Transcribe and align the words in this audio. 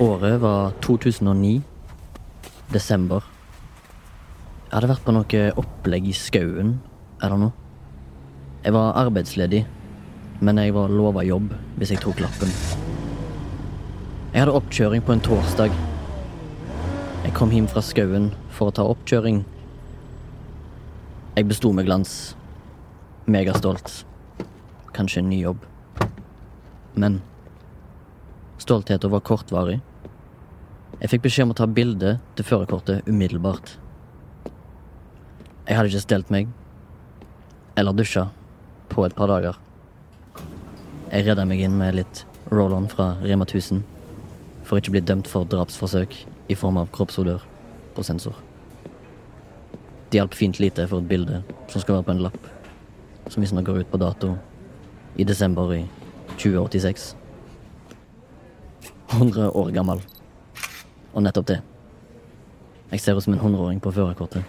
Året 0.00 0.40
var 0.40 0.70
2009. 0.80 1.62
Desember. 2.70 3.24
Jeg 4.68 4.76
hadde 4.76 4.90
vært 4.92 5.02
på 5.02 5.14
noe 5.16 5.40
opplegg 5.58 6.04
i 6.06 6.12
skauen 6.14 6.76
eller 7.18 7.40
noe. 7.40 7.54
Jeg 8.62 8.76
var 8.76 8.94
arbeidsledig, 9.00 9.64
men 10.38 10.60
jeg 10.62 10.76
var 10.76 10.94
lova 10.94 11.24
jobb 11.26 11.50
hvis 11.80 11.90
jeg 11.96 12.02
tok 12.04 12.22
lappen. 12.22 12.54
Jeg 14.30 14.44
hadde 14.44 14.54
oppkjøring 14.60 15.02
på 15.02 15.16
en 15.16 15.24
torsdag. 15.26 15.74
Jeg 17.24 17.34
kom 17.34 17.50
hjem 17.50 17.66
fra 17.66 17.82
skauen 17.82 18.30
for 18.54 18.70
å 18.70 18.76
ta 18.78 18.86
oppkjøring. 18.86 19.42
Jeg 21.34 21.50
besto 21.50 21.74
med 21.74 21.90
glans. 21.90 22.36
Megastolt. 23.26 24.04
Kanskje 24.94 25.26
en 25.26 25.30
ny 25.34 25.42
jobb. 25.42 25.66
Men 26.94 27.18
stoltheten 28.62 29.10
var 29.10 29.26
kortvarig. 29.26 29.80
Jeg 30.98 31.12
fikk 31.12 31.28
beskjed 31.28 31.46
om 31.46 31.52
å 31.52 31.58
ta 31.60 31.66
bilde 31.70 32.16
til 32.34 32.46
førerkortet 32.46 33.06
umiddelbart. 33.06 33.76
Jeg 35.68 35.76
hadde 35.78 35.92
ikke 35.92 36.02
stelt 36.02 36.32
meg 36.34 36.48
eller 37.78 37.94
dusja 37.94 38.24
på 38.90 39.04
et 39.06 39.14
par 39.14 39.30
dager. 39.30 39.60
Jeg 41.12 41.28
redda 41.28 41.44
meg 41.46 41.62
inn 41.62 41.78
med 41.78 42.00
litt 42.00 42.24
roll-on 42.50 42.90
fra 42.90 43.12
Rema 43.22 43.46
1000 43.46 43.84
for 44.66 44.80
ikke 44.80 44.90
å 44.90 44.96
bli 44.98 45.04
dømt 45.06 45.30
for 45.30 45.46
drapsforsøk 45.46 46.18
i 46.50 46.58
form 46.58 46.82
av 46.82 46.90
kroppsodør 46.90 47.46
på 47.94 48.08
sensor. 48.10 48.34
Det 50.10 50.18
hjalp 50.18 50.34
fint 50.34 50.58
lite 50.58 50.90
for 50.90 50.98
et 50.98 51.10
bilde 51.14 51.44
som 51.70 51.78
skal 51.78 52.00
være 52.00 52.08
på 52.10 52.16
en 52.16 52.26
lapp, 52.26 52.42
som 53.30 53.44
visstnok 53.44 53.70
går 53.70 53.84
ut 53.84 53.94
på 53.94 54.02
dato 54.02 54.34
i 55.14 55.30
desember 55.30 55.78
i 55.78 55.82
2086. 56.34 57.12
100 59.14 59.52
år 59.54 59.76
gammel. 59.78 60.02
Og 61.14 61.22
nettopp 61.24 61.46
det. 61.48 61.60
Jeg 62.90 63.00
ser 63.00 63.16
ut 63.16 63.24
som 63.24 63.34
en 63.34 63.40
hundreåring 63.42 63.80
på 63.84 63.92
førerkortet. 63.92 64.44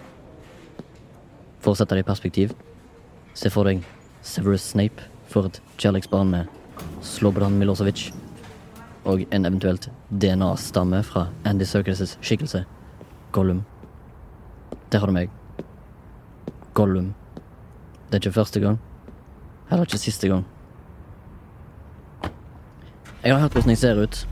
For 1.60 1.72
å 1.72 1.76
sette 1.76 1.96
det 1.96 2.04
i 2.04 2.08
perspektiv, 2.08 2.54
se 3.36 3.50
for 3.52 3.68
deg 3.68 3.84
Severus 4.24 4.64
Snape 4.72 5.04
for 5.28 5.48
et 5.48 5.60
kjærlighetsbarn 5.76 6.32
med 6.32 6.48
Slobodan 7.04 7.58
Milosevic 7.60 8.08
og 9.04 9.24
en 9.30 9.46
eventuelt 9.48 9.88
DNA-stamme 10.10 11.02
fra 11.04 11.28
Andy 11.44 11.64
Serkis' 11.68 12.16
skikkelse, 12.20 12.64
Gollum. 13.32 13.64
Der 14.92 14.98
har 14.98 15.06
du 15.06 15.12
meg. 15.12 15.30
Gollum. 16.74 17.14
Det 18.08 18.18
er 18.18 18.24
ikke 18.24 18.38
første 18.40 18.60
gang. 18.60 18.80
Heller 19.70 19.86
ikke 19.86 19.98
siste 20.02 20.28
gang. 20.28 20.44
Jeg 23.22 23.34
har 23.34 23.40
hørt 23.40 23.52
hvordan 23.52 23.70
jeg 23.70 23.78
ser 23.78 24.02
ut. 24.02 24.26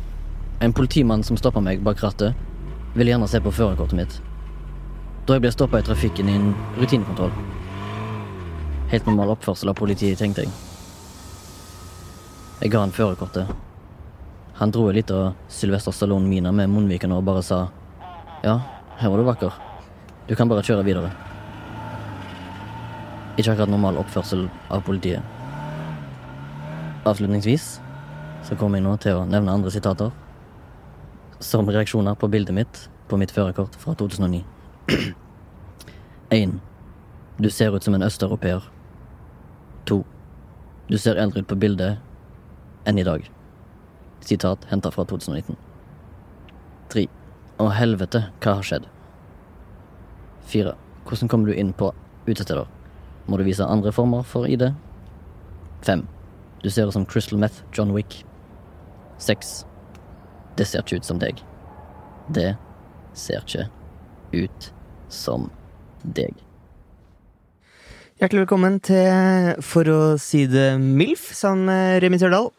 En 0.60 0.72
politimann 0.72 1.22
som 1.22 1.36
stopper 1.36 1.62
meg 1.62 1.82
bak 1.86 2.00
rattet, 2.02 2.34
vil 2.98 3.06
gjerne 3.12 3.28
se 3.30 3.38
på 3.38 3.52
førerkortet 3.54 3.94
mitt. 3.94 4.16
Da 5.28 5.36
jeg 5.36 5.44
ble 5.44 5.52
stoppa 5.54 5.78
i 5.78 5.86
trafikken 5.86 6.30
i 6.30 6.34
en 6.34 6.48
rutinekontroll. 6.80 7.30
Helt 8.90 9.06
normal 9.06 9.36
oppførsel 9.36 9.70
av 9.70 9.78
politiet, 9.78 10.18
tenkte 10.18 10.46
jeg. 10.46 10.52
Jeg 12.58 12.72
ga 12.74 12.82
han 12.82 12.94
førerkortet. 12.96 13.46
Han 14.58 14.74
dro 14.74 14.88
en 14.88 14.98
liten 14.98 15.38
Sylvester 15.46 15.94
Stallone-mine 15.94 16.50
med 16.50 16.72
munnvikene 16.74 17.14
og 17.14 17.26
bare 17.28 17.44
sa 17.46 17.68
Ja, 18.42 18.58
her 18.98 19.12
var 19.12 19.22
du 19.22 19.28
vakker. 19.28 19.54
Du 20.26 20.34
kan 20.34 20.50
bare 20.50 20.66
kjøre 20.66 20.82
videre. 20.86 21.12
Ikke 23.38 23.52
akkurat 23.52 23.70
normal 23.70 24.00
oppførsel 24.02 24.48
av 24.74 24.82
politiet. 24.82 25.22
Avslutningsvis 27.06 27.76
så 28.48 28.56
kommer 28.58 28.80
jeg 28.80 28.88
nå 28.88 28.96
til 28.98 29.20
å 29.20 29.28
nevne 29.28 29.54
andre 29.54 29.70
sitater. 29.70 30.10
Som 31.40 31.70
reaksjoner 31.70 32.14
på 32.14 32.28
bildet 32.28 32.54
mitt 32.54 32.88
på 33.08 33.16
mitt 33.16 33.30
førerkort 33.30 33.74
fra 33.74 33.94
2009. 33.94 34.44
1. 36.30 36.54
Du 37.38 37.50
ser 37.50 37.76
ut 37.76 37.84
som 37.84 37.94
en 37.94 38.02
østeuropeer. 38.02 38.64
2. 39.86 40.04
Du 40.88 40.98
ser 40.98 41.14
eldre 41.14 41.40
ut 41.40 41.46
på 41.46 41.54
bildet 41.54 42.00
enn 42.84 42.98
i 42.98 43.04
dag. 43.06 43.22
Sitat 44.26 44.66
henta 44.72 44.90
fra 44.90 45.04
2019. 45.06 45.54
3. 46.90 47.06
Å 47.62 47.68
helvete, 47.70 48.24
hva 48.42 48.56
har 48.58 48.66
skjedd? 48.66 48.90
4. 50.50 50.74
Hvordan 51.06 51.30
kommer 51.30 51.46
du 51.46 51.54
inn 51.54 51.70
på 51.72 51.92
utesteder? 52.26 52.66
Må 53.30 53.38
du 53.38 53.46
vise 53.46 53.62
andre 53.62 53.94
former 53.94 54.26
for 54.26 54.50
ID? 54.50 54.72
5. 55.86 56.06
Du 56.64 56.70
ser 56.70 56.90
ut 56.90 56.98
som 56.98 57.06
Crystal 57.06 57.38
Meth 57.38 57.62
John 57.70 57.94
Wick. 57.94 58.24
6. 59.22 59.62
Det 60.58 60.66
ser 60.66 60.82
ikke 60.82 60.98
ut 60.98 61.06
som 61.06 61.18
deg. 61.22 61.38
Det 62.34 62.50
ser 63.14 63.44
ikke 63.44 63.68
ut 64.34 64.70
som 65.06 65.46
deg. 66.02 66.34
Hjertelig 68.18 68.42
velkommen 68.42 68.80
til 68.82 69.60
For 69.62 69.86
å 69.86 70.00
si 70.18 70.48
det 70.50 70.72
MILF, 70.82 71.28
sammen 71.38 71.68
med 71.70 72.00
Remi 72.02 72.18
Sørdal 72.18 72.50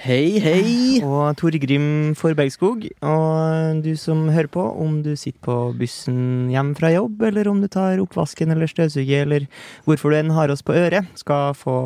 Hei, 0.00 0.40
hei! 0.40 1.02
og 1.04 1.36
Torgrim 1.36 2.14
Forbergskog. 2.16 2.86
Og 3.04 3.82
du 3.84 3.92
som 4.00 4.24
hører 4.32 4.48
på, 4.50 4.64
om 4.80 5.02
du 5.04 5.12
sitter 5.12 5.44
på 5.44 5.58
bussen 5.76 6.48
hjem 6.50 6.72
fra 6.78 6.94
jobb, 6.94 7.20
eller 7.28 7.52
om 7.52 7.60
du 7.60 7.68
tar 7.70 8.00
oppvasken 8.00 8.56
eller 8.56 8.72
støvsuger, 8.72 9.28
eller 9.28 9.46
hvorfor 9.84 10.10
du 10.10 10.18
enn 10.22 10.32
har 10.32 10.50
oss 10.50 10.64
på 10.64 10.74
øret, 10.80 11.12
skal 11.20 11.52
få 11.52 11.76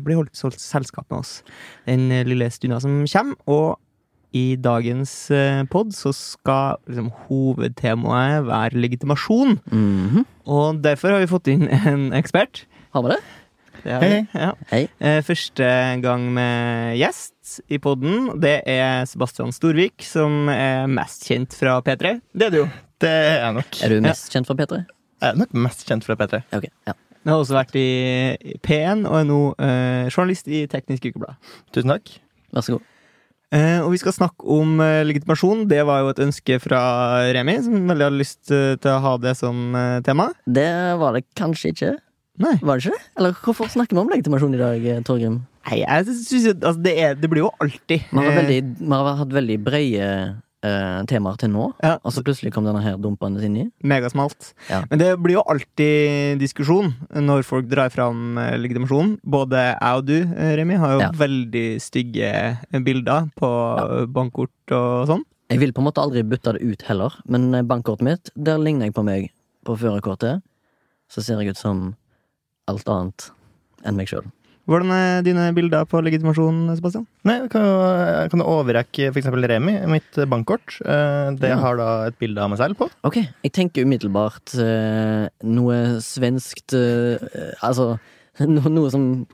bli 0.00 0.16
holdt 0.16 0.32
solgt 0.40 0.64
selskap 0.64 1.06
med 1.12 1.20
oss 1.20 1.36
den 1.84 2.08
lille 2.26 2.48
stunda 2.56 2.80
som 2.80 3.04
kommer. 3.04 3.38
Og 3.44 3.76
i 4.36 4.56
dagens 4.60 5.12
eh, 5.34 5.62
pod 5.70 5.92
så 5.96 6.12
skal 6.14 6.78
liksom, 6.86 7.10
hovedtemaet 7.28 8.46
være 8.46 8.80
legitimasjon. 8.80 9.58
Mhm. 9.70 10.24
Og 10.50 10.80
derfor 10.82 11.14
har 11.14 11.22
vi 11.22 11.30
fått 11.30 11.50
inn 11.52 11.66
en 11.70 12.08
ekspert. 12.16 12.64
Har 12.94 13.02
vi 13.06 13.12
det? 13.14 13.20
Det 13.80 13.92
har 13.94 14.02
vi. 14.04 14.16
Ja. 14.36 14.50
Hei. 14.70 14.82
Eh, 15.00 15.20
Første 15.24 15.66
gang 16.02 16.26
med 16.36 16.98
gjest 17.00 17.60
i 17.72 17.78
podden, 17.80 18.40
det 18.42 18.58
er 18.68 19.06
Sebastian 19.08 19.52
Storvik, 19.56 20.02
som 20.04 20.48
er 20.52 20.86
mest 20.90 21.24
kjent 21.28 21.54
fra 21.56 21.78
P3. 21.86 22.18
Det 22.36 22.48
er 22.50 22.50
du 22.54 22.58
jo. 22.64 22.66
Det 23.00 23.08
er 23.10 23.38
jeg 23.46 23.54
nok. 23.56 23.78
Er 23.86 23.94
du 23.94 24.00
mest 24.04 24.28
kjent 24.34 24.46
fra 24.50 24.58
P3? 24.58 24.82
Jeg 25.20 25.30
er 25.34 25.38
nok 25.40 25.54
mest 25.64 25.86
kjent 25.88 26.04
fra 26.04 26.16
P3. 26.20 26.42
Okay, 26.52 26.68
Ok, 26.68 26.68
ja. 26.90 26.96
Du 27.20 27.28
har 27.28 27.42
også 27.42 27.52
vært 27.52 27.74
i 27.76 28.56
P1 28.64 29.02
og 29.04 29.16
er 29.18 29.24
nå 29.28 29.40
eh, 29.60 30.06
journalist 30.08 30.46
i 30.48 30.62
Teknisk 30.72 31.04
Ukeblad. 31.10 31.36
Tusen 31.72 31.92
takk. 31.92 32.14
Vær 32.56 32.64
så 32.64 32.76
god. 32.78 32.86
Eh, 33.50 33.80
og 33.82 33.90
vi 33.90 33.98
skal 33.98 34.14
snakke 34.14 34.46
om 34.46 34.78
eh, 34.84 35.02
legitimasjon. 35.08 35.64
Det 35.70 35.80
var 35.86 36.04
jo 36.04 36.12
et 36.12 36.22
ønske 36.22 36.60
fra 36.62 36.80
Remi, 37.34 37.56
som 37.64 37.74
veldig 37.90 38.06
hadde 38.06 38.20
lyst 38.20 38.52
eh, 38.54 38.76
til 38.78 38.92
å 38.92 39.00
ha 39.02 39.14
det 39.22 39.34
som 39.38 39.74
tema. 40.06 40.30
Det 40.46 40.70
var 41.00 41.18
det 41.18 41.24
kanskje 41.38 41.74
ikke. 41.74 41.92
Nei. 42.40 42.54
Var 42.62 42.78
det 42.78 42.84
ikke 42.84 42.98
det? 42.98 43.08
Eller 43.18 43.40
hvorfor 43.44 43.72
snakker 43.72 43.96
vi 43.96 44.04
om 44.04 44.12
legitimasjon 44.12 44.54
i 44.54 44.60
dag, 44.60 44.86
Torgrim? 45.08 45.40
Nei, 45.66 45.80
jeg 45.82 46.06
synes 46.08 46.46
altså, 46.54 46.78
det, 46.80 46.94
er, 46.96 47.18
det 47.18 47.28
blir 47.28 47.44
jo 47.44 47.50
alltid 47.60 48.06
Vi 48.08 48.22
har, 48.22 48.32
veldig, 48.38 48.60
vi 48.78 48.94
har 48.94 49.18
hatt 49.18 49.34
veldig 49.34 49.58
brede 49.66 50.06
eh, 50.62 51.02
temaer 51.08 51.36
til 51.40 51.50
nå, 51.50 51.72
Ja. 51.82 51.98
og 52.04 52.12
så 52.12 52.22
plutselig 52.22 52.52
kom 52.52 52.64
denne 52.64 52.82
her 52.82 52.96
dumpende 53.00 53.42
inn 53.44 53.56
i. 53.56 53.64
Megasmalt. 53.82 54.52
Ja. 54.68 54.82
Men 54.90 54.98
det 54.98 55.10
blir 55.22 55.38
jo 55.38 55.42
alltid 55.48 56.38
diskusjon 56.40 56.92
når 57.14 57.44
folk 57.44 57.68
drar 57.68 57.88
fram 57.90 58.36
legitimasjonen. 58.36 58.60
legitimasjon. 58.62 59.20
Både 59.24 59.56
jeg 59.80 59.96
og 59.96 60.04
du, 60.06 60.16
eh, 60.22 60.56
Remi, 60.56 60.74
har 60.76 60.92
jo 60.92 61.00
Ja. 61.00 61.10
veldig 61.12 61.80
stygge 61.80 62.32
eh, 62.72 62.78
bilder 62.80 63.30
på 63.36 63.50
eh, 64.02 64.06
bankkort 64.06 64.72
og 64.72 65.06
sånn. 65.08 65.24
Jeg 65.50 65.58
vil 65.58 65.72
på 65.72 65.80
en 65.82 65.86
måte 65.90 65.98
aldri 66.02 66.22
bytte 66.22 66.52
det 66.54 66.62
ut 66.62 66.82
heller, 66.82 67.10
men 67.26 67.54
eh, 67.54 67.62
bankkortet 67.62 68.02
mitt, 68.02 68.30
der 68.36 68.58
ligner 68.58 68.86
jeg 68.86 68.94
på 68.94 69.04
meg 69.04 69.30
på 69.64 69.76
førerkortet. 69.76 70.42
Så 71.10 71.22
ser 71.24 71.40
jeg 71.40 71.50
ut 71.50 71.56
som 71.58 71.96
alt 72.68 72.84
annet 72.86 73.30
enn 73.84 73.96
meg 73.96 74.06
sjøl. 74.06 74.22
Hvordan 74.70 74.92
er 74.94 75.22
dine 75.26 75.48
bilder 75.56 75.82
på 75.90 75.98
legitimasjon, 76.06 76.60
Sebastian? 76.78 77.06
Nei, 77.26 77.40
jeg 77.40 77.50
kan 77.50 77.64
jeg 77.66 78.30
kan 78.30 78.44
overrekke 78.46 79.08
for 79.10 79.18
eksempel 79.18 79.48
Remi, 79.50 79.74
mitt 79.90 80.20
bankkort. 80.30 80.76
Eh, 80.86 81.32
Det 81.40 81.50
Ja. 81.50 81.56
har 81.58 81.76
da 81.76 81.88
et 82.06 82.18
bilde 82.20 82.38
av 82.38 82.50
meg 82.52 82.58
selv 82.60 82.78
på. 82.78 82.86
Ok, 83.02 83.16
jeg 83.42 83.52
tenker 83.52 83.82
umiddelbart 83.82 84.54
eh, 84.62 85.26
noe 85.42 85.98
svenskt 85.98 86.72
eh, 86.78 87.18
Altså 87.66 87.98
noe 88.46 88.90
som 88.94 89.26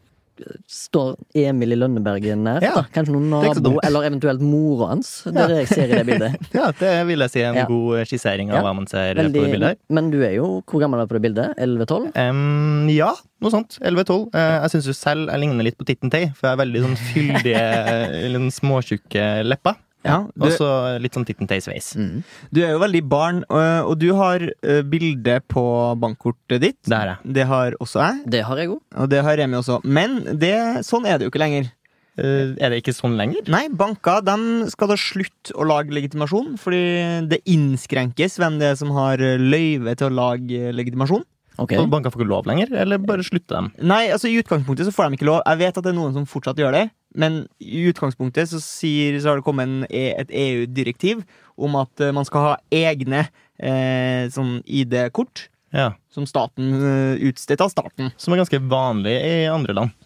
står 0.70 1.14
Emil 1.34 1.72
i 1.72 1.78
Lønneberget 1.78 2.38
nært. 2.40 2.62
Ja, 2.66 2.74
da 2.78 2.84
Kanskje 2.94 3.14
noen 3.14 3.30
nabo, 3.30 3.72
eller 3.84 4.06
eventuelt 4.08 4.40
mora 4.44 4.90
hans. 4.92 5.22
Det 5.24 5.36
er 5.36 5.48
det 5.52 5.58
jeg 5.62 5.68
ser 5.72 5.86
i 5.92 5.98
det 6.00 6.06
bildet. 6.08 6.36
Ja, 6.56 6.70
det 6.78 6.92
vil 7.08 7.24
jeg 7.24 7.30
si 7.32 7.40
er 7.42 7.48
en 7.52 7.60
Ja. 7.62 7.66
god 7.70 8.06
skissering 8.10 8.50
av 8.52 8.58
Ja. 8.60 8.62
hva 8.66 8.74
man 8.76 8.86
ser 8.90 9.14
på 9.14 9.26
det 9.32 9.32
bildet 9.52 9.78
men 9.88 10.10
du 10.10 10.20
er 10.22 10.34
jo 10.36 10.62
Hvor 10.66 10.80
gammel 10.82 11.00
er 11.00 11.06
du 11.06 11.14
på 11.14 11.18
det 11.20 11.24
bildet? 11.28 11.56
11-12? 11.58 12.10
Um, 12.16 12.88
ja, 12.92 13.12
noe 13.40 13.50
sånt. 13.52 13.78
11-12. 13.80 14.28
Eh, 14.34 14.60
jeg 14.62 14.70
syns 14.76 14.86
jo 14.90 14.96
selv 14.96 15.30
jeg 15.30 15.40
ligner 15.40 15.64
litt 15.64 15.78
på 15.78 15.86
Titten 15.88 16.10
Tei, 16.12 16.26
for 16.34 16.48
jeg 16.48 16.56
er 16.56 16.62
veldig 16.64 16.82
sånn 16.86 16.96
fyldige, 17.12 17.64
eller 18.26 18.38
sånn 18.44 18.54
småtjukke 18.60 19.26
lepper. 19.46 19.76
Ja, 20.06 20.18
du, 20.30 20.46
Og 20.46 20.54
så 20.54 20.70
litt 21.02 21.16
sånn 21.16 21.26
Titten 21.28 21.48
Tei-sveis. 21.50 21.92
Mm. 21.98 22.22
du 22.54 22.62
er 22.62 22.74
jo 22.74 22.82
veldig 22.82 23.02
barn, 23.10 23.42
og, 23.50 23.96
du 24.00 24.10
har 24.18 24.42
eh, 24.46 24.82
bilde 24.86 25.40
på 25.50 25.64
bankkortet 26.00 26.62
ditt. 26.62 26.80
Det 26.86 26.96
har 26.96 27.14
jeg. 27.14 27.34
Det 27.38 27.46
har 27.50 27.78
også 27.82 28.02
jeg, 28.02 28.20
Det 28.36 28.44
har 28.46 28.60
jeg 28.62 28.74
òg. 28.74 28.82
og 28.96 29.10
det 29.10 29.24
har 29.26 29.40
Remi 29.40 29.58
også. 29.58 29.80
Men 29.84 30.20
det, 30.38 30.54
sånn 30.86 31.06
er 31.08 31.18
det 31.18 31.28
jo 31.28 31.34
ikke 31.34 31.42
lenger. 31.42 31.72
Uh, 32.16 32.56
er 32.56 32.72
det 32.72 32.78
ikke 32.80 32.94
sånn 32.96 33.18
lenger? 33.18 33.44
Nei, 33.52 33.66
banker 33.68 34.22
de 34.24 34.70
skal 34.72 34.88
da 34.88 34.96
slutte 34.96 35.52
å 35.52 35.66
lage 35.68 35.92
legitimasjon, 35.92 36.54
fordi 36.56 37.26
det 37.28 37.42
innskrenkes 37.52 38.38
hvem 38.40 38.56
det 38.62 38.70
er 38.70 38.78
som 38.80 38.94
har 38.96 39.20
løyve 39.20 39.92
til 40.00 40.08
å 40.08 40.16
lage 40.22 40.72
legitimasjon. 40.72 41.26
Ok. 41.58 41.72
Og 41.80 41.88
banker 41.92 42.12
får 42.12 42.20
ikke 42.22 42.28
lov 42.30 42.46
lenger, 42.50 42.72
eller 42.82 42.98
bare 43.00 43.24
slutter 43.24 43.56
dem? 43.60 43.70
Nei, 43.88 44.02
altså 44.12 44.28
I 44.28 44.38
utgangspunktet 44.42 44.86
så 44.88 44.92
får 44.92 45.08
de 45.10 45.16
ikke 45.18 45.28
lov. 45.30 45.40
Jeg 45.46 45.58
vet 45.62 45.78
at 45.80 45.84
det 45.86 45.92
er 45.94 45.96
noen 45.98 46.12
som 46.16 46.26
fortsatt 46.28 46.58
gjør 46.60 46.74
det, 46.76 46.84
men 47.16 47.42
i 47.64 47.86
utgangspunktet 47.88 48.50
så, 48.50 48.60
sier, 48.60 49.16
så 49.22 49.30
har 49.32 49.40
det 49.40 49.46
kommet 49.46 49.64
en, 49.70 49.78
E- 49.88 50.12
et 50.20 50.30
EU-direktiv 50.36 51.22
om 51.56 51.78
at 51.80 52.02
eh, 52.04 52.12
man 52.12 52.26
skal 52.28 52.44
ha 52.50 52.54
egne 52.70 53.22
eh, 53.56 54.26
sånn 54.34 54.58
ID-kort 54.68 55.46
Ja. 55.72 55.94
som 56.12 56.26
staten 56.28 56.74
eh, 56.76 57.24
utstedt 57.30 57.60
av 57.64 57.72
staten. 57.72 58.12
Som 58.20 58.34
er 58.36 58.42
ganske 58.44 58.60
vanlig 58.70 59.16
i 59.24 59.46
andre 59.48 59.74
land. 59.80 59.96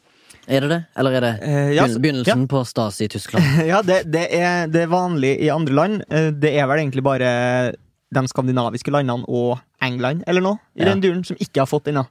Er 0.50 0.64
det 0.64 0.70
det? 0.72 0.78
Eller 0.98 1.14
er 1.18 1.20
det 1.26 1.32
begynnelsen 1.42 1.76
ja, 1.76 2.00
begynnelsen 2.02 2.46
på 2.50 2.62
Stasi 2.66 3.04
i 3.06 3.10
Tyskland? 3.12 3.44
ja, 3.70 3.82
det, 3.86 4.00
det, 4.10 4.24
er, 4.34 4.70
det 4.72 4.86
er 4.86 4.90
vanlig 4.90 5.34
i 5.44 5.50
andre 5.52 5.74
land. 5.76 6.00
Eh, 6.10 6.30
Det 6.32 6.54
er 6.58 6.66
vel 6.70 6.80
egentlig 6.86 7.04
bare 7.06 7.28
de 8.14 8.22
skandinaviske 8.28 8.90
landene 8.92 9.24
og 9.28 9.60
England 9.82 10.24
eller 10.26 10.42
noe 10.44 10.58
i 10.74 10.82
Ja. 10.82 10.90
den 10.90 11.00
duren 11.04 11.24
som 11.24 11.36
ikke 11.38 11.62
har 11.62 11.70
fått 11.70 11.88
ennå. 11.92 12.06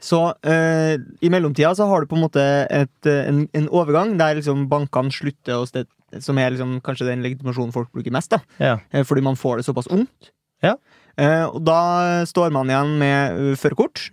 Så 0.00 0.32
eh, 0.48 0.96
i 1.20 1.28
mellomtida 1.28 1.74
så 1.76 1.86
har 1.90 2.00
du 2.00 2.06
på 2.08 2.16
en 2.16 2.22
måte 2.24 2.40
et, 2.72 3.06
eh, 3.06 3.26
en, 3.28 3.42
en 3.52 3.68
overgang 3.68 4.14
der 4.16 4.38
liksom 4.38 4.66
bankene 4.70 5.12
slutter 5.12 5.60
å 5.60 5.66
sted, 5.68 5.86
Som 6.18 6.38
er 6.38 6.50
liksom 6.50 6.80
kanskje 6.82 7.06
den 7.06 7.22
legitimasjonen 7.22 7.70
folk 7.72 7.92
bruker 7.92 8.10
mest, 8.10 8.30
da. 8.32 8.40
Ja. 8.58 8.78
Eh, 8.90 9.04
fordi 9.04 9.22
man 9.22 9.36
får 9.36 9.60
det 9.60 9.66
såpass 9.68 9.86
ungt. 9.92 10.32
Ja. 10.64 10.74
Eh, 11.20 11.44
og 11.44 11.60
da 11.64 12.24
står 12.26 12.50
man 12.50 12.66
igjen 12.72 12.96
med 12.98 13.36
uh, 13.38 13.56
førerkort 13.60 14.08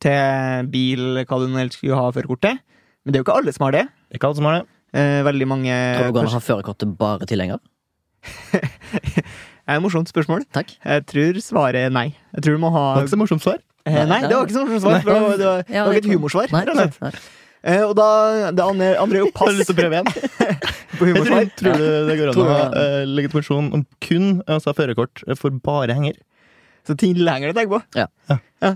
til 0.00 0.70
bil, 0.72 1.02
hva 1.26 1.38
du 1.42 1.48
nå 1.50 1.58
helst 1.60 1.76
skulle 1.78 1.98
ha 1.98 2.08
førerkort 2.14 2.40
til. 2.46 2.56
Men 3.04 3.12
det 3.12 3.18
er 3.18 3.22
jo 3.22 3.26
ikke 3.26 3.36
alle 3.42 3.52
som 3.52 3.66
har 3.66 3.72
det. 3.76 3.84
Ikke 4.14 4.30
alle 4.30 4.38
som 4.38 4.48
har 4.48 4.60
det. 4.60 4.64
Eh, 4.94 5.20
veldig 5.26 5.46
mange 5.48 5.74
Tror 5.98 6.08
du 6.08 6.16
går 6.16 6.26
an 6.26 6.30
å 6.32 6.36
ha 6.38 6.42
førerkortet 6.46 6.96
bare 6.98 7.28
tilhenger? 7.28 7.60
Er 9.72 9.80
et 9.80 9.84
morsomt 9.84 10.10
spørsmål. 10.12 10.44
Takk. 10.52 10.72
Jeg 10.84 11.04
tror 11.08 11.38
svaret 11.44 11.78
er 11.86 11.92
nei. 11.94 12.08
Jeg 12.36 12.44
tror 12.44 12.58
du 12.58 12.62
må 12.62 12.70
ha 12.74 12.82
Det 12.94 13.00
var 13.00 13.06
ikke 13.08 13.14
så 13.16 13.20
morsomt 13.24 13.44
svar. 13.46 13.60
Eh, 13.88 13.94
Nei, 14.06 14.18
det 14.28 14.34
var 14.36 14.44
ikke 14.46 14.54
så 14.58 14.64
morsomt 14.68 14.84
svar. 14.84 14.98
Det 15.00 15.06
var, 15.08 15.38
det 15.40 15.46
var, 15.48 15.62
det 15.66 15.80
var 15.86 15.96
ikke 15.96 16.04
et 16.04 16.10
humorsvar. 16.12 16.52
Nei, 16.52 16.64
nei, 16.68 16.84
nei. 17.00 17.10
Eh, 17.62 17.80
Og 17.86 17.94
da, 17.98 18.06
det 18.50 18.62
andre, 18.66 18.90
andre 18.98 19.16
er 19.18 19.22
jo 19.22 19.26
Jeg 19.30 19.34
har 19.34 19.46
pass 19.46 19.58
lyst 19.58 19.70
til 19.70 19.74
å 19.74 19.80
prøve 19.80 19.94
igjen. 19.96 20.08
på 20.98 21.08
Jeg 21.08 21.24
tror, 21.26 21.50
tror 21.58 21.76
du 21.78 21.84
det 22.10 22.16
går 22.20 22.30
an 22.32 22.38
å 22.42 22.46
ha 22.52 22.60
du- 22.68 22.78
eh, 22.82 23.04
legitimasjon 23.16 23.72
om 23.78 23.84
kun 24.02 24.30
altså 24.46 24.74
førerkort 24.78 25.22
for 25.38 25.50
bare 25.64 25.94
henger? 25.98 26.18
Så 26.86 26.96
tilhenger 26.98 27.52
du. 27.52 27.58
Tenker 27.58 27.78
på. 27.78 27.82
Ja, 27.98 28.06
ja, 28.28 28.38
ja, 28.66 28.72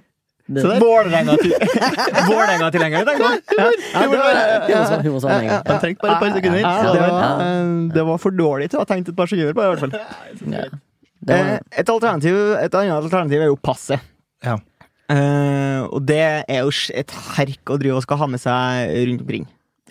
Humorsvar, 3.67 5.03
humorsvar 5.03 5.31
med 5.33 5.41
en 5.43 5.49
gang. 5.51 5.63
Jeg 5.67 5.81
trengte 5.83 6.03
bare 6.07 6.13
et 6.15 6.21
par 6.23 6.31
sekunder. 6.37 6.61
Det, 6.63 7.01
var- 7.01 7.15
var, 7.17 7.41
eh, 7.43 7.89
det 7.97 8.05
var 8.07 8.19
for 8.23 8.31
dårlig 8.31 8.69
til 8.71 8.79
å 8.79 8.85
ha 8.85 8.89
tenkt 8.93 9.09
et 9.11 9.17
par 9.19 9.27
sekunder 9.27 9.55
på 9.59 9.63
det, 9.63 9.67
i 9.67 9.75
hvert 9.75 9.83
fall. 9.83 10.81
Eh, 11.27 11.43
var, 11.43 11.61
Et, 11.73 11.89
alternativ, 11.91 12.37
et 12.61 12.79
annet 12.79 12.95
alternativ 12.97 13.43
er 13.43 13.51
jo 13.51 13.59
passet. 13.59 14.01
Ja. 14.45 14.59
Uh, 15.07 15.87
og 15.95 16.01
det 16.07 16.19
er 16.51 16.65
jo 16.65 16.71
et 16.99 17.13
herk 17.37 17.71
å 17.71 17.77
drive 17.79 18.01
og 18.01 18.03
skal 18.03 18.19
ha 18.19 18.27
med 18.31 18.43
seg 18.43 18.91
rundt 19.07 19.23
omkring. 19.23 19.45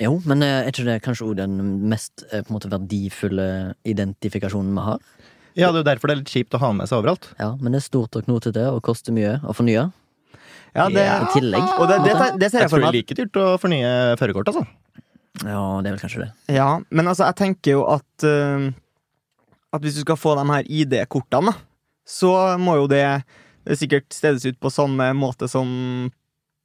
jo, 0.03 0.17
men 0.27 0.43
eh, 0.43 0.65
er 0.65 0.73
ikke 0.73 0.83
det 0.89 0.97
kanskje 1.05 1.23
også 1.29 1.37
den 1.39 1.53
mest 1.87 2.25
på 2.27 2.41
en 2.41 2.55
måte 2.57 2.71
verdifulle 2.71 3.45
identifikasjonen 3.87 4.73
vi 4.75 4.83
har? 4.89 4.99
Ja, 5.55 5.69
det 5.71 5.79
er 5.79 5.83
jo 5.83 5.87
derfor 5.87 6.11
det 6.11 6.15
er 6.17 6.19
litt 6.19 6.33
kjipt 6.33 6.55
å 6.57 6.59
ha 6.59 6.73
med 6.75 6.89
seg 6.91 6.99
overalt. 6.99 7.29
Ja, 7.39 7.53
Men 7.61 7.71
det 7.71 7.79
er 7.79 7.85
stort 7.87 8.17
og 8.19 8.25
knotete 8.27 8.65
og 8.73 8.81
koster 8.83 9.15
mye 9.15 9.37
å 9.47 9.55
fornye. 9.55 9.85
Ja, 10.75 10.89
det, 10.91 11.05
I 11.07 11.29
tillegg. 11.31 11.63
og 11.79 11.87
det, 11.87 12.01
det, 12.03 12.15
det 12.41 12.49
ser 12.51 12.65
Jeg 12.65 12.67
jeg 12.67 12.73
for 12.73 12.81
tror 12.81 12.83
det 12.83 12.89
er 12.89 12.97
like 12.99 13.15
dyrt 13.15 13.39
å 13.39 13.45
fornye 13.61 13.91
førerkort, 14.19 14.51
altså. 14.51 14.65
Ja, 15.45 15.61
det 15.83 15.87
er 15.87 15.95
vel 15.95 16.01
kanskje 16.03 16.25
det. 16.25 16.29
Ja, 16.55 16.67
men 16.91 17.07
altså, 17.07 17.29
jeg 17.29 17.39
tenker 17.39 17.77
jo 17.77 17.85
at 17.91 18.25
eh, 18.27 18.67
At 19.75 19.83
hvis 19.85 19.97
du 19.99 20.03
skal 20.05 20.19
få 20.19 20.35
de 20.39 20.45
her 20.51 20.67
ID-kortene, 20.81 21.53
så 22.07 22.31
må 22.61 22.77
jo 22.81 22.87
det 22.91 23.05
sikkert 23.77 24.09
stedes 24.13 24.45
ut 24.45 24.59
på 24.61 24.69
samme 24.73 25.07
måte 25.17 25.47
som 25.49 26.11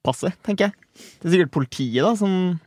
passet, 0.04 0.34
tenker 0.46 0.68
jeg. 0.68 0.74
Det 1.20 1.28
er 1.30 1.34
sikkert 1.38 1.54
politiet, 1.54 2.02
da, 2.04 2.10
som 2.16 2.58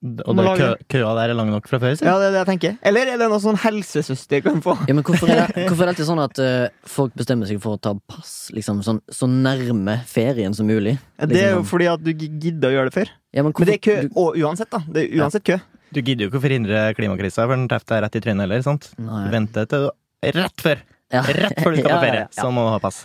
Og 0.00 0.32
det, 0.38 0.44
kø, 0.56 0.68
køa 0.94 1.10
der 1.18 1.32
er 1.32 1.36
lang 1.36 1.50
nok 1.52 1.66
fra 1.68 1.76
før. 1.82 1.92
Ja, 2.00 2.14
det 2.22 2.30
er 2.30 2.32
det 2.32 2.38
jeg 2.40 2.48
tenker. 2.48 2.76
Eller 2.88 3.10
er 3.12 3.18
det 3.20 3.26
noe 3.28 3.42
sånn 3.42 3.58
helsesøster 3.60 4.40
kan 4.46 4.62
få? 4.64 4.72
Ja, 4.88 4.94
men 4.96 5.04
hvorfor 5.04 5.28
er 5.28 5.42
det, 5.50 5.64
hvorfor 5.68 5.82
er 5.84 5.90
det 5.90 5.92
alltid 5.96 6.08
sånn 6.08 6.22
at 6.24 6.40
uh, 6.40 6.86
folk 6.88 7.12
bestemmer 7.20 7.50
seg 7.50 7.60
for 7.60 7.76
å 7.76 7.80
ta 7.84 7.92
pass 8.08 8.32
liksom 8.56 8.80
sånn, 8.86 9.02
så 9.12 9.28
nærme 9.28 9.98
ferien 10.08 10.56
som 10.56 10.70
mulig? 10.70 10.94
Det 11.20 11.26
er 11.36 11.50
jo 11.52 11.58
Liksom 11.58 11.58
sånn. 11.60 11.68
fordi 11.74 11.90
at 11.92 12.06
du 12.06 12.10
gidder 12.16 12.70
å 12.70 12.74
gjøre 12.78 12.88
det 12.92 12.96
før. 12.96 13.12
Ja, 13.36 13.44
men, 13.44 13.52
Men 13.58 13.68
det 13.68 13.76
er 13.76 13.84
kø 13.84 13.98
du- 14.06 14.16
og 14.24 14.40
uansett, 14.40 14.70
da. 14.72 14.80
Det 14.88 15.04
er 15.04 15.20
uansett 15.20 15.44
kø. 15.50 15.58
Du 15.92 16.00
gidder 16.02 16.24
jo 16.26 16.30
ikke 16.30 16.38
å 16.40 16.44
forhindre 16.44 16.82
klimakrisa 16.98 17.46
før 17.48 17.56
den 17.58 17.68
treffer 17.70 17.96
deg 17.96 18.04
rett 18.06 18.16
i 18.20 18.22
trynet 18.24 18.44
heller. 18.46 18.62
sant? 18.66 18.90
Nei. 18.98 19.24
Du 19.26 19.30
venter 19.34 19.66
til 19.70 19.88
du- 19.88 20.32
rett 20.38 20.62
før 20.62 20.82
Ja. 21.10 21.22
Rett 21.26 21.58
før 21.58 21.74
du 21.74 21.80
skal 21.82 21.90
på 21.90 21.90
Ja, 21.90 21.94
ja, 21.96 22.02
ferie. 22.06 22.26
ja. 22.30 22.42
Så 22.42 22.50
må 22.54 22.62
du 22.66 22.70
ha 22.70 22.78
pass. 22.78 23.04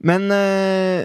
Men 0.00 0.30
uh, 0.30 1.04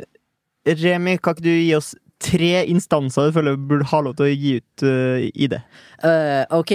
Remi, 0.65 1.17
kan 1.17 1.33
ikke 1.35 1.43
du 1.47 1.49
gi 1.55 1.71
oss 1.75 1.95
tre 2.25 2.63
instanser 2.71 3.27
du 3.27 3.33
føler 3.35 3.57
burde 3.59 3.85
ha 3.91 3.99
lov 4.05 4.13
til 4.17 4.25
å 4.25 4.29
gi 4.31 4.53
ut 4.61 4.83
i 4.87 5.27
ID? 5.45 5.57
Uh, 5.99 6.45
ok, 6.57 6.71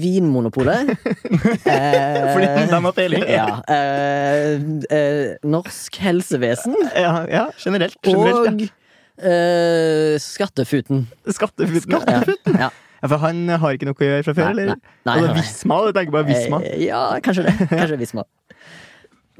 Vinmonopolet. 0.00 0.90
uh, 0.90 2.26
Fordi 2.34 2.48
de 2.72 2.80
har 2.80 2.92
peiling. 2.96 3.24
ja. 3.38 3.46
eh, 3.70 4.58
eh, 4.90 5.36
norsk 5.46 6.00
helsevesen. 6.02 6.74
Ja, 6.96 7.14
ja. 7.30 7.44
Generelt. 7.62 7.96
generelt 8.04 8.64
Og 8.64 8.66
eh, 9.30 10.16
Skattefuten. 10.24 11.06
Skattefuten. 11.28 12.00
Ja. 12.08 12.64
Ja. 12.66 12.70
Ja, 13.00 13.08
for 13.08 13.16
han 13.24 13.42
har 13.48 13.76
ikke 13.76 13.88
noe 13.88 13.96
å 13.96 14.04
gjøre 14.04 14.24
fra 14.26 14.34
før, 14.36 14.50
Nei, 14.50 14.64
eller? 14.66 14.80
nei, 15.08 15.14
nei, 15.16 15.28
nei. 15.30 15.36
Visma, 15.40 15.78
du 15.86 15.92
tenker 15.96 16.12
bare 16.18 16.28
Visma. 16.28 16.58
Eh, 16.68 16.82
ja, 16.88 17.00
kanskje 17.24 17.46
det. 17.48 17.54
Kanskje 17.72 17.96
Visma. 18.00 18.26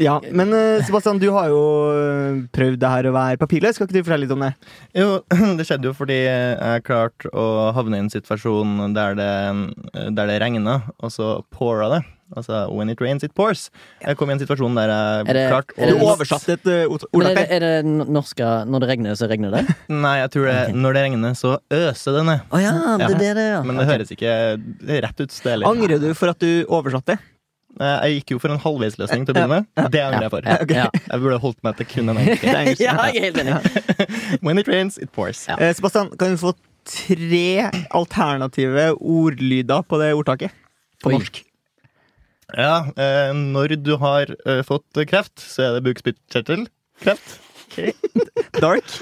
Ja, 0.01 0.15
Men 0.33 0.53
eh, 0.57 0.81
Sebastian, 0.87 1.19
du 1.21 1.29
har 1.35 1.51
jo 1.53 1.61
eh, 1.93 2.39
prøvd 2.57 2.79
det 2.81 2.89
her 2.95 3.09
å 3.11 3.15
være 3.17 3.41
papirløs. 3.43 3.77
Skal 3.77 3.87
ikke 3.89 3.99
du 3.99 4.07
fortelle 4.07 4.25
litt 4.25 4.33
om 4.37 4.47
det? 4.47 4.53
Jo, 4.97 5.11
det 5.59 5.67
skjedde 5.69 5.91
jo 5.91 5.97
fordi 5.99 6.17
jeg 6.25 6.87
klarte 6.87 7.29
å 7.37 7.49
havne 7.77 7.99
i 8.01 8.05
en 8.07 8.13
situasjon 8.13 8.95
der 8.97 9.19
det, 9.21 9.33
der 10.17 10.33
det 10.33 10.39
regna, 10.41 10.81
og 11.05 11.13
så 11.13 11.35
pora 11.53 11.91
det. 11.99 12.01
Altså 12.31 12.69
when 12.71 12.87
it 12.93 13.01
rains, 13.03 13.25
it 13.27 13.33
pours. 13.35 13.65
Jeg 14.05 14.15
kom 14.17 14.31
i 14.31 14.37
en 14.37 14.39
situasjon 14.39 14.77
der 14.79 14.87
jeg 14.93 15.35
det- 15.35 15.49
klarte 15.51 15.75
å 15.75 15.89
Du 15.91 15.97
det- 15.99 16.05
oversatte 16.07 16.53
et 16.55 16.69
uh, 16.71 16.85
ord- 16.95 17.07
ordtak 17.11 17.33
er 17.33 17.35
det, 17.35 17.49
her. 17.49 17.57
er 17.57 17.61
det 17.65 17.91
n- 17.91 18.07
norske 18.15 18.51
Når 18.71 18.85
det 18.85 18.89
regner, 18.93 19.17
så 19.19 19.27
regner 19.29 19.51
det? 19.57 19.65
Nei, 20.05 20.13
jeg 20.21 20.31
tror 20.37 20.47
det 20.47 20.55
okay. 20.69 20.77
når 20.79 20.95
det 20.95 21.03
regner, 21.09 21.35
så 21.35 21.57
øser 21.75 22.17
det 22.21 22.23
ned. 22.31 22.45
Oh, 22.55 22.63
ja, 22.63 22.71
det 23.03 23.09
er 23.11 23.19
det 23.19 23.33
det 23.41 23.47
ja. 23.51 23.59
Men 23.67 23.77
det 23.83 23.83
okay. 23.89 23.97
høres 23.99 24.15
ikke 24.15 24.37
rett 25.09 25.25
ut. 25.27 25.37
Det. 25.43 25.57
Angrer 25.75 25.99
du 26.07 26.09
for 26.15 26.31
at 26.31 26.39
du 26.39 26.53
oversatte? 26.71 27.19
Jeg 27.81 28.17
gikk 28.19 28.35
jo 28.35 28.41
for 28.43 28.53
en 28.53 28.61
halvveisløsning 28.61 29.27
til 29.29 29.35
å 29.35 29.37
begynne 29.39 29.61
med. 29.61 29.91
Det 29.95 30.01
angrer 30.03 30.27
jeg 30.27 30.33
for. 30.33 30.49
Jeg 30.75 31.21
burde 31.23 31.39
holdt 31.45 31.61
meg 31.65 31.77
til 31.79 31.89
kun 31.93 32.13
en 32.13 32.19
engelsk. 32.21 32.83
ja, 32.87 32.97
jeg 33.09 33.21
er 33.21 33.27
helt 33.29 33.39
enig. 33.45 33.55
When 34.45 34.61
it 34.61 34.69
rains, 34.69 34.99
it 34.99 35.13
pours. 35.15 35.45
Eh, 35.57 35.71
Sebastian, 35.77 36.11
kan 36.21 36.35
vi 36.35 36.41
få 36.43 36.55
tre 36.91 37.69
alternative 37.97 38.91
ordlyder 38.99 39.87
på 39.87 40.01
det 40.03 40.11
ordtaket? 40.19 40.57
På 41.01 41.15
norsk. 41.15 41.45
Ja, 42.59 42.91
eh, 42.99 43.31
når 43.37 43.77
du 43.79 43.95
har 44.03 44.35
eh, 44.45 44.65
fått 44.67 45.05
kreft, 45.09 45.39
så 45.39 45.69
er 45.69 45.79
det 45.79 45.87
bukspyttkjertelkreft. 45.87 47.39
Dark. 48.61 48.85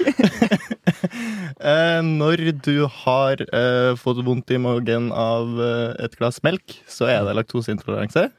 Eh, 1.59 1.99
når 2.05 2.39
du 2.63 2.85
har 2.87 3.41
eh, 3.43 3.91
fått 3.99 4.21
vondt 4.23 4.51
i 4.55 4.59
magen 4.61 5.09
av 5.11 5.57
eh, 5.59 6.05
et 6.05 6.13
glass 6.15 6.37
melk, 6.45 6.77
så 6.87 7.09
er 7.11 7.25
det 7.27 7.33
laktoseintoleranse. 7.35 8.29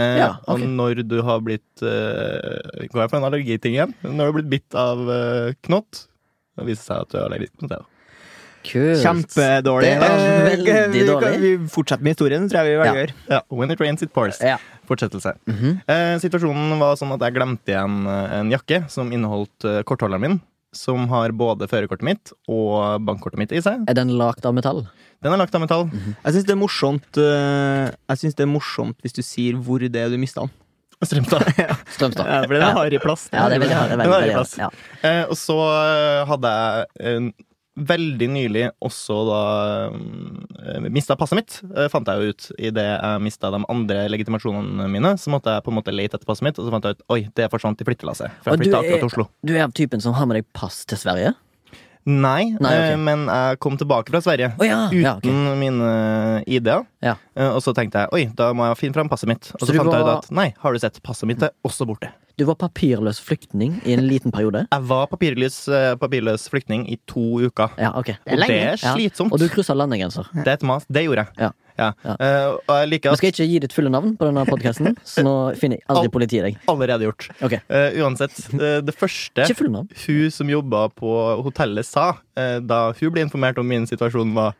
Eh, 0.00 0.16
Ja, 0.22 0.30
okay. 0.46 0.64
Og 0.64 0.74
når 0.80 1.02
du 1.10 1.18
har 1.26 1.40
blitt 1.44 1.84
eh, 1.84 2.88
Går 2.88 3.02
jeg 3.04 3.10
for 3.12 3.18
en 3.20 3.28
allergiting 3.28 3.76
igjen? 3.76 3.94
Når 4.06 4.16
du 4.16 4.26
har 4.30 4.36
blitt 4.40 4.50
bitt 4.56 4.76
av 4.80 5.02
eh, 5.12 5.52
knott, 5.68 6.06
det 6.58 6.68
viser 6.72 6.86
seg 6.90 7.04
at 7.06 7.12
du 7.12 7.18
er 7.20 7.26
allergisk 7.28 7.60
mot 7.64 7.72
det. 7.76 7.80
Kult. 8.60 8.98
Kjempedårlig. 9.00 9.92
Det 9.96 10.08
Eh, 10.10 10.42
veldig 10.50 10.74
vi, 10.92 10.98
vi, 10.98 11.04
dårlig. 11.08 11.30
vi 11.40 11.52
fortsetter 11.72 12.04
med 12.04 12.12
historien, 12.12 12.48
tror 12.50 12.60
jeg 12.60 12.74
vi 12.74 12.82
velger 12.82 13.14
Ja. 13.30 13.38
Ja, 13.38 13.40
When 13.56 13.70
it 13.72 13.80
rains, 13.80 14.02
it 14.04 14.12
pours. 14.12 14.40
Ja. 14.44 14.58
Fortsettelse. 14.90 15.32
Mhm. 15.48 15.80
Eh, 15.88 16.18
situasjonen 16.20 16.76
var 16.82 16.96
sånn 17.00 17.14
at 17.14 17.20
jeg 17.24 17.38
glemte 17.38 17.72
igjen 17.72 18.02
eh, 18.10 18.38
en 18.40 18.50
jakke 18.52 18.82
som 18.92 19.12
inneholdt 19.12 19.64
eh, 19.64 19.82
kortholderen 19.88 20.20
min. 20.26 20.40
som 20.72 21.08
har 21.10 21.32
både 21.34 21.66
førerkortet 21.66 22.04
mitt 22.06 22.30
og 22.46 23.00
bankkortet 23.02 23.40
mitt 23.40 23.50
i 23.50 23.58
seg. 23.60 23.80
Er 23.90 23.94
den 23.98 24.12
lagd 24.14 24.44
av 24.46 24.54
metall? 24.54 24.84
Den 25.20 25.34
er 25.34 25.40
lagt 25.42 25.54
av 25.56 25.60
metall. 25.60 25.86
Jeg 25.92 26.32
syns 26.34 26.48
det 26.48 26.54
er 26.54 26.60
morsomt 26.60 27.18
uh, 27.20 27.90
Jeg 27.92 28.22
synes 28.22 28.38
det 28.38 28.46
er 28.46 28.48
morsomt 28.48 29.04
hvis 29.04 29.16
du 29.16 29.20
sier 29.24 29.58
hvor 29.60 29.82
det 29.84 30.00
er 30.00 30.08
du 30.12 30.16
mista 30.20 30.46
den. 30.46 30.54
Strømstad. 31.08 31.44
Strømstad. 31.94 32.26
Ja, 32.28 32.40
for 32.44 32.56
den 32.56 32.64
er 32.64 32.74
hard 32.76 32.96
i 32.96 32.98
plass. 33.00 33.28
Ja, 33.32 33.46
det 33.48 33.56
er 33.56 33.62
veldig, 33.62 33.76
det 33.76 33.94
er 33.94 34.00
veldig, 34.00 34.16
veldig, 34.16 34.34
plass. 34.36 34.56
ja. 34.60 34.68
Eh, 35.00 35.22
og 35.28 35.36
så 35.40 35.56
eh, 35.64 36.24
hadde 36.28 36.50
jeg 36.56 36.90
eh, 37.08 37.46
veldig 37.80 38.28
nylig 38.34 38.64
også 38.84 39.16
da 39.28 39.42
uh, 39.94 40.88
mista 40.92 41.16
passet 41.16 41.38
mitt. 41.38 41.56
Uh, 41.70 41.86
fant 41.92 42.08
jeg 42.10 42.20
jo 42.20 42.34
ut 42.34 42.48
idet 42.58 42.84
jeg 42.90 43.22
mista 43.24 43.52
de 43.54 43.62
andre 43.72 44.02
legitimasjonene 44.12 44.88
mine. 44.92 45.14
Så 45.20 45.32
måtte 45.32 45.54
jeg 45.56 45.64
på 45.64 45.72
en 45.72 45.78
måte 45.78 45.94
lete 45.94 46.18
etter 46.18 46.28
passet 46.28 46.44
mitt, 46.50 46.60
og 46.60 46.68
så 46.68 46.74
fant 46.74 46.88
jeg 46.88 46.98
ut 46.98 47.06
oi, 47.16 47.20
det 47.38 47.48
forsvant 47.52 47.80
i 47.80 47.88
flyttelasset. 47.88 48.40
For 48.42 48.52
jeg 48.52 48.60
du 48.60 48.66
flytta 48.66 48.82
akkurat 48.82 49.04
til 49.04 49.12
Oslo. 49.12 49.28
Du 49.40 49.54
er 49.54 49.64
av 49.64 49.76
typen 49.76 50.04
som 50.04 50.16
har 50.18 50.28
med 50.28 50.42
deg 50.42 50.50
pass 50.56 50.82
til 50.90 51.00
Sverige? 51.00 51.32
Nei, 52.08 52.56
Nei, 52.56 52.70
okay. 52.72 52.92
eh, 52.94 52.96
men 52.96 53.26
jeg 53.28 53.58
kom 53.60 53.76
tilbake 53.76 54.08
fra 54.08 54.20
Sverige. 54.24 54.54
oh, 54.58 54.64
ja, 54.64 54.88
ja, 54.90 55.16
okay. 55.18 55.28
Uten 55.30 55.58
mine 55.60 55.90
ID-er. 56.48 56.86
Ja. 57.04 57.16
Eh, 57.36 57.50
Og 57.52 57.60
så 57.62 57.74
tenkte 57.76 58.00
jeg 58.06 58.08
oi, 58.16 58.22
da 58.34 58.52
må 58.56 58.64
jeg 58.70 58.78
finne 58.80 58.96
fram 58.96 59.08
passet 59.12 59.28
mitt. 59.28 59.50
Og 59.54 59.60
Så 59.60 59.68
så, 59.68 59.76
fant 59.76 59.90
fant 59.90 59.98
jeg 59.98 60.06
ut 60.08 60.24
at 60.24 60.30
nei, 60.32 60.48
har 60.62 60.72
du 60.72 60.78
sett, 60.80 61.02
passet 61.04 61.28
mitt 61.28 61.42
er 61.44 61.52
også 61.66 61.86
borte. 61.86 62.08
Du 62.40 62.46
var 62.48 62.56
papirløs 62.56 63.18
flyktning 63.20 63.82
i 63.84 63.92
en 63.92 64.06
liten 64.08 64.32
periode? 64.32 64.62
Jeg 64.72 64.86
var 64.88 65.06
papirløs, 65.12 65.68
eh, 65.68 65.94
papirløs 66.00 66.48
flyktning 66.48 66.86
i 66.88 66.96
to 67.06 67.20
uker. 67.44 67.74
Ja, 67.76 67.90
ok. 67.92 68.14
Og 68.16 68.36
det 68.46 68.48
er 68.48 68.78
Ja. 68.80 68.94
slitsomt. 68.96 69.32
Og 69.32 69.38
du 69.38 69.48
kryssa 69.48 69.74
landegrenser. 69.76 70.24
Det. 70.32 70.58
Det 70.88 71.04
gjorde 71.04 71.26
jeg. 71.36 71.52
Ja. 71.80 71.90
Ja. 72.04 72.16
Eh, 72.20 72.46
og 72.58 72.74
jeg 72.82 72.90
liker 72.92 73.14
at 73.14 73.20
skal 73.20 73.30
jeg 73.30 73.36
ikke 73.36 73.48
gi 73.54 73.62
ditt 73.64 73.76
fulle 73.76 73.92
navn 73.92 74.14
på 74.20 74.28
denne 74.28 74.44
podkasten, 74.48 74.98
så 75.06 75.24
nå 75.24 75.34
finner 75.60 75.80
jeg 75.80 75.88
aldri 75.94 76.12
politiet 76.12 76.46
deg. 76.46 76.60
allerede 76.70 77.08
gjort. 77.08 77.30
Okay. 77.40 77.62
Uh, 77.72 78.02
uansett, 78.04 78.36
eh, 78.58 78.78
det 78.84 78.94
første 78.96 79.48
hun 80.04 80.30
som 80.34 80.52
jobba 80.52 80.86
på 80.94 81.16
hotellet 81.44 81.86
sa 81.86 82.12
da 82.34 82.78
hun 82.96 83.12
ble 83.12 83.24
informert 83.26 83.58
om 83.60 83.66
min 83.68 83.84
situasjon, 83.88 84.30
var 84.36 84.54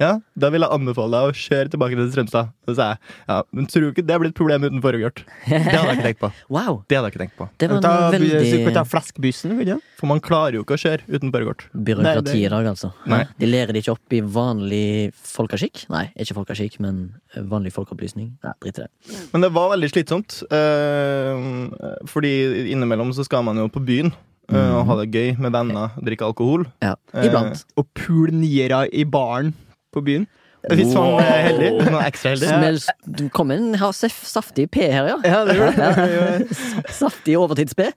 ja, 0.00 0.10
da 0.34 0.48
vil 0.50 0.64
jeg 0.64 0.70
anbefale 0.74 1.10
deg 1.20 1.30
å 1.30 1.36
kjøre 1.38 1.70
tilbake 1.70 1.94
til 1.98 2.08
Strømstad. 2.10 2.48
Så 2.66 2.74
sa 2.78 2.86
jeg 2.92 2.98
ja, 3.28 3.36
men 3.54 3.66
tror 3.70 3.84
du 3.84 3.88
ikke 3.92 4.04
det 4.08 4.16
blir 4.20 4.30
et 4.32 4.36
problem 4.38 4.64
uten 4.66 4.80
foregjort. 4.82 5.22
Det 5.46 5.60
hadde 5.60 5.84
jeg 5.84 5.96
ikke 5.98 6.06
tenkt 6.08 6.22
på. 6.24 6.30
Wow! 6.54 6.80
Det 6.88 6.96
hadde 6.98 7.08
jeg 7.10 7.14
ikke 7.14 7.22
tenkt 7.24 7.36
på. 7.38 7.48
Det 7.62 7.68
var 7.70 7.80
Ta, 7.84 7.92
en 8.10 8.24
så 8.26 8.56
kan 8.58 8.66
vi 8.68 8.74
ta 8.74 8.84
flaskbussen, 8.88 9.54
vil 9.60 9.70
du? 9.74 9.86
For 10.00 10.10
man 10.10 10.20
klarer 10.24 10.58
jo 10.58 10.64
ikke 10.66 10.76
å 10.78 10.82
kjøre 10.82 11.06
uten 11.08 11.32
foregjort. 11.34 11.66
byråkrati 11.74 12.36
i 12.42 12.50
dag, 12.52 12.68
altså. 12.72 12.90
Nei. 13.10 13.22
De 13.38 13.50
lærer 13.50 13.72
det 13.76 13.84
ikke 13.84 13.94
opp 13.96 14.16
i 14.18 14.20
vanlig 14.34 14.84
folkeskikk. 15.14 15.84
Nei, 15.94 16.04
ikke 16.20 16.36
folkeskikk, 16.40 16.80
men 16.84 17.02
vanlig 17.50 17.72
folkeopplysning. 17.76 18.32
Nei, 18.44 18.54
Drit 18.64 18.82
i 18.82 18.86
det. 18.86 19.22
Men 19.32 19.46
det 19.46 19.52
var 19.54 19.72
veldig 19.76 19.90
slitsomt. 19.94 20.40
eh, 20.50 22.04
fordi 22.10 22.34
innimellom 22.74 23.12
så 23.14 23.24
skal 23.26 23.44
man 23.46 23.56
jo 23.62 23.68
på 23.72 23.82
byen 23.84 24.12
Mm. 24.44 24.58
og 24.76 24.82
ha 24.90 24.94
det 25.00 25.06
gøy 25.16 25.38
med 25.40 25.54
venner, 25.54 25.94
drikke 26.04 26.26
alkohol. 26.26 26.66
Ja, 26.84 26.90
Eh, 27.14 27.24
Iblant. 27.30 27.62
Og 27.80 27.86
pule 27.96 28.28
niere 28.36 28.82
i 28.92 29.04
baren 29.08 29.54
på 29.94 30.02
byen. 30.04 30.26
Hvis 30.64 30.94
man 30.96 31.18
er 31.20 31.42
heldig. 31.44 31.66
Man 31.92 31.98
er 32.00 32.06
ekstra 32.08 32.30
heldig. 32.32 32.48
Ja. 32.48 32.92
du 33.18 33.26
kom 33.36 33.50
en 33.52 33.74
ha 33.76 33.90
saftig 33.92 34.64
P 34.72 34.86
her, 34.88 35.10
ja. 35.10 35.18
Ja, 35.20 35.42
det 35.44 35.58
gjorde 35.58 35.88
Ja. 36.08 36.38
Saftig 37.04 37.34
overtids-P. 37.36 37.90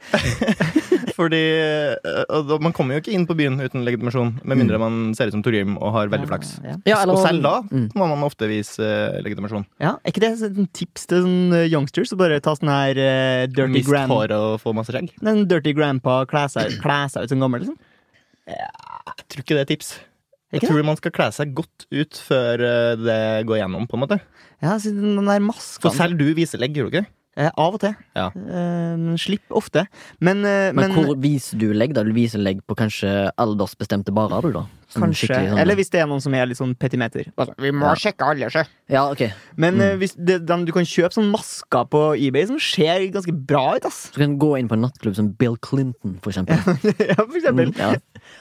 Fordi 1.17 1.39
eh, 1.39 2.25
og 2.35 2.51
Man 2.61 2.73
kommer 2.75 2.97
jo 2.97 3.01
ikke 3.05 3.13
inn 3.15 3.23
på 3.29 3.37
byen 3.39 3.55
uten 3.63 3.85
legitimasjon, 3.87 4.33
med 4.43 4.59
mindre 4.59 4.81
man 4.83 5.13
ser 5.17 5.31
ut 5.31 5.37
som 5.37 5.43
Torgrim 5.45 5.77
og 5.79 5.93
har 5.95 6.11
veldig 6.11 6.27
flaks. 6.29 6.51
Ja, 6.85 6.99
eller- 7.05 7.15
og 7.15 7.23
selv 7.23 7.41
da 7.47 7.53
Mm. 7.71 7.87
må 7.95 8.05
man 8.11 8.23
ofte 8.27 8.47
vise 8.51 8.83
eh, 8.83 9.21
legitimasjon. 9.23 9.63
Ja, 9.79 9.95
Er 10.03 10.11
ikke 10.11 10.21
det 10.25 10.33
et 10.43 10.73
tips 10.73 11.07
til 11.07 11.23
sånn 11.23 11.53
eh, 11.55 11.65
youngsters 11.71 12.11
å 12.13 12.17
bare 12.19 12.41
ta 12.43 12.51
sånn 12.55 12.69
her 12.69 12.99
uh, 12.99 13.47
dirty 13.47 13.79
Mist 13.79 13.89
grand 13.89 14.11
hår 14.11 14.31
og 14.35 14.59
få 14.61 14.75
masse 14.75 14.91
skjegg. 14.91 15.09
Den 15.23 15.45
dirty 15.47 15.73
grandpa 15.73 16.25
kle 16.27 16.45
seg, 16.51 16.77
kle 16.83 16.99
seg 17.09 17.23
ut 17.23 17.29
som 17.31 17.39
gammel, 17.39 17.63
liksom? 17.63 17.79
Jeg 18.47 19.25
tror 19.31 19.43
ikke 19.43 19.55
det 19.57 19.63
er 19.65 19.71
tips. 19.73 19.95
Jeg 20.53 20.61
tror 20.63 20.83
man 20.87 20.95
skal 20.95 21.11
kle 21.11 21.27
seg 21.35 21.53
godt 21.57 21.87
ut 21.91 22.13
før 22.23 22.61
eh, 22.63 22.95
det 22.95 23.19
går 23.49 23.59
gjennom. 23.63 23.87
på 23.87 23.97
en 23.99 24.05
måte 24.05 24.19
Ja, 24.63 24.77
siden 24.79 25.17
den 25.19 25.25
der 25.27 25.43
For 25.81 25.91
selv 25.91 26.17
du 26.17 26.33
viser 26.33 26.57
legg, 26.61 26.73
gjør 26.77 26.89
du 26.89 26.97
ikke? 27.01 27.07
eh, 27.37 27.51
Av 27.57 27.75
og 27.75 27.79
til. 27.83 27.93
Ja. 28.15 28.29
Eh, 28.33 29.17
slipp 29.21 29.43
ofte. 29.51 29.83
Men, 30.19 30.39
eh, 30.45 30.71
Men, 30.71 30.87
men, 30.89 30.95
hvor 30.95 31.15
viser 31.21 31.59
du 31.59 31.67
legg? 31.73 31.93
da? 31.93 32.01
Du 32.07 32.13
viser 32.15 32.39
legg 32.39 32.63
på 32.65 32.75
kanskje 32.79 33.29
aldersbestemte 33.37 34.09
barer, 34.15 34.41
du, 34.41 34.51
da? 34.55 34.63
Som 34.89 35.03
kanskje 35.03 35.27
sånn- 35.35 35.59
Eller 35.59 35.75
hvis 35.75 35.91
det 35.91 35.99
er 36.01 36.07
noen 36.07 36.21
som 36.23 36.33
er 36.33 36.45
litt 36.47 36.57
sånn 36.57 36.73
petimeter. 36.79 37.27
Altså, 37.37 37.53
vi 37.59 37.71
må 37.71 37.83
Ja. 37.91 37.93
sjekke 37.93 38.23
alle, 38.25 38.49
sjø. 38.49 38.63
Ja, 38.89 39.11
okay. 39.11 39.33
Men 39.57 39.75
Mm. 39.75 39.81
eh, 39.81 39.97
hvis 39.97 40.15
det, 40.15 40.45
den, 40.47 40.63
du 40.65 40.71
kan 40.71 40.83
kjøpe 40.85 41.11
sånn 41.13 41.29
masker 41.29 41.85
på 41.91 42.15
eBay 42.17 42.47
som 42.47 42.57
ser 42.57 43.05
ganske 43.11 43.35
bra 43.45 43.75
ut, 43.75 43.85
ass. 43.85 44.09
Du 44.15 44.21
kan 44.23 44.39
gå 44.39 44.57
inn 44.57 44.69
på 44.69 44.73
en 44.73 44.81
nattklubb 44.87 45.13
som 45.15 45.29
Bill 45.33 45.57
Clinton, 45.57 46.17
for 46.23 46.31
eksempel. 46.31 46.55
ja, 47.11 47.15
for 47.19 47.35
eksempel. 47.37 47.73
Mm, 47.73 47.77
ja. 47.77 47.95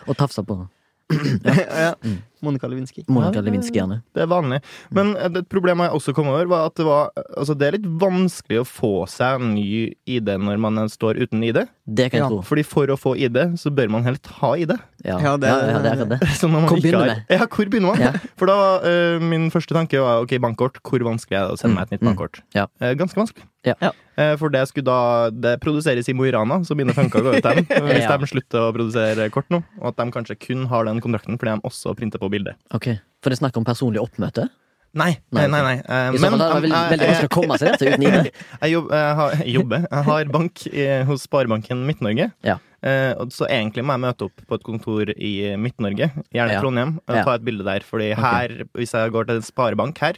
Og 0.07 0.17
tafse 0.17 0.41
på 0.47 0.69
ja. 1.47 1.93
Mm. 2.03 2.17
Monica 2.43 2.69
Lewinsky. 2.69 3.03
Monica 3.09 3.41
det- 3.41 3.47
Lewinsky, 3.49 3.79
gjerne. 3.79 4.03
Det 4.15 4.23
er 4.23 4.27
vanlig. 4.31 4.59
Men 4.95 5.15
et 5.17 5.49
problem 5.51 5.81
jeg 5.83 5.91
også 5.97 6.13
kom 6.15 6.29
over, 6.31 6.47
var 6.51 6.67
at 6.69 6.75
det, 6.79 6.85
var, 6.87 7.09
altså 7.37 7.55
det 7.59 7.67
er 7.69 7.77
litt 7.79 7.87
vanskelig 8.03 8.59
å 8.61 8.67
få 8.69 8.91
seg 9.11 9.41
ny 9.41 9.95
ID 10.07 10.29
når 10.45 10.61
man 10.63 10.79
står 10.93 11.19
uten 11.25 11.43
ID. 11.47 11.63
Det 11.87 12.11
kan 12.13 12.19
jeg 12.21 12.25
Ja. 12.27 12.29
tro. 12.29 12.43
Fordi 12.47 12.65
for 12.67 12.87
å 12.93 12.99
få 13.01 13.15
ID, 13.19 13.39
så 13.59 13.73
bør 13.75 13.89
man 13.91 14.05
helst 14.05 14.27
ha 14.43 14.53
ID. 14.55 14.77
Ja, 15.05 15.19
Ja, 15.19 15.37
det- 15.37 15.49
ja, 15.49 15.71
ja, 15.71 15.79
det 15.83 15.93
er 16.01 16.05
det. 16.13 16.21
Så 16.37 16.47
når 16.51 16.61
man 16.61 16.69
Hvor 16.69 16.77
ikke 16.79 16.91
begynner 16.91 17.15
har- 17.15 17.25
Ja, 17.31 17.47
hvor 17.47 17.65
begynner 17.71 17.89
man? 17.97 18.01
Ja. 18.01 18.13
For 18.37 18.47
da 18.47 18.55
var 18.57 18.85
eh, 18.85 19.19
min 19.19 19.51
første 19.51 19.75
tanke 19.75 19.99
var 19.99 20.23
ok, 20.23 20.37
bankkort. 20.39 20.79
Hvor 20.85 21.01
vanskelig 21.01 21.39
er 21.41 21.49
det 21.49 21.55
å 21.57 21.59
sende 21.59 21.75
meg 21.81 21.89
et 21.91 21.99
nytt 22.01 22.07
bankkort? 22.11 22.43
mm. 22.43 22.53
bankkort? 22.53 22.55
Ja. 22.55 22.67
Eh, 22.81 22.95
ganske 22.95 23.17
vanskelig. 23.17 23.45
Ja. 23.65 23.75
Eh, 24.19 24.35
for 24.41 24.49
det 24.49 24.63
skulle 24.71 24.85
da 24.89 25.29
Det 25.31 25.57
produseres 25.61 26.09
i 26.09 26.15
Mo 26.17 26.25
i 26.25 26.31
Rana, 26.33 26.61
så 26.65 26.75
mine 26.79 26.95
tanker 26.97 27.21
går 27.23 27.37
ut 27.39 27.43
til 27.45 27.59
dem. 27.63 27.67
Hvis 27.91 28.03
Ja. 28.07 28.17
de 28.17 28.27
slutter 28.31 28.59
å 28.69 28.73
produsere 28.73 29.31
kort 29.31 29.49
nå, 29.53 29.63
og 29.81 29.89
at 29.93 29.97
de 30.01 30.11
kanskje 30.15 30.39
kun 30.41 30.67
har 30.73 30.85
den 30.89 31.01
kontrakten 31.05 31.37
fordi 31.39 31.53
de 31.57 31.61
også 31.69 31.95
printer 31.99 32.19
på 32.23 32.31
bildet. 32.33 32.57
Ok, 32.73 32.97
For 33.23 33.31
det 33.31 33.39
er 33.39 33.45
snakk 33.47 33.57
om 33.61 33.65
personlig 33.65 34.01
oppmøte? 34.01 34.49
Nei, 34.97 35.19
Nei, 35.35 35.43
nei, 35.53 35.61
nei. 35.61 35.75
Uh, 35.85 35.93
Eh, 35.93 36.15
I 36.15 36.17
så 36.23 36.31
fall 36.31 36.41
er 36.41 36.55
det 36.55 36.71
veldig, 36.71 37.09
vanskelig 37.11 37.29
å 37.29 37.33
komme 37.35 37.57
seg 37.61 37.69
rett, 37.69 37.83
uten 37.85 38.05
ID. 38.07 38.31
Jeg, 38.63 38.71
jobb, 38.73 38.87
jeg, 38.97 39.51
jobber. 39.59 39.83
Jeg 39.93 40.05
har 40.07 40.31
bank 40.33 40.63
i, 40.73 40.87
hos 41.05 41.27
Sparebanken 41.27 41.83
Midt-Norge. 41.85 42.31
Ja. 42.47 42.55
Uh, 42.87 43.27
så 43.35 43.45
egentlig 43.51 43.85
må 43.85 43.93
jeg 43.97 44.03
møte 44.07 44.29
opp 44.31 44.41
på 44.49 44.57
et 44.57 44.65
kontor 44.65 45.11
i 45.13 45.33
Midt-Norge, 45.61 46.09
gjerne 46.33 46.55
Ja. 46.57 46.63
Trondheim, 46.65 46.95
og 47.05 47.15
Ja. 47.19 47.25
ta 47.29 47.35
et 47.37 47.45
bilde 47.45 47.65
der. 47.69 47.85
Fordi 47.85 48.15
her, 48.17 48.49
hvis 48.73 48.95
jeg 48.97 49.13
går 49.13 49.27
til 49.29 49.37
en 49.37 49.43
sparebank 49.43 49.99
her, 50.01 50.15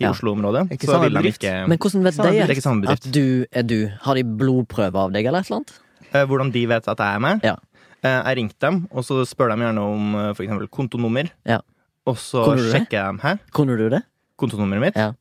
i 0.00 0.04
Ja. 0.04 0.10
Oslo-området, 0.10 0.64
Ikke 0.72 0.86
så 0.88 1.00
vil 1.02 1.12
de 1.14 1.28
ikke 1.32 1.52
Men 1.68 1.78
hvordan 1.78 2.02
vet 2.04 2.16
de 2.16 2.88
at 2.92 3.12
du 3.12 3.46
er 3.52 3.62
du? 3.62 3.88
Har 4.02 4.14
de 4.14 4.24
blodprøve 4.24 4.94
av 4.96 5.12
deg, 5.12 5.26
eller 5.26 5.40
et 5.40 5.46
eller 5.50 5.60
annet? 5.62 5.72
Eh, 6.12 6.24
Hvordan 6.26 6.52
de 6.52 6.66
vet 6.66 6.88
at 6.88 6.98
jeg 6.98 7.14
er 7.14 7.18
med? 7.20 7.40
Ja. 7.44 7.56
Eh, 8.04 8.22
jeg 8.26 8.36
ringte 8.36 8.58
dem, 8.60 8.88
og 8.90 9.04
så 9.04 9.22
spør 9.24 9.54
de 9.54 9.62
gjerne 9.62 9.78
om 9.80 10.14
eh, 10.14 10.32
for 10.34 10.42
eksempel 10.44 10.68
kontonummer. 10.68 11.30
Ja. 11.46 11.60
Og 12.06 12.16
så 12.18 12.44
Kunne 12.44 12.66
sjekker 12.72 12.98
jeg 12.98 13.06
dem. 13.06 13.18
her. 13.22 13.38
Kunne 13.52 13.76
du 13.78 13.88
det? 13.88 14.02
Kontonummeret 14.38 14.80
mitt? 14.80 14.96
Ja. 14.96 15.12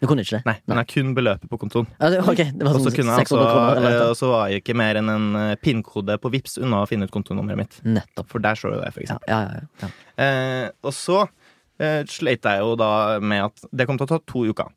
Du 0.00 0.06
kunne 0.08 0.22
ikke 0.24 0.38
det? 0.38 0.46
Nei, 0.46 0.54
men 0.66 0.78
jeg 0.80 0.86
kun 0.94 1.14
beløpet 1.14 1.44
på 1.50 1.58
kontoen. 1.60 1.86
Altså, 2.00 2.22
ok, 2.24 2.38
det 2.56 2.64
var 2.64 2.72
Og 2.72 2.80
så 2.80 2.88
sånn 2.88 2.94
kunne 2.96 3.16
jeg 3.18 3.26
600 3.28 3.44
også, 3.44 3.52
kroner 3.52 3.76
eller 3.76 3.90
eh, 3.90 3.98
noe. 4.00 4.08
og 4.08 4.16
så 4.16 4.30
var 4.30 4.46
jeg 4.48 4.62
ikke 4.62 4.76
mer 4.80 4.94
enn 4.96 5.10
en 5.12 5.56
pinnkode 5.60 6.16
på 6.22 6.30
Vips 6.32 6.56
unna 6.56 6.78
å 6.80 6.86
finne 6.88 7.04
ut 7.04 7.10
kontonummeret 7.12 7.58
mitt. 7.60 7.76
Nettopp. 7.84 8.30
For 8.32 8.38
der 8.40 8.54
står 8.56 8.76
jo 8.76 8.80
det, 8.80 8.94
for 8.94 9.00
Ja, 9.04 9.04
eksempel. 9.04 9.28
ja, 9.28 9.40
ja, 9.44 9.60
ja. 9.82 9.90
Eh, 10.24 10.70
og 10.88 10.92
så 10.96 11.18
eh, 11.80 12.02
sleit 12.10 12.44
jeg 12.46 12.60
jo 12.62 12.76
da 12.78 13.18
med 13.20 13.48
at 13.48 13.64
det 13.72 13.86
kom 13.88 13.98
til 13.98 14.06
å 14.06 14.12
ta 14.14 14.20
to 14.26 14.44
uker. 14.52 14.68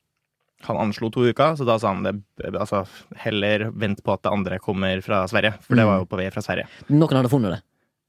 Han 0.64 0.78
anslo 0.80 1.10
to 1.12 1.26
uker, 1.28 1.58
så 1.60 1.66
da 1.68 1.76
sa 1.78 1.92
han 1.92 2.06
det 2.08 2.16
altså, 2.56 2.86
heller 3.20 3.68
vent 3.76 4.00
på 4.04 4.14
at 4.16 4.22
det 4.24 4.32
andre 4.32 4.60
kommer 4.64 5.02
fra 5.04 5.26
Sverige. 5.28 5.58
For 5.66 5.76
det 5.76 5.84
Mm. 5.84 5.90
var 5.92 6.00
jo 6.00 6.06
på 6.08 6.18
vei 6.22 6.30
fra 6.32 6.42
Sverige. 6.46 6.68
Noen 6.90 7.18
hadde 7.20 7.30
funnet 7.34 7.52
det. 7.58 7.62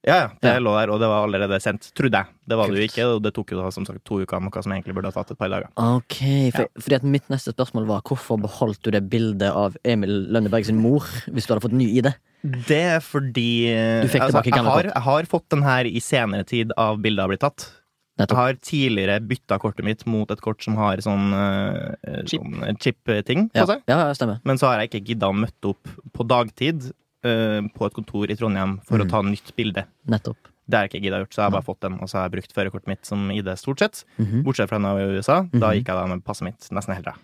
Ja, 0.06 0.14
ja, 0.20 0.28
det 0.38 0.50
Ja. 0.52 0.60
lå 0.60 0.70
der, 0.78 0.90
og 0.92 1.00
det 1.00 1.08
var 1.08 1.24
allerede 1.26 1.58
sendt, 1.64 1.90
trodde 1.96 2.12
jeg. 2.12 2.26
Det 2.46 2.56
var 2.58 2.68
det 2.68 2.76
jo 2.76 2.86
ikke, 2.86 3.04
og 3.16 3.22
det 3.24 3.32
tok 3.34 3.50
jo 3.50 3.62
da 3.62 3.70
som 3.72 3.86
sagt 3.86 4.04
to 4.04 4.20
uker, 4.20 4.38
noe 4.38 4.62
som 4.62 4.70
egentlig 4.70 4.94
burde 4.94 5.06
ha 5.10 5.16
tatt 5.16 5.30
et 5.32 5.38
par 5.38 5.48
dager. 5.48 5.68
Ok, 5.80 6.52
for, 6.52 6.68
Fordi 6.78 6.94
at 6.94 7.02
Mitt 7.02 7.26
neste 7.32 7.54
spørsmål 7.54 7.86
var 7.88 8.02
hvorfor 8.02 8.38
beholdt 8.40 8.82
du 8.82 8.90
det 8.90 9.08
bildet 9.08 9.50
av 9.50 9.76
Emil 9.82 10.28
Lønneberg 10.30 10.66
sin 10.66 10.76
mor 10.76 11.00
hvis 11.26 11.46
du 11.48 11.54
hadde 11.54 11.62
fått 11.64 11.72
ny 11.72 11.88
ID? 11.98 12.12
Det 12.44 12.82
er 12.84 13.00
fordi 13.00 13.64
tilbake 14.06 14.44
jeg, 14.52 14.62
har, 14.62 14.82
jeg 14.84 15.02
har 15.02 15.22
fått 15.24 15.48
den 15.48 15.62
her 15.62 15.84
i 15.88 15.98
senere 15.98 16.44
tid 16.44 16.70
av 16.76 17.00
bildet 17.00 17.22
har 17.24 17.28
blitt 17.32 17.40
tatt. 17.40 17.70
Jeg 18.16 18.28
har 18.30 18.54
tidligere 18.62 19.18
bytta 19.26 19.58
kortet 19.58 19.84
mitt 19.84 20.04
mot 20.06 20.30
et 20.30 20.40
kort 20.40 20.62
som 20.62 20.76
har 20.78 20.96
sånn, 21.02 21.32
uh, 21.34 22.22
Chip. 22.30 22.40
sånn 22.42 22.78
chip-ting 22.78 23.48
på 23.50 23.56
Ja, 23.58 23.64
seg. 23.66 23.82
ja, 23.90 23.96
ja, 24.06 24.12
stemmer. 24.14 24.38
Men 24.44 24.56
så 24.56 24.68
har 24.70 24.78
jeg 24.80 24.90
ikke 24.92 25.06
gidda 25.08 25.26
å 25.32 25.34
møte 25.34 25.72
opp 25.72 25.88
på 26.14 26.26
dagtid 26.26 26.92
uh, 27.24 27.60
på 27.74 27.86
et 27.88 27.92
kontor 27.96 28.30
i 28.30 28.36
Trondheim 28.36 28.78
for 28.86 28.98
Mm. 28.98 29.06
å 29.06 29.10
ta 29.10 29.22
nytt 29.22 29.50
bilde. 29.56 29.84
Nettopp. 30.06 30.36
Det 30.68 30.76
har 30.78 30.86
jeg 30.86 30.92
ikke 30.92 31.02
gidda 31.10 31.18
gjort, 31.24 31.30
så 31.34 31.42
jeg 31.42 31.44
har 31.44 31.50
bare 31.50 31.66
fått 31.66 31.80
den, 31.80 31.94
og 32.00 32.08
så 32.08 32.12
har 32.20 32.28
jeg 32.30 32.32
brukt 32.38 32.54
førerkortet 32.54 32.86
mitt 32.86 33.04
som 33.04 33.30
ID, 33.30 33.46
stort 33.58 33.78
sett. 33.80 34.04
Mhm. 34.18 34.44
Bortsett 34.44 34.68
fra 34.68 34.78
når 34.78 34.96
jeg 34.98 35.06
var 35.08 35.12
i 35.12 35.18
USA. 35.18 35.42
Da 35.52 35.66
Mhm. 35.70 35.74
gikk 35.74 35.86
jeg 35.88 35.96
da 35.96 36.06
med 36.06 36.24
passet 36.24 36.42
mitt 36.44 36.60
nesten 36.70 36.94
hele 36.94 37.02
tida. 37.04 37.16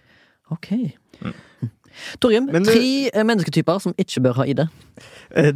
Ok. 0.50 0.92
Mm. 1.22 1.34
Torjum, 2.20 2.46
Men 2.52 2.62
du- 2.64 2.70
tre 2.72 3.10
mennesketyper 3.24 3.80
som 3.80 3.94
ikke 3.94 4.20
bør 4.22 4.34
ha 4.34 4.42
ID. 4.44 4.68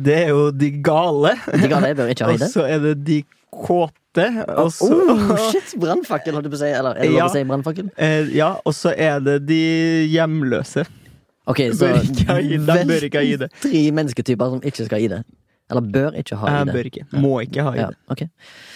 Det 0.03 0.15
er 0.25 0.29
jo 0.29 0.51
de 0.51 0.71
gale. 0.71 1.35
De 1.51 1.69
gale 1.69 1.95
bør 1.95 2.09
ikke 2.15 2.25
ha 2.25 2.33
ID. 2.33 2.43
Og 2.47 2.51
så 2.51 2.65
er 2.69 2.79
det 2.81 3.05
de 3.05 3.25
kåte. 3.63 4.27
Og 4.59 4.69
så 4.73 4.89
Oh, 4.91 5.37
shit! 5.51 5.75
Brannfakkel, 5.81 6.35
holdt 6.37 6.45
du 6.47 6.51
på 6.53 6.59
å 6.59 6.63
si. 6.63 6.69
Eller 6.71 6.95
er 6.97 7.03
det 7.03 7.11
lov 7.11 7.19
Ja. 7.19 7.27
å 7.27 7.33
si 7.35 7.43
brannfakkel? 7.45 7.89
eh, 7.99 8.29
Ja, 8.35 8.51
og 8.65 8.73
så 8.75 8.93
er 8.97 9.21
det 9.21 9.47
de 9.47 9.59
hjemløse. 10.13 10.87
Ok, 11.47 11.59
så 11.77 11.91
ID. 12.01 12.21
ID. 13.35 13.49
tre 13.61 13.81
mennesketyper 13.93 14.51
som 14.55 14.61
ikke 14.63 14.85
skal 14.87 14.99
ha 14.99 15.05
ID. 15.05 15.25
Eller 15.71 15.81
bør 15.81 16.15
ikke 16.21 16.37
ha 16.37 16.47
Jeg 16.59 16.67
ID? 16.69 16.73
bør 16.75 16.85
ikke. 16.91 17.05
Må 17.21 17.33
ikke 17.43 17.63
ha 17.67 17.75
Ja, 17.77 17.89
ID. 18.13 18.29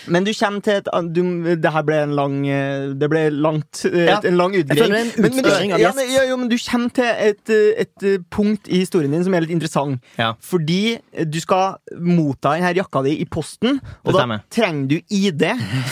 Men 0.09 0.25
du 0.27 0.31
kommer 0.35 0.63
til 0.65 0.79
et 0.81 0.89
du, 1.15 1.21
Det 1.61 1.73
her 1.75 1.85
ble 1.87 1.99
en 2.05 2.15
lang 2.17 2.37
eh, 2.49 2.89
Det 2.99 3.09
ble 3.13 3.23
langt 3.35 3.83
et, 3.85 3.95
Ja. 4.09 4.19
En 4.25 4.37
lang 4.41 4.55
utgreiing. 4.57 4.93
Men, 4.93 5.11
men, 5.19 5.37
du- 5.43 5.49
ja, 5.83 5.93
men, 5.97 6.11
ja, 6.13 6.25
jo, 6.31 6.37
men 6.41 6.49
du 6.51 6.57
kommer 6.65 6.93
til 6.97 7.05
et, 7.29 7.43
eh, 7.53 7.83
et 7.85 8.05
eh, 8.09 8.19
punkt 8.35 8.69
i 8.69 8.81
historien 8.85 9.13
din 9.15 9.25
som 9.27 9.35
er 9.37 9.45
litt 9.47 9.55
interessant. 9.55 10.01
Ja. 10.19 10.33
Fordi 10.41 10.99
eh, 11.13 11.25
du 11.29 11.39
skal 11.41 11.77
motta 11.99 12.55
denne 12.57 12.75
jakka 12.77 13.03
di 13.07 13.17
i 13.23 13.27
posten, 13.29 13.81
og 14.05 14.17
da 14.17 14.39
trenger 14.55 14.89
du 14.89 14.97
ID 15.15 15.45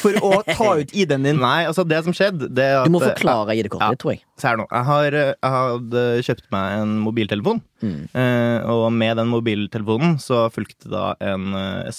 for 0.02 0.16
å 0.24 0.42
ta 0.48 0.72
ut 0.80 0.92
ID-en 0.96 1.26
din. 1.28 1.40
Nei, 1.42 1.64
altså 1.68 1.84
det 1.88 2.02
som 2.06 2.14
skjedde, 2.16 2.48
det 2.56 2.68
at 2.80 2.86
Du 2.88 2.94
må 2.94 3.00
forklare. 3.04 3.56
ID-kortet 3.56 3.96
ditt, 3.96 4.02
tror 4.04 4.14
jeg. 4.16 4.22
Så 4.40 4.50
her 4.50 4.58
nå. 4.60 4.66
Jeg, 4.70 4.84
har, 4.90 5.14
jeg 5.20 5.52
hadde 5.56 6.04
kjøpt 6.26 6.46
meg 6.52 6.80
en 6.82 6.96
mobiltelefon. 7.04 7.62
Mm. 7.84 7.96
Eh, 8.16 8.66
og 8.72 8.86
med 8.92 9.16
den 9.20 9.28
mobiltelefonen 9.32 10.16
så 10.22 10.46
fulgte 10.52 10.88
da 10.92 11.10
en 11.20 11.52
eh, 11.56 11.90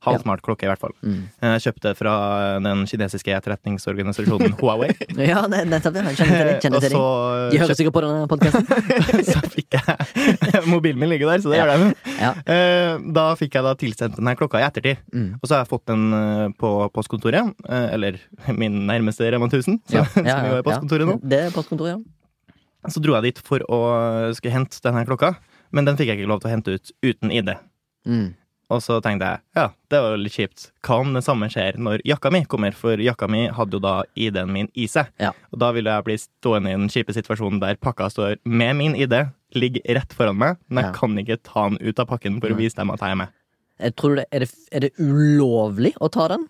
Halvsmart 0.00 0.40
klokke, 0.40 0.64
i 0.64 0.68
hvert 0.70 0.80
fall. 0.80 0.94
Mm. 1.04 1.16
Eh, 1.42 1.54
Jeg 1.58 1.62
kjøpte 1.66 1.90
fra 1.98 2.12
den 2.64 2.86
kinesiske 2.88 3.34
etterretningsorganisasjonen 3.36 4.54
Huawei. 4.60 4.88
Ja, 5.30 5.42
ne- 5.50 5.64
nettopp. 5.68 5.98
Jeg 6.00 6.16
Kjenner 6.16 6.60
til 6.62 6.76
det. 6.80 6.90
Så. 6.94 7.02
De 7.52 7.58
hører 7.60 7.76
sikkert 7.76 7.96
på 7.98 8.02
denne 8.06 8.28
podkasten. 8.30 8.64
så 9.32 9.42
fikk 9.52 9.76
jeg 9.76 10.64
Mobilen 10.72 11.00
min 11.02 11.10
ligger 11.12 11.28
der, 11.34 11.42
så 11.44 11.52
det 11.52 11.60
gjør 11.60 11.72
den. 11.74 11.92
Ja. 12.20 12.32
Eh, 12.48 12.94
Da 13.20 13.26
fikk 13.40 13.58
jeg 13.58 13.66
da 13.68 13.74
tilsendt 13.80 14.16
denne 14.16 14.34
klokka 14.40 14.62
i 14.62 14.66
ettertid. 14.68 15.02
Mm. 15.12 15.28
Og 15.40 15.44
så 15.50 15.58
har 15.58 15.64
jeg 15.66 15.70
fått 15.74 15.84
den 15.92 16.06
eh, 16.16 16.46
på 16.60 16.72
postkontoret. 16.96 17.52
eh, 17.68 17.88
Eller 17.98 18.16
min 18.56 18.80
nærmeste 18.88 19.28
Rema 19.32 19.50
1000, 19.50 19.82
så, 19.84 20.00
Ja, 20.00 20.06
som 20.16 20.24
ja, 20.26 20.38
jo 20.48 20.58
er 20.62 20.66
postkontoret 20.66 21.08
nå. 21.12 21.18
Det 21.22 21.44
er 21.48 21.54
postkontoret, 21.54 21.98
ja. 21.98 22.88
Så 22.88 23.02
dro 23.04 23.12
jeg 23.18 23.26
dit 23.34 23.38
for 23.44 23.60
å 23.68 23.78
skulle 24.32 24.54
hente 24.56 24.80
denne 24.80 25.02
klokka, 25.04 25.34
men 25.76 25.84
den 25.84 25.98
fikk 26.00 26.08
jeg 26.14 26.22
ikke 26.22 26.30
lov 26.30 26.40
til 26.40 26.48
å 26.48 26.52
hente 26.54 26.72
ut 26.78 26.92
uten 27.04 27.28
ID. 27.36 27.50
Mm. 28.08 28.30
Og 28.70 28.78
så 28.84 29.00
tenkte 29.02 29.26
jeg 29.26 29.40
ja, 29.58 29.64
det 29.90 29.98
var 30.04 30.12
jo 30.14 30.20
litt 30.22 30.36
kjipt. 30.36 30.68
Hva 30.86 31.00
om 31.02 31.12
det 31.16 31.24
samme 31.26 31.48
skjer 31.50 31.78
når 31.82 32.04
jakka 32.06 32.30
mi 32.30 32.44
kommer? 32.46 32.74
For 32.76 33.00
jakka 33.02 33.26
mi 33.30 33.48
hadde 33.50 33.74
jo 33.78 33.82
da 33.82 33.94
ID-en 34.14 34.52
min 34.54 34.68
i 34.78 34.86
seg. 34.90 35.10
Ja. 35.18 35.32
Og 35.50 35.58
da 35.62 35.72
ville 35.74 35.90
jeg 35.90 36.06
bli 36.06 36.16
stående 36.22 36.70
i 36.70 36.78
den 36.78 36.88
kjipe 36.92 37.14
situasjonen 37.16 37.58
der 37.62 37.80
pakka 37.82 38.06
står 38.14 38.38
med 38.46 38.76
min 38.78 38.94
ID, 38.94 39.16
ligger 39.58 39.82
rett 39.98 40.14
foran 40.14 40.38
meg, 40.38 40.56
men 40.68 40.84
jeg 40.84 40.92
Ja. 40.94 40.98
kan 41.00 41.18
ikke 41.18 41.40
ta 41.42 41.68
den 41.68 41.78
ut 41.82 41.98
av 41.98 42.06
pakken 42.06 42.38
for 42.40 42.54
å 42.54 42.56
vise 42.60 42.76
dem 42.78 42.90
at 42.94 43.00
jeg 43.02 43.10
er 43.10 43.20
med. 43.24 43.28
Jeg 43.80 43.96
tror 43.96 44.16
det, 44.20 44.26
er, 44.30 44.38
det, 44.44 44.50
er 44.72 44.80
det 44.86 44.92
ulovlig 45.00 45.94
å 46.00 46.08
ta 46.12 46.28
den? 46.28 46.46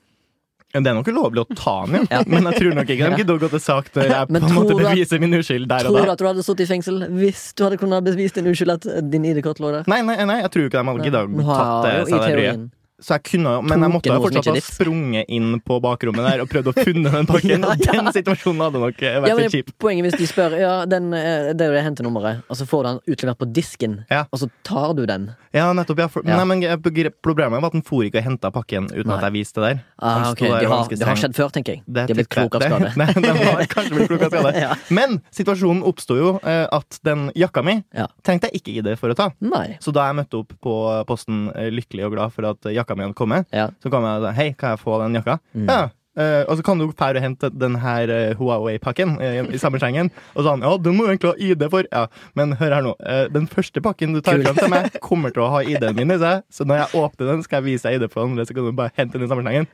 Det 0.71 0.87
er 0.87 0.95
nok 0.95 1.09
ulovlig 1.11 1.43
å 1.43 1.47
ta 1.59 1.73
den, 1.91 2.05
ja. 2.07 2.21
men 2.31 2.47
jeg 2.47 2.61
tror 2.61 2.77
nok 2.79 2.91
ikke 2.95 3.09
de 3.11 3.23
gidder 3.25 3.39
å 3.39 3.43
gå 3.43 3.49
til 3.57 3.63
sak 3.65 3.89
når 3.97 4.13
jeg 4.13 4.29
på 4.31 4.39
en 4.39 4.53
måte 4.55 4.77
beviser 4.79 5.23
min 5.23 5.35
uskyld 5.41 5.67
der 5.71 5.89
og 5.89 5.97
Tror 5.97 6.07
du 6.07 6.13
at 6.15 6.21
du 6.23 6.27
hadde 6.29 6.45
sittet 6.47 6.63
i 6.63 6.71
fengsel 6.71 7.01
hvis 7.17 7.49
du 7.59 7.65
hadde 7.67 7.79
kunnet 7.81 8.07
bevist 8.07 8.39
din 8.39 8.51
uskyld 8.53 8.77
at 8.77 8.87
din 9.11 9.27
ID-kort 9.27 9.59
lå 9.63 9.73
der? 9.75 9.89
Nei, 9.91 9.99
nei, 10.07 10.21
nei, 10.31 10.39
jeg 10.45 10.53
tror 10.55 10.69
ikke 10.69 10.79
de 10.79 10.93
hadde 10.93 11.09
giddet 11.09 11.25
å 11.27 11.49
tatt 11.49 11.89
det 11.89 11.97
jo 11.97 12.05
i 12.07 12.23
teorien. 12.23 12.69
Så 13.01 13.17
jeg 13.17 13.23
kunne, 13.31 13.55
men 13.65 13.81
jeg 13.87 13.93
måtte 13.95 14.17
fortsatt 14.21 14.51
ha 14.53 14.61
sprunget 14.65 15.31
inn 15.33 15.55
på 15.65 15.79
bakrommet 15.81 16.27
der 16.27 16.43
og 16.45 16.51
prøvd 16.53 16.71
å 16.71 16.75
funne 16.77 17.13
den 17.15 17.29
pakken. 17.33 17.65
Ja, 17.65 17.75
ja. 17.81 17.93
den 17.97 18.11
situasjonen 18.13 18.61
hadde 18.67 18.83
nok 18.83 19.01
vært 19.01 19.29
Ja, 19.31 19.37
litt 19.39 19.55
kjip. 19.55 19.71
Poenget 19.81 20.11
hvis 20.11 20.19
de 20.21 20.29
spør 20.29 20.57
Ja, 20.61 20.75
den, 20.91 21.13
eh, 21.17 21.51
det 21.57 21.65
er 21.67 21.73
jo 21.73 21.79
det 21.79 21.85
hentenummeret, 21.87 22.43
og 22.51 22.59
så 22.61 22.67
får 22.69 22.83
du 22.85 22.89
den 22.91 23.01
utlevert 23.17 23.41
på 23.41 23.49
disken, 23.57 23.99
Ja. 24.13 24.27
og 24.31 24.39
så 24.43 24.51
tar 24.67 24.93
du 24.99 25.07
den. 25.09 25.31
Ja, 25.57 25.73
nettopp. 25.73 26.03
For, 26.13 26.23
Ja. 26.27 26.37
Nei, 26.45 26.45
men 26.45 26.63
Problemet 27.23 27.61
var 27.61 27.67
at 27.71 27.73
den 27.73 27.83
for 27.83 28.05
ikke 28.05 28.21
og 28.21 28.25
henta 28.25 28.51
pakken 28.55 28.87
uten 28.93 29.09
Nei. 29.09 29.17
at 29.17 29.25
jeg 29.27 29.33
viste 29.35 29.61
det 29.61 29.71
der. 29.71 29.81
Ah, 29.99 30.31
okay. 30.31 30.49
der 30.49 30.61
det 30.61 30.69
har, 30.71 30.89
det 30.89 31.07
har 31.09 31.17
skjedd 31.19 31.35
før, 31.37 31.51
tenker 31.53 31.75
jeg. 31.75 31.83
Det 31.87 32.07
de 32.07 32.13
har 32.15 32.19
blitt 32.21 32.29
klok 32.33 32.55
av 32.55 32.63
skade. 32.63 32.91
Det- 32.91 32.97
Nei, 33.01 33.09
de 33.15 33.45
har 33.49 33.65
kanskje 33.73 33.95
blitt 33.97 34.09
klok 34.13 34.23
av 34.29 34.31
skade. 34.37 34.77
Men 34.99 35.19
situasjonen 35.35 35.83
oppsto 35.89 36.17
jo 36.19 36.31
eh, 36.45 36.67
at 36.71 37.01
den 37.07 37.31
jakka 37.35 37.65
mi 37.67 37.79
trengte 38.27 38.51
jeg 38.51 38.61
ikke 38.61 38.77
ID 38.81 38.93
for 39.01 39.11
å 39.13 39.17
ta. 39.19 39.31
Nei. 39.41 39.77
Så 39.81 39.93
da 39.97 40.07
jeg 40.11 40.19
møtte 40.21 40.41
opp 40.43 40.53
på 40.63 40.75
posten 41.09 41.49
eh, 41.55 41.71
lykkelig 41.75 42.07
og 42.09 42.15
glad 42.17 42.33
for 42.37 42.49
at 42.53 42.71
jakka 42.71 42.90
mi 42.99 43.07
hadde 43.07 43.19
kommet, 43.19 43.47
Ja. 43.53 43.71
så 43.83 43.91
kom 43.93 44.05
jeg 44.07 44.21
og 44.21 44.27
sa 44.27 44.35
hei, 44.37 44.53
kan 44.59 44.75
jeg 44.75 44.83
få 44.83 45.01
den 45.03 45.19
jakka? 45.21 45.39
Mm. 45.55 45.67
Ja. 45.69 45.81
Uh, 46.19 46.43
og 46.51 46.57
så 46.59 46.65
kan 46.67 46.81
du 46.81 46.89
fære 46.91 47.21
og 47.21 47.23
hente 47.23 47.49
den 47.55 47.77
her 47.79 48.11
eh, 48.11 48.33
Huawei-pakken 48.35 49.13
uh, 49.21 49.47
i 49.55 49.61
samme 49.63 49.79
slengen. 49.79 50.11
Og 50.35 50.43
så 50.43 50.57
han 50.57 50.65
ja, 50.67 50.73
du 50.77 50.91
må 50.93 51.07
egentlig 51.07 51.31
ha 51.31 51.37
ID 51.39 51.63
for. 51.71 51.87
Ja, 51.87 52.09
Men 52.35 52.57
hør 52.59 52.75
her 52.75 52.83
nå. 52.83 52.97
Uh, 52.99 53.29
den 53.31 53.47
første 53.49 53.81
pakken 53.81 54.17
du 54.17 54.21
tar 54.21 54.43
fram 54.43 54.59
til 54.59 54.73
meg, 54.73 54.99
kommer 55.07 55.31
til 55.31 55.47
å 55.47 55.53
ha 55.55 55.63
ID-en 55.63 55.95
min 55.97 56.11
i 56.11 56.19
seg. 56.21 56.43
Så 56.51 56.67
når 56.67 56.83
jeg 56.83 57.05
åpner 57.05 57.31
den, 57.31 57.45
skal 57.47 57.63
jeg 57.63 57.69
vise 57.71 57.87
deg 57.87 58.01
ID 58.01 58.11
på 58.11 58.19
den 58.19 58.35
andre, 58.35 58.49
så 58.49 58.57
kan 58.59 58.67
du 58.67 58.75
bare 58.83 58.93
hente 58.99 59.17
den 59.17 59.29
i 59.29 59.31
samme 59.31 59.47
slengen. 59.47 59.71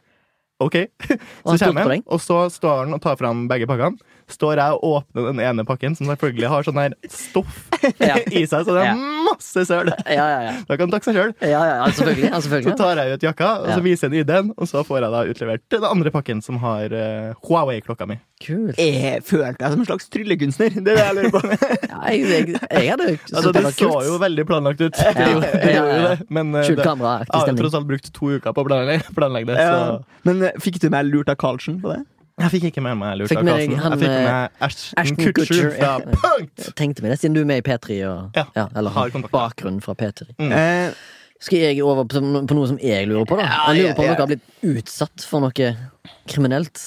OK. 0.61 0.77
Så 1.45 1.57
kommer 1.61 1.93
jeg, 1.93 2.03
og 2.09 2.21
så 2.25 2.47
står 2.53 2.79
han 2.85 2.97
og 2.97 3.03
tar 3.05 3.19
fram 3.21 3.43
begge 3.51 3.67
pakkene. 3.69 4.01
Står 4.27 4.59
jeg 4.59 4.75
og 4.75 4.85
åpner 4.99 5.29
den 5.31 5.41
ene 5.45 5.65
pakken, 5.69 5.95
som 5.95 6.09
selvfølgelig 6.11 6.49
har 6.51 6.65
sånn 6.67 6.81
her 6.81 6.95
stoff 7.13 7.61
Ja. 8.03 8.17
i 8.35 8.43
seg, 8.49 8.65
så 8.67 8.75
det 8.75 8.83
er 8.83 8.99
masse 9.27 9.63
søl. 9.69 9.91
Ja, 10.11 10.25
ja, 10.27 10.39
ja. 10.49 10.55
Da 10.67 10.79
kan 10.79 10.91
du 10.91 10.97
takke 10.97 11.07
seg 11.11 11.19
sjøl. 11.19 11.35
Ja, 11.47 11.61
ja, 11.63 11.75
ja, 11.79 11.91
selvfølgelig. 11.95 12.31
Ja, 12.33 12.41
Så 12.67 12.75
tar 12.81 12.99
jeg 13.03 13.19
ut 13.21 13.27
jakka, 13.29 13.51
og 13.63 13.69
så 13.71 13.83
viser 13.85 14.11
jeg 14.11 14.25
ID-en, 14.27 14.51
og 14.57 14.67
så 14.71 14.83
får 14.87 14.99
jeg 15.05 15.13
da 15.15 15.21
utlevert 15.31 15.65
den 15.77 15.87
andre 15.87 16.13
pakken 16.15 16.41
som 16.43 16.59
har 16.63 16.91
uh, 16.91 17.37
Huawei-klokka 17.47 18.09
mi. 18.11 18.19
Kult. 18.43 18.77
Jeg 18.81 19.23
følte 19.25 19.55
deg 19.63 19.73
som 19.73 19.85
en 19.85 19.89
slags 19.89 20.11
tryllekunstner. 20.13 20.75
Det 20.77 20.93
er 20.93 20.99
det 20.99 21.05
jeg 21.07 21.17
lurer 21.17 21.33
på. 21.37 21.41
Ja, 21.87 22.01
jeg, 22.13 22.27
jeg, 22.27 22.59
jeg 22.59 22.91
hadde 22.91 23.07
Altså, 23.15 23.53
det 23.55 23.63
så 23.71 23.87
kult. 23.87 24.09
jo 24.11 24.19
veldig 24.21 24.47
planlagt 24.51 24.83
ut. 24.83 24.99
Det 24.99 25.07
Ja, 25.15 25.31
gjorde, 25.31 25.53
det 25.63 25.71
ja, 25.73 25.79
gjorde 25.87 26.11
det. 26.11 26.27
Men 26.37 26.53
uh, 26.53 26.61
det, 26.67 26.77
kamera, 26.83 27.15
jeg 27.25 27.33
har 27.47 27.57
tross 27.63 27.79
alt 27.79 27.89
brukt 27.89 28.11
to 28.19 28.35
uker 28.37 28.53
på 28.57 28.67
å 28.67 28.69
planlegge, 28.69 29.55
det. 29.55 29.63
Ja. 29.63 29.97
Men 30.27 30.45
eh, 30.51 30.59
fikk 30.63 30.83
du 30.83 30.91
meg 30.93 31.09
lurt 31.09 31.31
av 31.33 31.39
Karlsen 31.41 31.79
på 31.81 31.95
det? 31.95 32.03
Jeg 32.37 32.53
fikk 32.53 32.65
ikke 32.71 32.83
med 32.85 32.99
meg 33.01 33.19
lurt 33.21 33.31
Fikk 33.33 33.43
med 33.47 33.55
han, 33.57 33.95
Jeg 33.95 34.01
fikk 34.03 34.11
med 34.11 34.27
eh, 34.29 34.65
Ashton, 34.67 34.99
Ashton 35.03 35.19
Kutcher 35.21 35.47
Kutcher, 35.47 35.71
fra 35.79 35.93
ja. 35.93 36.17
Punkt! 36.25 36.67
Tenkte 36.77 37.05
meg 37.05 37.15
det, 37.15 37.21
siden 37.23 37.37
du 37.37 37.41
er 37.43 37.49
med 37.49 37.63
i 37.63 37.65
P3 37.65 37.97
og 38.11 38.37
Ja, 38.37 38.67
eller 38.77 38.93
har 38.97 39.15
bakgrunn 39.33 39.81
fra 39.85 39.97
P3. 39.97 40.29
Mm. 40.39 40.53
Eh, 40.53 40.99
Skal 41.41 41.65
jeg 41.65 41.83
over 41.85 42.05
på, 42.09 42.21
på 42.21 42.57
noe 42.59 42.69
som 42.69 42.81
jeg 42.83 43.09
lurer 43.09 43.25
på, 43.29 43.39
da? 43.41 43.49
Jeg 43.73 43.83
lurer 43.83 43.97
på 43.97 44.05
om 44.05 44.09
ja, 44.09 44.13
ja. 44.13 44.19
dere 44.19 44.27
har 44.27 44.33
blitt 44.35 44.83
utsatt 44.85 45.25
for 45.29 45.45
noe 45.45 45.73
kriminelt 46.29 46.83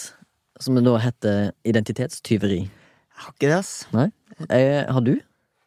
som 0.60 0.76
det 0.76 0.84
da 0.86 0.98
heter 1.02 1.52
identitetstyveri. 1.70 2.62
jeg 2.68 3.26
har 3.26 3.34
ikke 3.34 3.50
det, 3.50 3.60
ass. 3.60 3.88
Eh, 4.50 4.86
har 4.86 5.02
du? 5.06 5.16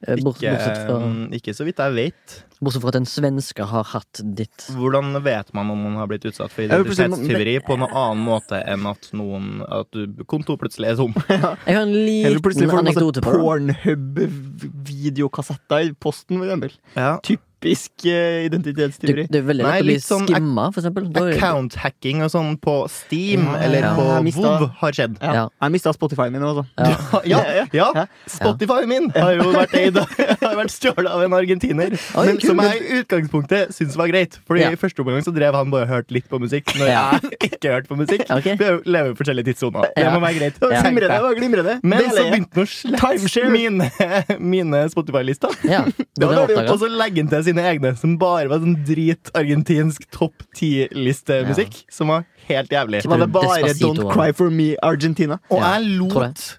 Eh, 0.03 0.17
Ikke, 0.19 0.25
Bortsett 0.27 0.81
fra, 0.87 0.97
mm, 0.99 1.31
ikke 1.38 1.53
så 1.55 1.62
vidt 1.67 1.79
jeg 1.79 1.93
vet. 1.95 2.45
bortsett 2.59 2.83
fra 2.83 2.91
at 2.91 2.97
en 2.99 3.07
svenske 3.07 3.62
har 3.71 3.85
hatt 3.93 4.21
ditt 4.35 4.65
Hvordan 4.75 5.15
vet 5.23 5.55
man 5.55 5.71
om 5.71 5.79
man 5.85 5.95
har 6.01 6.07
blitt 6.11 6.25
utsatt 6.27 6.51
for 6.51 6.62
identitetstyveri 6.67 7.61
på 7.67 7.77
noen 7.79 7.95
annen 7.95 8.25
måte 8.27 8.59
enn 8.67 8.87
at 8.91 9.12
noen 9.15 9.62
At 9.69 9.87
du, 9.95 10.11
konto 10.27 10.57
plutselig 10.59 10.88
er 10.91 10.97
tom? 10.99 11.15
Jeg 11.31 11.38
har 11.79 11.87
en 11.87 11.95
liten 11.95 12.71
anekdote 12.83 13.21
på 13.23 13.31
det. 13.31 13.38
Pornhub-videokassetter 13.43 15.79
i 15.87 15.93
posten, 15.95 16.38
for 16.38 16.45
eksempel. 16.51 16.71
Ja. 16.99 17.19
Typisk 17.62 18.07
uh, 18.07 18.48
Det, 18.51 18.61
Du, 18.66 19.12
du 19.31 19.38
er 19.38 19.44
veldig 19.46 19.62
lett 19.64 19.83
å 19.83 19.87
bli 19.87 19.94
sånn 20.03 20.27
skimma, 20.27 20.64
for 20.75 20.83
eksempel. 20.83 21.07
Account-hacking 21.37 22.22
og 22.27 22.31
sånn 22.33 22.57
på 22.62 22.75
Steam 22.90 23.44
Ja, 23.46 23.59
eller 23.66 23.87
ja. 23.87 23.92
på 23.94 24.07
WoW 24.42 24.66
har 24.81 24.96
skjedd. 24.96 25.16
Ja. 25.22 25.33
Ja. 25.37 25.44
Jeg 25.62 25.75
mista 25.77 25.92
Spotify-en 25.94 26.35
min 26.35 26.46
også. 26.48 26.64
ja. 26.79 26.96
Ja, 27.33 27.40
ja, 27.55 27.66
Ja. 27.72 28.07
Spotify 28.31 28.83
min 28.90 29.09
har 29.14 29.37
jo 29.38 29.53
vært 29.55 29.77
vært 30.62 30.75
stjålet 30.75 31.11
av 31.12 31.22
en 31.25 31.37
argentiner. 31.38 31.94
Oi, 32.18 32.25
Men 32.27 32.40
kul. 32.42 32.48
som 32.51 32.62
jeg 32.66 32.83
i 32.83 32.98
utgangspunktet 33.03 33.72
syns 33.77 33.96
var 33.98 34.11
greit. 34.11 34.38
Fordi 34.48 34.64
Ja. 34.64 34.72
i 34.75 34.79
første 34.81 35.03
omgang 35.05 35.22
så 35.25 35.33
drev 35.35 35.55
han 35.55 35.70
bare 35.72 35.87
og 35.87 35.92
hørte 35.94 36.14
litt 36.16 36.27
på 36.31 36.40
musikk. 36.42 36.75
Når 36.79 36.90
Ja. 36.90 37.05
jeg 37.22 37.38
ikke 37.53 37.72
hørte 37.77 37.88
på 37.92 37.98
musikk. 38.01 38.27
Okay. 38.31 38.57
Vi 38.59 38.64
er 38.68 38.81
lever 38.85 39.14
i 39.14 39.18
forskjellige 39.18 39.53
tidssoner. 39.53 39.88
Det 39.96 40.09
må 40.12 40.20
være 40.27 40.38
greit. 40.40 40.59
Glimrende, 40.61 41.20
var 41.22 41.38
glimrende. 41.38 41.79
Men 41.83 42.11
så 42.11 42.27
begynte 42.27 42.59
han 42.59 42.66
å 42.66 43.18
slette 43.22 43.51
mine, 43.53 43.90
mine 44.40 44.83
Spotify-lister. 44.92 45.55
ja. 45.68 45.85
Det 46.18 46.27
var 46.29 46.42
dårlig. 46.42 46.66
Og 46.72 46.79
så 46.83 46.88
legge 46.92 47.22
den 47.22 47.29
til 47.33 47.52
sine 47.53 47.67
egne, 47.69 47.93
som 48.01 48.17
bare 48.21 48.49
var 48.51 48.62
sånn 48.65 48.79
drit 48.88 49.31
argentinsk 49.38 50.09
topp 50.15 50.45
ti-listemusikk. 50.59 51.83
Som 51.93 52.12
var 52.12 52.27
helt 52.49 52.73
jævlig. 52.73 53.05
Var 53.07 53.23
det 53.23 53.31
bare 53.33 53.61
Despacito, 53.62 53.93
Don't 54.01 54.12
Cry 54.12 54.33
For 54.37 54.51
Me 54.51 54.73
Argentina? 54.83 55.38
Og 55.53 55.61
Ja, 55.61 55.77
jeg 55.79 55.97
lot 56.01 56.59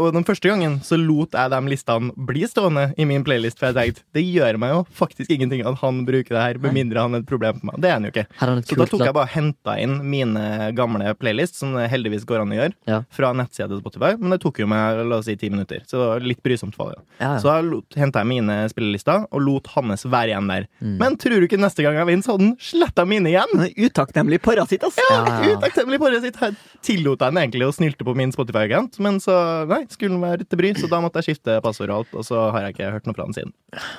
Og 0.00 0.10
den 0.14 0.24
første 0.26 0.50
gangen 0.50 0.78
så 0.86 0.98
lot 1.00 1.34
jeg 1.36 1.52
de 1.52 1.60
listene 1.70 2.12
bli 2.28 2.44
stående 2.48 2.88
i 3.00 3.06
min 3.08 3.24
playlist. 3.26 3.58
For 3.60 3.70
jeg 3.70 3.76
tenkte 3.94 4.04
det 4.16 4.24
gjør 4.26 4.58
meg 4.60 4.74
jo 4.74 4.80
faktisk 4.96 5.30
ingenting 5.34 5.62
at 5.66 5.78
han 5.82 6.02
bruker 6.08 6.34
det 6.36 6.42
her, 6.44 6.60
med 6.62 6.74
mindre 6.76 7.04
han 7.04 7.16
er 7.16 7.22
et 7.24 7.28
problem 7.30 7.60
for 7.60 7.70
meg. 7.70 7.80
Det 7.82 7.90
er 7.90 7.96
han 7.98 8.06
jo 8.08 8.12
ikke. 8.14 8.26
Han 8.40 8.62
Så 8.66 8.78
da 8.78 8.86
tok 8.90 9.04
jeg 9.06 9.16
bare 9.16 9.32
henta 9.34 9.76
inn 9.82 9.96
mine 10.10 10.44
gamle 10.76 11.14
playlists, 11.20 11.60
som 11.62 11.74
det 11.76 11.88
heldigvis 11.92 12.26
går 12.28 12.42
an 12.44 12.54
å 12.54 12.58
gjøre, 12.60 12.74
Ja. 12.90 13.00
fra 13.10 13.32
nettsida 13.36 13.68
til 13.68 13.80
Spotify. 13.80 14.14
Men 14.18 14.30
det 14.34 14.40
tok 14.42 14.60
jo 14.62 14.66
meg 14.70 15.04
la 15.06 15.18
oss 15.20 15.26
si 15.30 15.36
ti 15.36 15.50
minutter, 15.50 15.82
så 15.86 15.98
det 15.98 16.06
var 16.10 16.20
litt 16.20 16.42
brysomt 16.42 16.74
for 16.76 16.94
det. 16.94 17.02
Ja, 17.20 17.34
ja. 17.34 17.38
Så 17.40 17.50
da 17.50 18.00
henta 18.00 18.20
jeg 18.24 18.30
mine 18.30 18.56
spillelister 18.72 19.26
og 19.30 19.40
lot 19.44 19.66
hans 19.76 20.04
være 20.04 20.32
igjen 20.34 20.48
der. 20.50 20.66
Mm. 20.80 20.96
Men 20.98 21.16
tror 21.20 21.40
du 21.40 21.46
ikke 21.48 21.60
neste 21.60 21.82
gang 21.84 21.94
jeg 22.00 22.06
vinner, 22.08 22.24
så 22.26 22.34
hadde 22.36 22.48
han 22.48 22.56
sletta 22.60 23.06
mine 23.08 23.30
igjen? 23.32 23.70
Utakknemlig 23.76 24.40
parasitt, 24.42 24.84
ass. 24.84 24.98
Ja. 25.10 25.20
Utakknemlig 25.56 26.00
parasitt. 26.02 26.36
Her 26.40 26.54
tillot 26.82 27.20
jeg 27.20 27.26
ham 27.32 27.36
egentlig 27.42 27.66
å 27.68 27.74
snylte 27.74 28.04
på 28.06 28.14
min 28.16 28.32
Spotify-agent, 28.32 28.98
men 29.00 29.20
så 29.20 29.59
nei, 29.68 29.80
skulle 29.92 30.16
være 30.22 30.44
til 30.46 30.58
bry, 30.60 30.70
så 30.78 30.88
da 30.90 31.00
måtte 31.04 31.20
jeg 31.20 31.34
skifte 31.36 31.56
passord 31.64 31.90
og 31.92 32.02
alt, 32.02 32.14
og 32.20 32.24
så 32.26 32.44
har 32.54 32.66
jeg 32.66 32.74
ikke 32.76 32.90
hørt 32.94 33.08
noe 33.08 33.16
fra 33.16 33.26
den 33.28 33.36
siden. 33.36 33.52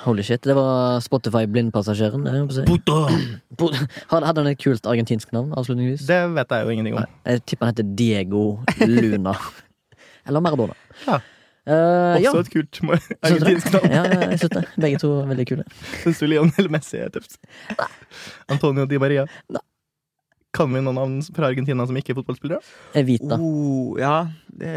Holy 0.06 0.24
shit, 0.26 0.42
det 0.48 0.56
var 0.58 1.00
Spotify 1.06 1.44
Blindpassasjeren. 1.52 2.24
det 2.26 2.32
er 2.34 2.40
jeg 2.40 2.48
på 2.78 2.88
å 2.96 3.10
si. 3.10 3.84
Hadde 4.14 4.32
han 4.42 4.50
et 4.52 4.62
kult 4.64 4.88
argentinsk 4.90 5.34
navn, 5.36 5.52
avslutningsvis? 5.60 6.08
Det 6.10 6.22
vet 6.38 6.56
jeg 6.56 6.66
jo 6.68 6.76
ingenting 6.78 6.98
om. 6.98 7.04
Nei, 7.06 7.36
Jeg 7.36 7.46
tipper 7.52 7.70
han 7.70 7.76
heter 7.76 7.92
Diego 8.00 8.46
Luna. 8.88 9.36
Eller 10.28 10.44
Maradona. 10.46 10.76
Ja. 11.08 11.20
Eh, 11.62 12.16
ja. 12.24 12.32
Også 12.34 12.42
et 12.46 12.54
kult 12.54 12.80
argentinsk 13.26 13.74
navn. 13.76 13.92
Ja, 13.94 14.04
ja, 14.10 14.22
jeg 14.34 14.40
synes 14.42 14.56
det. 14.58 14.64
Begge 14.82 15.02
to 15.02 15.12
er 15.22 15.28
veldig 15.34 15.48
kule. 15.52 15.66
Syns 16.04 16.22
du 16.22 16.30
Lionel 16.30 16.72
Messi 16.74 16.98
er 17.02 17.12
tøft? 17.14 17.38
Antonio 18.52 18.88
Di 18.90 18.98
Maria? 19.02 19.28
Nei. 19.54 19.62
Kan 20.52 20.74
vi 20.76 20.82
noen 20.84 20.98
navn 21.00 21.20
fra 21.32 21.48
Argentina 21.48 21.86
som 21.88 21.96
ikke 21.96 22.12
er 22.12 22.18
fotballspillere? 22.20 22.60
Evita. 23.00 23.38
Oh, 23.40 23.96
ja. 24.00 24.26
Det, 24.52 24.72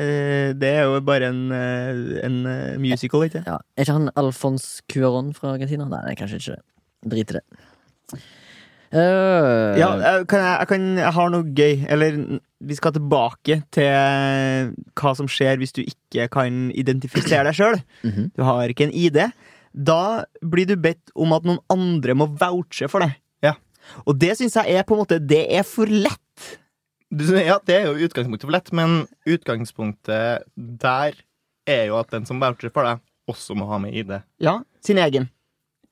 det 0.60 0.70
er 0.70 0.86
jo 0.86 1.00
bare 1.02 1.32
en, 1.32 1.40
eh, 1.50 2.20
en 2.22 2.36
eh, 2.46 2.76
musical, 2.78 3.26
ikke 3.26 3.42
Ja. 3.42 3.58
Er 3.74 3.86
ikke 3.86 3.96
han 3.96 4.12
Alfons 4.14 4.68
Cuaron 4.92 5.32
fra 5.34 5.56
Argentina? 5.56 5.88
Nei, 5.90 6.04
det 6.06 6.14
er 6.14 6.20
kanskje 6.22 6.38
ikke 6.38 6.54
det. 6.54 6.62
Drit 7.14 7.34
i 7.34 7.38
det. 7.40 7.44
Uh... 8.94 9.74
Ja, 9.74 9.88
jeg, 9.98 10.26
kan 10.30 10.38
jeg, 10.38 10.52
jeg, 10.60 10.68
kan, 10.70 10.84
jeg 11.02 11.12
har 11.16 11.32
noe 11.34 11.48
gøy. 11.58 11.82
Eller 11.90 12.20
vi 12.62 12.78
skal 12.78 12.94
tilbake 12.94 13.58
til 13.74 14.70
hva 14.94 15.16
som 15.18 15.26
skjer 15.26 15.58
hvis 15.58 15.74
du 15.74 15.82
ikke 15.82 16.28
kan 16.38 16.68
identifisere 16.70 17.48
deg 17.50 17.58
sjøl. 17.58 17.80
mhm. 18.06 18.30
Du 18.38 18.46
har 18.46 18.70
ikke 18.70 18.86
en 18.86 18.94
ID. 18.94 19.24
Da 19.74 20.22
blir 20.38 20.70
du 20.70 20.76
bedt 20.78 21.10
om 21.18 21.34
at 21.34 21.42
noen 21.42 21.58
andre 21.72 22.14
må 22.14 22.30
vouche 22.38 22.86
for 22.86 23.02
deg. 23.02 23.18
Og 24.06 24.18
det 24.18 24.36
syns 24.38 24.54
jeg 24.58 24.74
er 24.78 24.82
på 24.88 24.94
en 24.96 25.02
måte 25.04 25.18
Det 25.26 25.42
er 25.54 25.62
for 25.68 25.86
lett. 25.86 26.20
Ja, 27.14 27.58
det 27.64 27.74
er 27.76 27.84
jo 27.92 28.08
utgangspunktet 28.08 28.42
for 28.48 28.50
lett, 28.56 28.72
men 28.74 29.04
utgangspunktet 29.30 30.42
der 30.56 31.14
er 31.66 31.84
jo 31.88 31.98
at 32.00 32.10
den 32.12 32.26
som 32.26 32.40
voucher 32.42 32.72
for 32.74 32.84
deg, 32.88 33.00
også 33.30 33.54
må 33.56 33.68
ha 33.70 33.78
med 33.80 33.94
ID. 33.96 34.18
Ja, 34.44 34.58
sin 34.84 34.98
egen. 35.00 35.30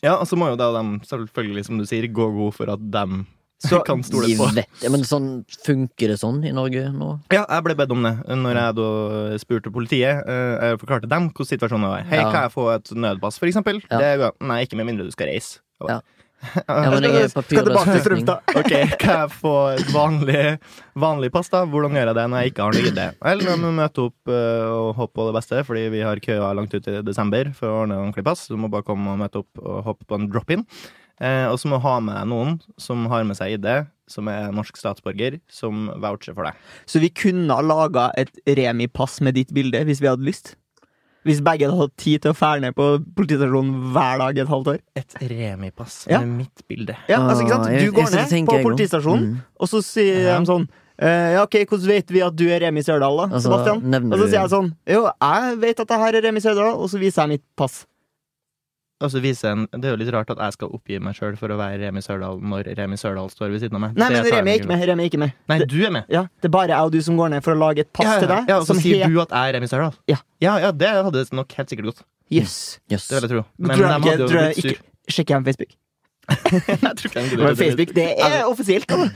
Ja, 0.02 0.16
og 0.18 0.26
så 0.28 0.37
må 0.37 0.50
jo 0.50 0.57
da 0.59 0.72
de 0.74 0.83
selvfølgelig, 1.07 1.64
som 1.68 1.78
du 1.78 1.87
sier, 1.88 2.09
gå 2.12 2.26
god 2.35 2.52
for 2.57 2.72
at 2.74 2.83
de 2.92 3.22
Så 3.62 3.78
kan 3.87 4.02
stole 4.02 4.26
på. 4.37 4.48
vet, 4.57 4.66
men 4.90 5.05
sånn, 5.07 5.28
funker 5.64 6.11
det 6.11 6.18
sånn 6.18 6.40
i 6.44 6.50
Norge 6.52 6.88
nå? 6.92 7.12
Ja, 7.31 7.44
jeg 7.46 7.62
ble 7.68 7.76
bedt 7.78 7.92
om 7.94 8.02
det 8.02 8.16
når 8.26 8.59
jeg 8.59 8.74
da 8.81 8.88
spurte 9.38 9.70
politiet. 9.72 10.26
eh, 10.26 10.70
Jeg 10.72 10.81
forklarte 10.83 11.09
dem 11.09 11.31
hvordan 11.31 11.46
situasjonen 11.52 11.87
var. 11.88 12.02
Hei, 12.02 12.18
Ja. 12.18 12.33
kan 12.33 12.42
jeg 12.42 12.52
få 12.52 12.74
et 12.74 12.90
nødpass, 12.90 13.38
for 13.38 13.46
eksempel? 13.46 13.81
Ja. 13.88 13.98
Det. 14.16 14.33
Nei, 14.40 14.64
ikke 14.66 14.76
med 14.76 14.87
mindre 14.90 15.05
du 15.07 15.12
skal 15.12 15.28
reise. 15.28 15.61
Ja. 15.88 16.00
Ja, 16.42 16.78
men 16.90 17.05
jeg 17.07 17.20
er 17.22 17.28
Skal 17.31 17.44
tilbake 17.48 17.92
til. 17.92 18.00
Strømstad. 18.02 18.48
Ok, 18.62 18.72
kan 19.00 19.20
jeg 19.22 19.35
få 19.37 19.52
vanlig, 19.94 20.40
vanlig 20.98 21.31
pass, 21.35 21.50
da? 21.52 21.62
Hvordan 21.68 21.94
gjør 21.96 22.11
jeg 22.11 22.18
det 22.18 22.24
når 22.33 22.42
jeg 22.42 22.52
ikke 22.52 22.66
har 22.66 22.76
noe 22.76 22.90
idé? 22.92 23.07
Vel, 23.22 23.44
når 23.46 23.61
må 23.62 23.70
vi 23.70 23.78
møte 23.78 24.07
opp 24.09 24.33
eh, 24.35 24.72
og 24.72 24.88
håpe 24.98 25.14
på 25.18 25.28
det 25.28 25.37
beste, 25.38 25.62
fordi 25.68 25.85
vi 25.94 26.02
har 26.07 26.22
køa 26.24 26.50
langt 26.59 26.74
ut 26.74 26.90
i 26.90 26.98
desember 27.07 27.52
for 27.57 27.70
å 27.70 27.78
ordne 27.85 28.00
ordentlig 28.00 28.26
pass. 28.26 28.48
Du 28.50 28.59
må 28.61 28.70
bare 28.72 28.87
komme 28.87 29.14
og 29.14 29.22
møte 29.22 29.44
opp 29.44 29.62
og 29.62 29.87
hoppe 29.88 30.09
på 30.09 30.18
en 30.18 30.28
drop-in. 30.33 30.66
Eh, 31.22 31.46
og 31.46 31.59
så 31.61 31.70
må 31.70 31.78
du 31.78 31.87
ha 31.87 31.98
med 32.02 32.31
noen 32.33 32.57
som 32.81 33.05
har 33.12 33.26
med 33.28 33.38
seg 33.38 33.59
ID, 33.59 33.68
som 34.11 34.28
er 34.33 34.50
norsk 34.55 34.78
statsborger, 34.81 35.38
som 35.52 35.87
voucher 36.02 36.35
for 36.35 36.48
deg. 36.48 36.59
Så 36.90 37.02
vi 37.02 37.12
kunne 37.14 37.55
ha 37.55 37.62
laga 37.64 38.11
et 38.18 38.33
Remi-pass 38.48 39.20
med 39.24 39.38
ditt 39.38 39.55
bilde 39.55 39.85
hvis 39.87 40.02
vi 40.02 40.11
hadde 40.11 40.26
lyst. 40.26 40.57
Hvis 41.24 41.38
begge 41.40 41.68
hadde 41.68 41.78
hatt 41.78 41.92
tid 42.02 42.22
til 42.24 42.32
å 42.32 42.35
fære 42.35 42.61
ned 42.64 42.74
på 42.74 42.87
politistasjonen 43.14 43.92
hver 43.94 44.18
dag 44.18 44.38
et 44.42 44.48
halvt 44.50 44.70
år. 44.72 44.78
Et 44.98 45.14
Remi-pass 45.30 46.06
Ja. 46.11 46.18
med 46.20 46.28
mitt 46.42 46.62
bilde. 46.68 46.96
Ja, 47.08 47.20
altså, 47.20 47.44
ikke 47.44 47.54
sant? 47.54 47.66
Ah, 47.66 47.78
Du 47.78 47.92
går 47.92 48.11
ned 48.11 48.46
på 48.48 48.62
politistasjonen, 48.66 49.28
Mm. 49.28 49.37
og 49.61 49.68
så 49.68 49.82
sier 49.82 50.20
Ja. 50.26 50.38
de 50.40 50.46
sånn 50.46 50.68
eh, 50.98 51.32
Ja, 51.35 51.42
ok, 51.42 51.64
hvordan 51.68 51.87
vet 51.87 52.11
vi 52.11 52.20
at 52.22 52.35
du 52.37 52.48
er 52.48 52.61
Remi 52.61 52.80
Sørdal, 52.82 53.16
da? 53.16 53.37
Altså, 53.37 53.48
Sebastian? 53.48 54.12
Og 54.12 54.18
så 54.18 54.26
sier 54.28 54.40
jeg 54.42 54.50
sånn 54.50 54.72
Jo, 54.87 55.11
jeg 55.22 55.58
vet 55.61 55.80
at 55.80 55.88
det 55.88 55.96
her 55.98 56.14
er 56.16 56.22
Remi 56.22 56.40
Sørdal, 56.40 56.74
og 56.74 56.88
så 56.90 56.98
viser 56.98 57.22
jeg 57.22 57.28
mitt 57.28 57.42
pass. 57.56 57.87
Og 59.02 59.10
så 59.10 59.22
viser 59.22 59.56
en, 59.56 59.66
Det 59.72 59.88
er 59.88 59.96
jo 59.96 60.00
litt 60.00 60.12
rart 60.14 60.30
at 60.32 60.40
jeg 60.40 60.56
skal 60.56 60.74
oppgi 60.76 61.00
meg 61.02 61.16
sjøl 61.18 61.34
for 61.40 61.52
å 61.52 61.58
være 61.58 61.80
Remi 61.82 62.02
Sørdal 62.04 62.38
når 62.52 62.70
Remi 62.78 62.98
Sørdal 63.00 63.32
står 63.32 63.52
ved 63.54 63.64
siden 63.64 63.78
av 63.78 63.84
meg. 63.86 63.98
Nei, 63.98 64.10
men 64.14 64.28
Remi 64.28 64.54
er 64.54 64.60
ikke 64.60 64.70
med. 64.70 64.86
Remi 64.92 65.04
er 65.04 65.10
ikke 65.10 65.22
med. 65.24 65.34
Nei, 65.50 65.58
du 65.66 65.78
er 65.82 65.94
med. 65.98 66.08
ja, 66.12 66.24
det 66.40 66.50
er 66.50 66.54
bare 66.54 66.74
jeg 66.74 66.88
og 66.88 66.94
du 66.94 67.00
som 67.04 67.18
går 67.18 67.34
ned 67.34 67.44
for 67.46 67.56
å 67.56 67.58
lage 67.58 67.86
et 67.86 67.92
pass 67.92 68.08
ja, 68.08 68.16
til 68.22 68.30
deg. 68.30 68.48
Ja, 68.52 68.60
og 68.62 68.68
så 68.68 68.78
sier 68.78 69.04
du 69.10 69.20
at 69.24 69.34
jeg 69.34 69.52
er 69.52 69.58
Remi 69.58 69.70
Sørdal. 69.70 69.98
Ja. 70.10 70.22
ja, 70.44 70.56
ja, 70.68 70.72
det 70.84 70.94
hadde 71.10 71.26
nok 71.34 71.58
helt 71.58 71.74
sikkert 71.74 71.92
gått. 71.92 72.06
Yes. 72.32 72.80
yes. 72.88 73.10
Det 73.10 73.18
vil 73.18 73.28
jeg 73.28 73.34
tro. 73.36 73.46
Men 73.58 73.76
tror 73.76 73.88
de 73.88 73.94
hadde 73.98 74.18
jo 74.24 74.32
blitt 74.32 74.64
sur. 74.64 74.82
Sjekker 75.10 75.36
jeg 75.36 75.48
Facebook. 75.50 75.78
Men 77.42 77.56
Facebook, 77.58 77.94
det 77.96 78.04
er 78.22 78.44
offisielt. 78.46 78.87
da. 78.88 79.08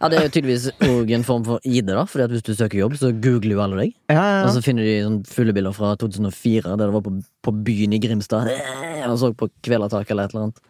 Ja, 0.00 0.08
det 0.12 0.18
er 0.18 0.26
jo 0.26 0.32
tydeligvis 0.34 0.66
òg 0.84 1.12
en 1.16 1.24
form 1.26 1.46
for 1.46 1.62
ID, 1.64 1.88
da. 1.88 2.04
Fordi 2.08 2.26
at 2.26 2.34
hvis 2.34 2.44
du 2.46 2.52
søker 2.54 2.78
jobb, 2.82 2.96
så 3.00 3.12
googler 3.12 3.56
jo 3.56 3.62
alle 3.64 3.78
deg. 3.80 3.94
Ja, 4.12 4.20
ja, 4.20 4.42
Og 4.46 4.52
så 4.56 4.62
finner 4.64 4.86
de 4.86 4.98
sånn 5.06 5.22
fuglebilder 5.28 5.74
fra 5.76 5.94
2004 6.00 6.76
der 6.76 6.84
det 6.84 6.92
var 6.96 7.06
på, 7.06 7.14
på 7.46 7.56
byen 7.66 7.96
i 7.96 8.02
Grimstad. 8.02 8.50
Og 9.10 9.16
så 9.20 9.32
på 9.36 9.48
Kvelertak 9.64 10.10
eller 10.12 10.28
et 10.28 10.36
eller 10.36 10.48
annet. 10.50 10.62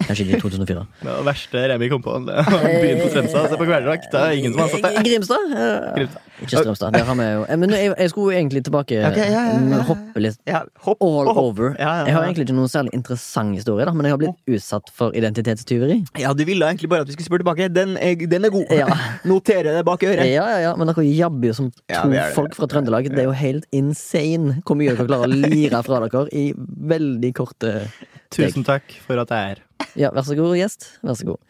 Kanskje 0.00 0.24
ikke 0.24 0.38
i 0.38 0.40
2004. 0.40 0.82
Det 1.04 1.14
verste 1.26 1.62
Remi 1.70 1.88
kom 1.92 2.02
på. 2.04 2.14
Byen 2.24 3.00
på 3.02 3.08
Strømstad. 3.12 3.48
Se 3.52 3.58
på 3.60 3.66
Kvelertak. 3.68 4.06
Det 4.12 4.20
er 4.20 4.36
ingen 4.38 4.54
som 4.54 4.62
har 4.62 4.70
satt 4.72 4.86
det. 4.86 5.02
Grimstad? 5.06 5.54
Grimstad. 5.96 6.28
Ikke 6.40 6.62
Strømstad. 6.62 6.94
Der 6.96 7.04
har 7.04 7.18
vi 7.18 7.26
jo 7.28 7.58
Men 7.60 7.74
jeg, 7.76 7.90
jeg 7.98 8.10
skulle 8.12 8.36
egentlig 8.38 8.62
tilbake 8.64 9.00
Okay, 9.10 9.26
ja, 9.28 9.42
ja, 9.50 9.58
ja. 9.74 9.80
Hoppe 9.90 10.22
litt 10.24 10.38
ja 10.48 10.62
hopp, 10.86 11.02
all 11.04 11.28
hopp. 11.28 11.40
over. 11.42 11.74
Ja, 11.78 11.90
ja, 12.00 12.06
Jeg 12.08 12.16
har 12.16 12.24
egentlig 12.24 12.46
ikke 12.48 12.56
noen 12.56 12.72
særlig 12.72 12.94
interessant 12.96 13.58
historie, 13.58 13.84
da 13.84 13.92
men 13.96 14.08
jeg 14.08 14.14
har 14.14 14.20
blitt 14.22 14.54
utsatt 14.56 14.88
for 14.96 15.16
identitetstyveri. 15.16 15.98
Ja, 16.22 16.32
du 16.36 16.44
ville 16.48 16.64
egentlig 16.66 16.88
bare 16.90 17.04
at 17.04 17.10
vi 17.10 17.16
skulle 17.16 17.28
spørre 17.28 17.44
tilbake. 17.44 17.68
Den 17.74 17.96
er, 18.00 18.14
den 18.30 18.48
er 18.48 18.54
god. 18.54 18.72
Ja. 18.72 18.88
Notere 19.30 19.76
det 19.76 19.84
bak 19.88 20.04
øret. 20.06 20.24
Ja, 20.30 20.46
ja, 20.54 20.62
ja, 20.68 20.72
men 20.80 20.88
dere 20.88 21.04
jabber 21.04 21.50
jo 21.52 21.58
som 21.58 21.68
to 21.74 22.24
folk 22.38 22.56
fra 22.56 22.70
Trøndelag. 22.70 23.10
Det 23.12 23.20
er 23.24 23.28
jo 23.28 23.36
helt 23.36 23.68
insane 23.76 24.60
hvor 24.64 24.80
mye 24.80 24.94
dere 24.94 25.08
klarer 25.10 25.28
å 25.28 25.40
lire 25.44 25.84
fra 25.84 26.00
dere 26.06 26.24
i 26.32 26.46
veldig 26.56 27.34
korte 27.36 27.74
Tusen 28.30 28.64
takk 28.64 28.82
for 29.06 29.18
at 29.18 29.28
jeg 29.34 29.56
er. 29.56 29.62
Ja, 29.98 30.10
vær 30.14 30.22
så 30.26 30.36
god, 30.38 30.54
gjest. 30.58 30.86
Vær 31.02 31.16
så 31.18 31.26
god. 31.32 31.40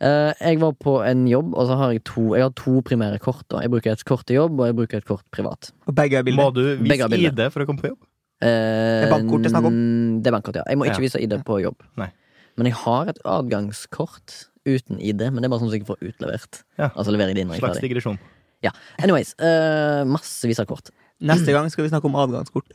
Eh, 0.00 0.32
jeg 0.52 0.60
var 0.60 0.74
på 0.78 0.92
en 1.08 1.24
jobb, 1.26 1.54
og 1.58 1.66
så 1.66 1.76
har 1.80 1.90
jeg 1.96 2.04
to 2.06 2.34
Jeg 2.36 2.44
har 2.44 2.52
to 2.54 2.80
primære 2.86 3.18
kort. 3.18 3.42
da 3.50 3.60
Jeg 3.64 3.70
bruker 3.72 3.90
et 3.92 4.04
kort 4.04 4.26
til 4.26 4.36
jobb, 4.36 4.60
og 4.60 4.66
jeg 4.68 4.76
bruker 4.76 4.98
et 4.98 5.04
kort 5.08 5.24
privat. 5.34 5.72
Og 5.88 5.94
begge 5.94 6.18
er 6.20 6.22
Må 6.22 6.50
bilder. 6.52 6.76
du 6.78 6.84
Begge 6.88 7.02
har 7.02 7.08
vise. 7.08 7.32
ID 7.32 7.50
for 7.52 7.64
å 7.64 7.66
komme 7.66 7.80
på 7.82 7.88
jobb? 7.90 7.98
Eh, 8.40 8.46
Det 8.46 9.08
er 9.08 9.10
bankkort 9.10 9.42
det 9.42 9.50
er 9.50 9.54
snakk 9.56 10.22
Det 10.22 10.26
er 10.30 10.36
bankkort, 10.36 10.54
ja. 10.56 10.62
Jeg 10.68 10.78
må 10.78 10.84
ikke 10.86 11.00
Ja. 11.00 11.06
vise 11.08 11.18
ID 11.22 11.32
på 11.44 11.60
jobb. 11.62 11.76
Nei. 11.96 12.10
Men 12.56 12.66
jeg 12.66 12.74
har 12.74 13.08
et 13.08 13.18
adgangskort 13.24 14.46
uten 14.66 15.00
ID, 15.00 15.30
men 15.32 15.42
det 15.42 15.44
er 15.46 15.48
bare 15.48 15.60
sånn 15.60 15.70
som 15.70 15.78
jeg 15.78 15.86
får 15.86 15.98
utlevert. 16.02 16.62
Ja. 16.78 16.90
Altså 16.94 17.10
leverer 17.10 17.28
jeg 17.28 17.36
det 17.36 17.40
inn 17.42 17.48
når 17.48 17.54
jeg 17.54 17.62
er 17.62 17.66
Slags 17.66 17.78
ferdig. 17.80 17.90
digresjon. 17.90 18.18
Ja. 18.62 18.70
Anyways, 18.98 19.34
uh, 19.40 20.04
massevis 20.04 20.58
av 20.60 20.66
kort. 20.66 20.90
Neste 21.20 21.46
gang 21.50 21.68
skal 21.70 21.84
vi 21.84 21.90
snakke 21.90 22.04
om 22.04 22.14
adgangskort. 22.14 22.70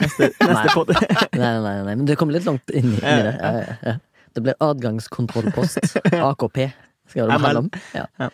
Neste, 0.00 0.30
neste 0.40 0.74
pod. 0.74 0.90
Nei, 1.34 1.38
nei, 1.40 1.60
nei, 1.62 1.76
nei, 1.86 1.94
men 1.94 2.08
du 2.08 2.14
kom 2.18 2.32
litt 2.34 2.46
langt 2.48 2.70
inn 2.70 2.94
i, 2.94 2.98
inn 2.98 3.20
i 3.20 3.28
det. 3.28 3.36
Ja, 3.38 3.76
ja. 3.92 3.96
Det 4.34 4.42
blir 4.42 4.56
adgangskontrollpost. 4.58 6.00
AKP 6.10 6.58
skal 7.10 7.30
det 7.30 7.38
handle 7.38 7.58
om. 7.64 7.70
Ja. 7.94 8.06
Ja. 8.18 8.30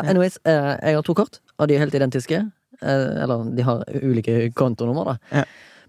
Anyways, 0.00 0.40
eh, 0.44 0.72
jeg 0.82 0.96
har 0.96 1.04
to 1.06 1.14
kort, 1.14 1.38
og 1.58 1.68
de 1.70 1.76
er 1.76 1.84
helt 1.84 1.94
identiske. 1.94 2.40
Eh, 2.82 3.22
eller 3.22 3.46
de 3.54 3.62
har 3.66 3.84
ulike 4.02 4.50
kontonummer, 4.58 5.14
da. 5.14 5.44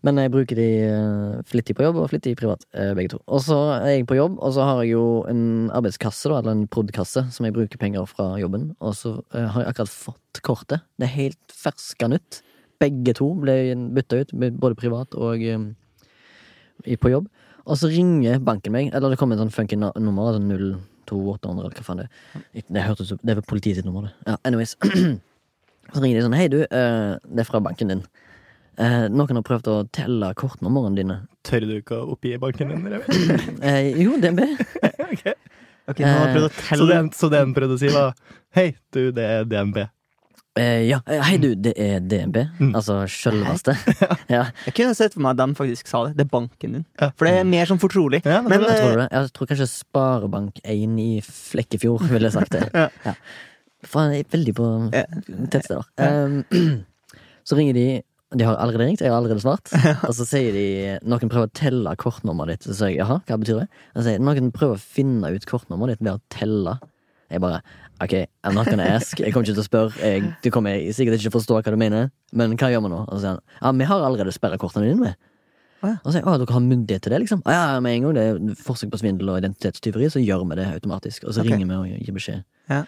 Men 0.06 0.20
jeg 0.22 0.30
bruker 0.36 0.60
de 0.60 0.68
eh, 0.86 1.40
flittig 1.50 1.74
på 1.74 1.88
jobb 1.88 1.98
og 2.04 2.12
flittig 2.12 2.36
privat, 2.38 2.68
begge 2.98 3.16
to. 3.16 3.22
Og 3.26 3.42
så 3.42 3.58
er 3.80 3.96
jeg 3.96 4.08
på 4.12 4.20
jobb, 4.20 4.38
og 4.38 4.54
så 4.54 4.68
har 4.68 4.84
jeg 4.84 4.94
jo 4.94 5.06
en 5.32 5.72
arbeidskasse, 5.74 6.30
da, 6.30 6.44
eller 6.44 6.54
en 6.54 6.68
prod.kasse, 6.70 7.26
som 7.34 7.48
jeg 7.48 7.56
bruker 7.56 7.82
penger 7.82 8.06
fra 8.10 8.36
jobben. 8.38 8.76
Og 8.86 8.94
så 9.00 9.18
har 9.34 9.64
jeg 9.64 9.72
akkurat 9.74 9.96
fått 9.96 10.44
kortet. 10.46 10.86
Det 11.02 11.10
er 11.10 11.16
helt 11.16 11.58
ferska 11.66 12.12
nytt. 12.14 12.44
Begge 12.82 13.16
to 13.18 13.30
ble 13.40 13.56
bytta 13.96 14.22
ut, 14.22 14.34
både 14.36 14.78
privat 14.80 15.16
og 15.16 15.44
um, 15.56 15.70
på 16.86 17.14
jobb. 17.14 17.30
Og 17.66 17.80
så 17.82 17.90
ringer 17.90 18.42
banken 18.46 18.76
meg, 18.76 18.92
eller 18.94 19.14
det 19.14 19.20
kommer 19.22 19.38
en 19.38 19.46
sånn 19.46 19.56
funky 19.56 19.78
nummer, 19.80 20.30
altså 20.30 20.42
02800, 21.06 21.56
eller 21.56 21.72
hva 21.74 21.86
faen 21.86 22.04
det 22.04 22.10
er. 22.10 22.68
Det 22.68 22.84
hørtes 22.84 23.16
Det 23.16 23.32
er 23.32 23.40
vel 23.40 23.48
politiet 23.48 23.80
sitt 23.80 23.88
nummer, 23.88 24.10
det. 24.10 24.14
Ja, 24.28 24.38
anyways. 24.46 24.76
Så 25.94 26.02
ringer 26.02 26.18
de 26.18 26.26
sånn, 26.26 26.38
hei 26.38 26.48
du, 26.52 26.62
uh, 26.66 27.18
det 27.26 27.46
er 27.46 27.50
fra 27.50 27.62
banken 27.64 27.94
din. 27.94 28.06
Eh, 28.76 29.06
noen 29.08 29.38
har 29.40 29.44
prøvd 29.48 29.68
å 29.72 29.76
telle 29.96 30.34
kortnumrene 30.36 30.98
dine. 30.98 31.16
Tør 31.48 31.64
du 31.64 31.78
ikke 31.78 31.96
å 31.96 32.16
oppgi 32.16 32.34
banken 32.42 32.74
din? 32.74 32.88
Remi? 32.92 33.38
Eh, 33.70 33.94
jo, 34.04 34.18
DNB. 34.20 34.42
okay. 35.12 35.36
Okay, 35.86 36.10
Så 36.74 36.88
det, 36.90 36.98
så 37.14 37.30
det 37.30 37.40
en 37.40 37.54
prøvde 37.54 37.78
å 37.78 37.80
si, 37.80 37.92
var 37.94 38.16
Hei, 38.58 38.72
du, 38.96 39.12
det 39.16 39.22
er 39.22 39.46
DNB. 39.48 39.84
Eh, 40.56 40.86
ja, 40.88 41.02
eh, 41.12 41.20
hei 41.28 41.36
du, 41.42 41.50
det 41.60 41.74
er 41.82 42.00
DNB. 42.00 42.38
Mm. 42.62 42.70
Altså 42.80 43.02
sjølveste. 43.12 43.74
ja. 44.32 44.46
Jeg 44.70 44.76
kunne 44.78 44.96
sett 44.96 45.16
for 45.18 45.24
meg 45.26 45.36
at 45.36 45.42
de 45.42 45.58
faktisk 45.58 45.90
sa 45.92 46.06
det. 46.08 46.14
Det 46.16 46.24
er 46.24 46.32
banken 46.32 46.78
din. 46.78 46.86
Ja. 47.02 47.10
For 47.20 47.28
det 47.28 47.34
er 47.42 47.50
mer 47.50 47.68
sånn 47.68 47.82
fortrolig. 47.82 48.22
Ja, 48.24 48.38
men, 48.46 48.54
Men. 48.54 48.64
Jeg 48.72 48.80
tror, 48.86 48.94
eh, 48.94 49.02
det. 49.02 49.08
jeg 49.18 49.34
tror 49.36 49.50
kanskje 49.52 49.68
Sparebank1 49.74 50.96
i 51.04 51.10
Flekkefjord 51.28 52.08
ville 52.14 52.32
sagt 52.34 52.56
det. 52.56 52.70
Ja. 53.06 53.16
Faen, 53.86 54.16
jeg 54.16 54.24
er 54.26 54.32
veldig 54.34 54.54
på 54.58 54.68
Ja. 54.96 55.04
tettsteder. 55.54 55.84
Um, 56.02 56.40
så 57.46 57.58
ringer 57.60 57.76
de 57.78 57.84
De 58.36 58.44
har 58.48 58.56
allerede 58.58 58.88
ringt, 58.88 59.04
jeg 59.04 59.12
har 59.14 59.20
allerede 59.20 59.44
svart. 59.44 59.70
Og 60.08 60.16
så 60.18 60.26
sier 60.26 60.56
de 60.56 60.66
noen 61.06 61.30
prøver 61.30 61.46
å 61.52 61.54
telle 61.56 61.94
kortnummeret 62.02 62.56
ditt. 62.56 62.66
Så 62.72 62.80
sier 62.80 62.96
jeg 62.96 63.04
jaha, 63.04 63.20
hva 63.28 63.38
betyr 63.44 63.60
det? 63.62 63.68
Og 63.94 64.00
så 64.02 64.08
sier 64.08 64.24
noen 64.24 64.50
prøver 64.56 64.80
å 64.80 64.82
finne 64.98 65.30
ut 65.36 65.46
kortnummeret 65.52 66.00
ditt 66.00 66.08
ved 66.08 66.16
å 66.18 66.24
telle. 66.34 66.80
Jeg 67.32 67.44
bare 67.44 67.62
ok, 68.04 68.16
I'm 68.44 68.58
not 68.58 68.68
gonna 68.70 68.88
ask. 68.96 69.20
Jeg 69.20 69.34
kommer 69.34 69.48
ikke 69.48 69.58
til 69.58 69.64
å 69.64 69.68
spørre. 69.68 69.94
Jeg, 70.02 70.34
du 70.44 70.50
kommer 70.54 70.76
sikkert 70.96 71.18
ikke 71.18 71.28
til 71.28 71.34
å 71.34 71.38
forstå 71.38 71.60
hva 71.60 71.74
du 71.74 71.80
mener, 71.80 72.12
men 72.36 72.58
hva 72.60 72.72
gjør 72.74 72.84
vi 72.86 72.92
nå? 72.92 73.06
Og 73.06 73.16
så 73.16 73.22
sier 73.24 73.38
han 73.38 73.42
ja, 73.62 73.72
vi 73.80 73.90
har 73.92 74.06
allerede 74.10 74.36
sperra 74.36 74.60
kortene 74.62 74.90
dine 74.90 75.02
med. 75.02 75.32
Ja. 75.86 75.96
Og 76.02 76.10
så 76.10 76.16
sier 76.18 76.28
han 76.28 76.42
dere 76.42 76.56
har 76.56 76.64
myndighet 76.66 77.06
til 77.06 77.14
det, 77.14 77.22
liksom? 77.26 77.42
Å, 77.46 77.56
ja, 77.56 77.80
med 77.84 77.98
en 77.98 78.06
gang 78.08 78.18
det 78.18 78.28
er 78.28 78.62
forsøk 78.66 78.94
på 78.94 79.02
svindel 79.02 79.32
og 79.32 79.42
identitetstyveri, 79.42 80.10
så 80.14 80.24
gjør 80.24 80.46
vi 80.50 80.60
det 80.62 80.70
automatisk. 80.74 81.28
Og 81.28 81.36
så 81.36 81.44
okay. 81.44 81.56
ringer 81.56 81.72
vi 81.72 81.98
og 81.98 82.06
gir 82.08 82.16
beskjed. 82.16 82.46
Ja. 82.72 82.84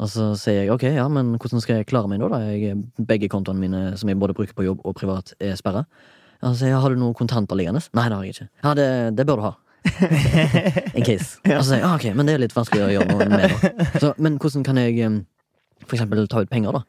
Og 0.00 0.08
så 0.08 0.30
sier 0.40 0.62
jeg 0.62 0.72
ok, 0.72 0.86
ja, 0.96 1.04
men 1.12 1.34
hvordan 1.36 1.62
skal 1.62 1.80
jeg 1.80 1.90
klare 1.90 2.08
meg 2.08 2.22
nå, 2.22 2.30
da? 2.32 2.40
Jeg, 2.48 2.78
begge 3.06 3.28
kontoene 3.32 3.60
mine 3.60 3.82
som 4.00 4.08
jeg 4.08 4.18
både 4.20 4.36
bruker 4.36 4.56
på 4.56 4.64
jobb 4.64 4.80
og 4.88 4.96
privat, 4.96 5.34
er 5.44 5.58
sperra. 5.60 5.84
Og 6.40 6.54
så 6.54 6.62
sier 6.62 6.72
jeg, 6.72 6.80
har 6.80 6.92
du 6.92 7.00
noen 7.00 7.16
kontanter 7.16 7.58
liggende? 7.58 7.82
Nei, 7.96 8.06
det 8.08 8.16
har 8.16 8.24
jeg 8.24 8.36
ikke. 8.36 8.48
Ja, 8.64 8.72
det, 8.78 8.88
det 9.18 9.26
bør 9.28 9.40
du 9.40 9.44
ha. 9.50 9.52
In 10.96 11.04
case. 11.06 11.40
Og 11.44 11.62
så 11.62 11.66
sier 11.70 11.80
jeg, 11.80 11.86
ah, 11.86 11.96
ok, 11.96 12.06
men 12.16 12.28
det 12.28 12.36
er 12.36 12.44
litt 12.44 12.56
vanskelig 12.56 12.86
å 12.86 12.92
gjøre 12.94 13.14
noe 13.14 13.28
med. 13.30 13.44
Da. 13.50 13.88
Så, 14.02 14.12
men 14.20 14.38
hvordan 14.40 14.66
kan 14.66 14.80
jeg 14.80 15.10
for 15.86 15.96
eksempel 15.96 16.26
ta 16.30 16.44
ut 16.44 16.52
penger, 16.52 16.76
da? 16.76 16.84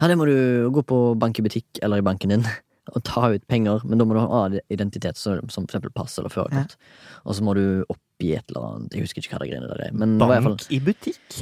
Ja, 0.00 0.10
det 0.10 0.18
må 0.18 0.26
du 0.28 0.36
gå 0.74 0.82
på 0.86 1.00
bank 1.20 1.38
i 1.38 1.44
butikk 1.46 1.80
eller 1.84 2.02
i 2.02 2.06
banken 2.06 2.34
din 2.34 2.46
og 2.92 3.00
ta 3.06 3.30
ut 3.32 3.44
penger, 3.48 3.80
men 3.88 4.00
da 4.00 4.04
må 4.04 4.16
du 4.16 4.20
ha 4.20 4.42
identitet, 4.72 5.16
som 5.16 5.40
for 5.48 5.62
eksempel 5.64 5.92
pass 5.94 6.18
eller 6.20 6.32
førerkort. 6.32 6.74
Og 7.24 7.38
så 7.38 7.44
må 7.46 7.54
du 7.56 7.64
oppgi 7.88 8.34
et 8.36 8.44
eller 8.52 8.66
annet, 8.68 8.96
jeg 8.96 9.06
husker 9.06 9.24
ikke 9.24 9.38
hva 9.38 9.40
det 9.40 9.48
greiene 9.52 9.70
der 9.70 9.84
er. 9.86 9.94
Men 9.96 10.18
det 10.20 10.28
i 10.28 10.42
fall, 10.44 10.58
Bank 10.58 10.66
i 10.68 10.80
butikk? 10.84 11.38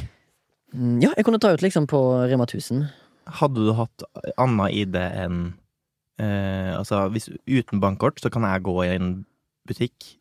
Mm, 0.72 1.00
ja, 1.02 1.11
jeg 1.16 1.26
kunne 1.26 1.40
ta 1.42 1.50
ut 1.52 1.64
liksom 1.64 1.88
på 1.90 1.98
Rema 2.31 2.46
1000. 2.46 2.87
Hadde 3.42 3.66
du 3.66 3.72
hatt 3.78 4.07
anna 4.40 4.68
ID 4.70 4.96
enn 4.98 5.42
eh, 6.22 6.72
Altså, 6.74 7.05
hvis 7.12 7.28
uten 7.50 7.83
bankkort, 7.83 8.22
så 8.22 8.31
kan 8.33 8.46
jeg 8.46 8.64
gå 8.66 8.76
i 8.87 8.94
en 8.94 9.12
butikk 9.68 10.14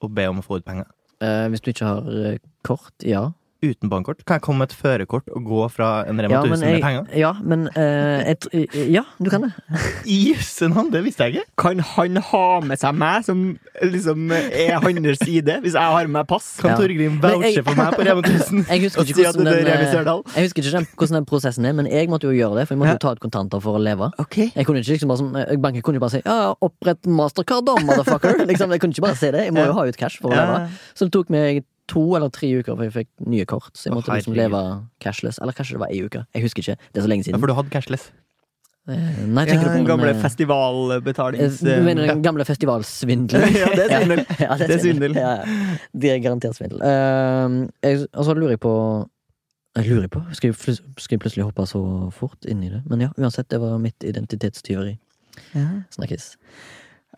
og 0.00 0.14
be 0.14 0.28
om 0.30 0.40
å 0.40 0.44
få 0.44 0.60
ut 0.60 0.66
penger. 0.66 0.88
Eh, 1.24 1.46
hvis 1.50 1.62
du 1.64 1.72
ikke 1.72 1.88
har 1.88 2.08
eh, 2.14 2.40
kort, 2.66 2.94
ja. 3.02 3.28
Uten 3.58 3.90
bankkort? 3.90 4.20
Kan 4.22 4.36
jeg 4.38 4.42
komme 4.44 4.62
med 4.62 4.70
et 4.70 4.76
førerkort 4.78 5.26
og 5.34 5.42
gå 5.42 5.64
fra 5.74 6.04
en 6.06 6.20
Rema 6.22 6.30
Ja, 6.36 6.42
1000 6.46 6.60
men, 6.62 6.72
med 6.76 6.82
penger? 6.84 7.06
ja, 7.18 7.30
men 7.42 7.64
uh, 7.74 8.20
et, 8.30 8.44
tr- 8.44 8.52
eh, 8.54 8.90
Ja, 8.94 9.02
du 9.18 9.30
kan 9.32 9.42
det. 9.48 9.50
Jøsse 10.28 10.68
navn, 10.70 10.92
det 10.92 11.00
visste 11.02 11.26
jeg 11.26 11.34
ikke! 11.40 11.50
Kan 11.58 11.82
han 11.82 12.20
ha 12.28 12.42
med 12.62 12.78
seg 12.78 12.94
meg, 12.94 13.24
som 13.26 13.40
liksom 13.82 14.30
er 14.30 14.76
hans 14.78 15.18
side, 15.24 15.56
hvis 15.64 15.74
jeg 15.74 15.82
har 15.96 16.06
med 16.06 16.20
meg 16.20 16.28
pass? 16.30 16.52
Kan 16.60 16.70
Ja. 16.70 16.76
Torgrim 16.78 17.16
vouche 17.22 17.64
for 17.66 17.74
meg 17.80 17.96
på 17.98 18.06
Rema 18.06 18.22
1000? 18.22 18.62
Jeg 18.70 18.84
husker 18.84 19.02
ikke 19.10 19.24
hvordan 19.26 19.48
det 19.48 19.56
den, 19.58 19.66
eh, 19.66 20.04
jeg 20.36 20.44
husker 20.46 20.62
ikke 20.62 20.84
hvordan 21.00 21.16
den 21.18 21.26
prosessen 21.26 21.66
er, 21.66 21.72
men 21.74 21.86
jeg 21.90 22.08
måtte 22.12 22.28
jo 22.30 22.36
gjøre 22.36 22.60
det, 22.60 22.68
for 22.68 22.76
jeg 22.76 22.82
måtte 22.84 22.94
jo 22.94 23.02
ta 23.08 23.14
ut 23.16 23.22
kontanter 23.26 23.62
for 23.64 23.78
å 23.78 23.82
leve. 23.82 24.10
Okay. 24.22 24.52
Jeg 24.54 24.68
kunne 24.68 24.84
ikke 24.84 24.94
liksom 24.94 25.10
bare 25.10 25.46
eh, 25.48 25.58
Banken 25.58 25.82
kunne 25.82 25.98
jo 25.98 26.04
bare 26.06 26.14
si 26.14 26.22
ja, 26.22 26.36
ja, 26.46 26.52
opprett 26.62 27.10
mastercard 27.10 27.66
da, 27.66 27.74
motherfucker. 27.88 28.44
liksom, 28.50 28.70
jeg 28.70 28.84
kunne 28.84 28.94
ikke 28.94 29.06
bare 29.08 29.18
si 29.18 29.32
det. 29.34 29.48
Jeg 29.48 29.56
må 29.58 29.66
jo 29.66 29.74
ha 29.80 29.86
ut 29.90 29.98
cash 29.98 30.22
for 30.22 30.30
å 30.30 30.38
leve. 30.38 30.62
Så 30.94 31.08
det 31.08 31.14
tok 31.18 31.34
meg 31.34 31.64
to 31.88 32.02
eller 32.16 32.28
tre 32.34 32.50
uker 32.60 32.76
før 32.76 32.84
jeg 32.88 32.92
fikk 32.98 33.10
nye 33.32 33.44
kort. 33.48 33.70
Så 33.74 33.88
jeg 33.88 33.96
måtte 33.96 34.12
liksom 34.14 34.34
leve 34.36 34.62
cashless. 35.00 35.38
Eller 35.42 35.56
kanskje 35.56 35.76
det 35.78 35.82
var 35.82 35.92
ei 35.94 36.02
uke. 36.04 36.24
Jeg 36.36 36.44
husker 36.44 36.60
ikke. 36.64 36.76
Det 36.92 37.00
er 37.00 37.06
så 37.06 37.10
lenge 37.12 37.24
Ja, 37.24 37.30
siden. 37.30 37.40
for 37.40 37.48
du 37.50 37.54
hadde 37.56 37.72
cashless. 37.72 38.10
Eh, 38.88 39.24
Nei, 39.28 39.42
Ja, 39.50 39.56
den 39.68 39.84
gamle 39.84 40.14
eh, 40.14 40.20
festivalbetalings... 40.22 41.58
eh, 41.62 41.76
Du 41.80 41.84
mener 41.84 42.06
den 42.08 42.22
gamle 42.24 42.44
festivalsvindelen? 42.48 43.52
Ja, 43.62 43.68
det 43.76 43.84
er 43.90 44.00
svindel. 44.00 44.24
Ja, 44.40 44.54
Det 44.56 44.70
er 44.70 44.78
svindel. 44.84 45.14
Ja, 45.18 45.32
ja. 45.44 45.76
det 45.92 46.10
er 46.14 46.22
garantert 46.24 46.56
svindel. 46.56 46.80
Uh, 46.80 47.68
jeg, 47.84 48.06
og 48.14 48.24
så 48.24 48.34
lurer 48.38 48.54
jeg 48.56 48.60
på 48.64 48.72
Jeg 49.76 49.90
lurer 49.92 50.08
på 50.08 50.22
Skal 50.32 50.54
jeg, 50.54 50.78
skal 50.96 51.14
jeg 51.16 51.20
plutselig 51.20 51.44
hoppe 51.44 51.66
så 51.68 51.82
fort 52.16 52.48
inn 52.48 52.62
i 52.64 52.70
det? 52.72 52.80
Men 52.88 53.04
ja, 53.04 53.10
uansett, 53.20 53.50
det 53.52 53.60
var 53.60 53.76
mitt 53.78 54.04
identitetstyveri. 54.08 54.96
Ja. 55.54 55.66
Snakkes. 55.94 56.32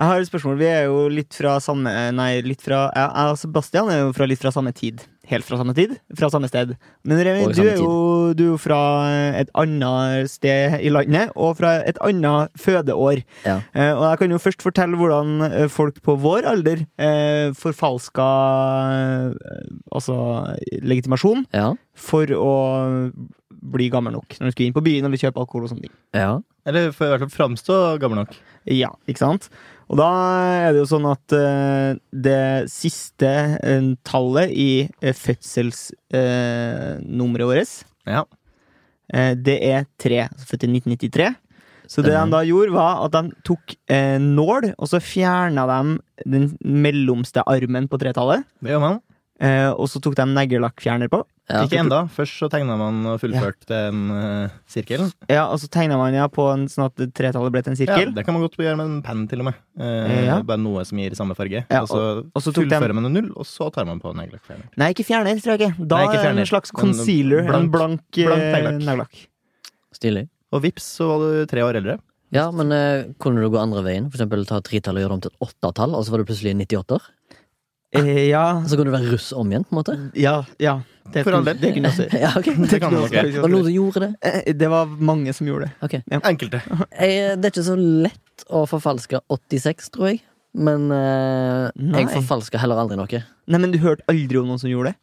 Jeg 0.01 0.09
har 0.09 0.23
et 0.23 0.29
spørsmål. 0.31 0.55
Vi 0.57 0.65
er 0.65 0.87
jo 0.89 1.01
litt 1.13 1.35
fra 1.37 1.59
samme 1.61 1.91
Nei, 2.17 2.39
litt 2.41 2.63
fra 2.65 2.87
ja, 2.97 3.09
og 3.29 3.37
Sebastian 3.37 3.91
er 3.93 3.99
jo 4.07 4.13
fra 4.17 4.25
litt 4.31 4.41
fra 4.41 4.49
samme 4.55 4.73
tid. 4.73 5.03
Helt 5.29 5.45
fra 5.47 5.59
samme 5.61 5.75
tid. 5.77 5.93
Fra 6.19 6.31
samme 6.33 6.49
sted. 6.49 6.73
Men 7.07 7.21
Remi, 7.23 7.43
du 7.55 7.61
er, 7.63 7.77
jo, 7.79 7.91
du 8.35 8.41
er 8.47 8.49
jo 8.49 8.57
fra 8.59 8.79
et 9.39 9.53
annet 9.61 10.31
sted 10.33 10.79
i 10.83 10.91
landet, 10.91 11.31
og 11.37 11.53
fra 11.61 11.75
et 11.87 12.01
annet 12.03 12.51
fødeår. 12.59 13.21
Ja. 13.45 13.59
Eh, 13.77 13.93
og 13.93 14.07
jeg 14.09 14.23
kan 14.25 14.35
jo 14.35 14.41
først 14.43 14.65
fortelle 14.65 14.99
hvordan 14.99 15.37
eh, 15.51 15.69
folk 15.71 16.01
på 16.03 16.17
vår 16.25 16.49
alder 16.51 16.83
eh, 16.99 17.53
forfalska 17.61 18.31
eh, 18.97 19.67
altså 19.95 20.17
legitimasjon 20.83 21.45
Ja. 21.55 21.75
for 21.95 22.25
å 22.35 22.55
bli 23.61 23.91
gammel 23.93 24.15
nok 24.17 24.39
når 24.41 24.49
du 24.49 24.55
skulle 24.55 24.71
inn 24.71 24.77
på 24.77 24.83
byen 24.87 25.05
eller 25.07 25.21
kjøpe 25.21 25.43
alkohol 25.43 25.67
og 25.69 25.75
sånne 25.75 25.87
ting. 25.91 25.99
ja. 26.17 26.39
Eller 26.69 26.91
for 26.93 27.09
i 27.09 27.13
hvert 27.15 27.23
fall 27.25 27.33
framstå 27.33 27.77
gammel 28.03 28.19
nok. 28.21 28.35
Ja, 28.69 28.91
ikke 29.09 29.23
sant? 29.23 29.47
Og 29.91 29.99
da 29.99 30.07
er 30.69 30.71
det 30.71 30.85
jo 30.85 30.87
sånn 30.87 31.09
at 31.11 31.35
eh, 31.35 31.99
det 32.15 32.71
siste 32.71 33.27
eh, 33.59 33.89
tallet 34.07 34.53
i 34.55 34.87
uh, 35.03 35.11
fødselsnummeret 35.11 37.49
vårt, 37.51 37.73
Ja. 38.07 38.23
eh, 39.13 39.35
det 39.35 39.59
er 39.67 39.87
tre. 39.99 40.29
Altså 40.31 40.47
født 40.53 40.63
i 40.69 40.71
1993. 40.79 41.35
Så 41.91 42.05
det 42.07 42.15
de 42.15 42.23
da 42.31 42.45
gjorde, 42.47 42.71
var 42.71 43.03
at 43.05 43.11
de 43.17 43.33
tok 43.43 43.75
eh, 43.91 44.19
nål, 44.23 44.71
og 44.79 44.87
så 44.87 45.01
fjerna 45.03 45.67
de 45.67 45.99
den 46.25 46.53
mellomste 46.63 47.43
armen 47.51 47.89
på 47.91 47.99
tretallet. 47.99 48.45
Det 48.63 48.71
gjør 48.71 48.81
man. 48.85 49.01
Eh, 49.41 49.71
og 49.73 49.87
så 49.89 50.01
tok 50.05 50.15
de 50.19 50.25
neglelakkfjerner 50.29 51.09
på. 51.09 51.23
ja. 51.49 51.63
Ikke 51.65 51.79
enda. 51.81 52.03
Først 52.13 52.37
så 52.39 52.51
tegna 52.53 52.75
man 52.77 52.99
og 53.09 53.15
fullførte 53.23 53.65
den 53.71 54.11
uh, 54.13 54.51
sirkelen. 54.69 55.09
Ja, 55.33 55.47
Og 55.49 55.57
så 55.63 55.67
tegna 55.73 55.97
man 55.97 56.13
ja 56.13 56.27
på 56.29 56.45
en, 56.53 56.67
sånn 56.69 56.85
at 56.91 57.01
tretallet 57.17 57.51
ble 57.55 57.63
til 57.65 57.73
en 57.73 57.79
sirkel. 57.81 58.11
Ja, 58.11 58.15
det 58.19 58.25
kan 58.27 58.37
man 58.37 58.45
godt 58.45 58.59
gjøre 58.61 58.77
med 58.77 58.87
en 58.91 58.99
penn, 59.03 59.25
til 59.31 59.41
og 59.41 59.49
med. 59.49 59.55
Eh, 59.81 60.27
Ja. 60.29 60.37
Bare 60.45 60.61
noe 60.61 60.85
som 60.85 60.99
gir 61.01 61.17
samme 61.17 61.35
farge. 61.35 61.65
Ja, 61.71 61.81
og 61.81 61.89
så 61.89 62.03
og 62.29 62.43
så 62.45 62.53
tok 62.53 62.69
de- 62.69 62.77
fullfører 62.77 62.95
man 63.01 63.07
en 63.09 63.17
null, 63.17 63.33
og 63.35 63.49
så 63.49 63.71
tar 63.73 63.89
man 63.89 63.99
på 63.99 64.13
neglelakkfjerner. 64.15 64.69
Nei, 64.77 64.91
ikke 64.93 65.09
fjerner, 65.09 65.41
tror 65.41 65.57
jeg 65.57 65.71
ikke. 65.73 65.89
Da 65.89 65.97
Nei, 65.97 66.05
ikke 66.05 66.13
er 66.13 66.21
det 66.21 66.27
fjerner. 66.29 66.41
en 66.45 66.53
slags 66.53 66.71
concealer. 66.71 67.43
blank- 67.49 67.63
en 67.65 67.71
blank, 67.71 68.05
eh, 68.19 68.27
blank 68.29 68.43
neglelakk. 68.45 68.85
neglelakk. 68.85 69.27
Stilig. 69.97 70.29
Og 70.53 70.63
vips, 70.63 70.85
så 71.01 71.07
var 71.09 71.19
du 71.25 71.47
tre 71.47 71.61
år 71.65 71.77
eldre. 71.81 71.99
Ja, 72.31 72.51
men 72.53 72.71
eh, 72.71 73.05
kunne 73.19 73.41
du 73.43 73.49
gå 73.51 73.59
andre 73.59 73.83
veien? 73.83 74.11
For 74.13 74.19
eksempel 74.21 74.45
ta 74.47 74.61
tretallet 74.61 74.69
tretall 74.71 74.97
og 74.99 75.03
gjøre 75.03 75.09
det 75.11 75.17
om 75.19 75.21
til 75.25 75.33
et 75.33 75.49
åttetall, 75.49 75.95
og 75.97 76.05
så 76.05 76.11
var 76.13 76.19
du 76.23 76.25
plutselig 76.29 76.55
98-er? 76.55 77.01
Eh, 77.93 78.29
ja, 78.31 78.63
Så 78.71 78.77
kan 78.79 78.87
du 78.87 78.93
være 78.95 79.11
russ 79.11 79.33
om 79.35 79.49
igjen, 79.51 79.65
på 79.67 79.75
en 79.75 79.81
måte? 79.83 79.97
ja, 80.15 80.45
ja. 80.63 80.81
Det, 81.11 81.25
For 81.27 81.35
all 81.35 81.43
del. 81.43 81.57
det 81.59 81.73
kunne 81.75 81.91
jeg 81.91 81.97
gjøre. 82.07 82.19
Ja, 82.23 82.29
ok. 82.39 82.49
Det 82.71 82.79
kan 82.79 82.93
man 82.93 83.01
nok 83.03 83.11
gjøre. 83.17 83.31
Var 83.43 83.49
det 83.49 83.55
noen 83.57 83.65
som 83.67 83.75
gjorde 83.75 84.01
det? 84.05 84.11
Eh, 84.47 84.53
Det 84.55 84.69
var 84.71 84.87
mange 85.11 85.33
som 85.35 85.49
gjorde 85.49 85.67
det. 85.67 85.73
Ok. 85.83 85.97
Enkelte. 86.23 86.61
Jeg, 87.01 87.33
det 87.41 87.49
er 87.49 87.51
ikke 87.51 87.65
så 87.67 87.75
lett 87.81 88.45
å 88.47 88.61
forfalske 88.71 89.19
86, 89.27 89.91
tror 89.97 90.13
jeg. 90.13 90.21
Men 90.55 90.87
eh, 90.95 91.67
jeg 91.95 92.09
forfalska 92.15 92.59
heller 92.63 92.79
aldri 92.83 92.97
noe. 92.99 93.21
Nei, 93.51 93.59
men 93.63 93.71
du 93.75 93.79
hørte 93.83 94.03
aldri 94.11 94.39
om 94.41 94.47
noen 94.51 94.59
som 94.63 94.71
gjorde 94.71 94.93
det? 94.93 94.99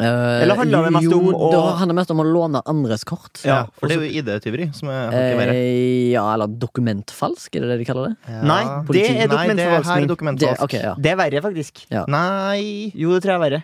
Eh, 0.00 0.42
Eller 0.42 0.56
handler 0.58 0.84
det 0.88 0.92
mest 0.96 1.04
jo, 1.04 1.18
om 1.20 1.34
å- 1.34 1.50
det 1.52 1.78
handler 1.78 1.94
mest 1.94 2.10
om 2.10 2.18
å 2.18 2.24
låne 2.26 2.62
andres 2.66 3.04
kort. 3.04 3.40
Ja, 3.44 3.66
for 3.78 3.86
det 3.86 3.96
er 3.96 4.00
jo 4.02 4.22
ID-tyveri 4.22 4.74
som 4.74 4.88
er 4.88 5.04
hakket 5.12 5.36
verre. 5.38 5.54
Eh, 5.54 6.10
ja, 6.12 6.24
eller 6.34 6.48
dokumentfalsk, 6.48 7.54
er 7.56 7.60
det 7.60 7.68
det 7.68 7.78
de 7.78 7.84
kaller 7.92 8.08
det? 8.08 8.16
Ja. 8.28 8.40
Nei, 8.42 8.62
det 8.90 9.04
er 9.04 9.28
dokumentforvaltning. 9.28 9.56
det 9.56 9.94
er 9.94 10.00
det 10.00 10.10
dokumentfalsk. 10.16 10.72
ja. 10.82 10.94
Det 10.98 11.12
er 11.12 11.16
verre, 11.16 11.40
faktisk. 11.44 11.84
Nei! 12.08 12.90
Jo, 12.94 13.12
det 13.14 13.22
tror 13.22 13.34
jeg 13.34 13.40
er 13.40 13.44
verre. 13.50 13.62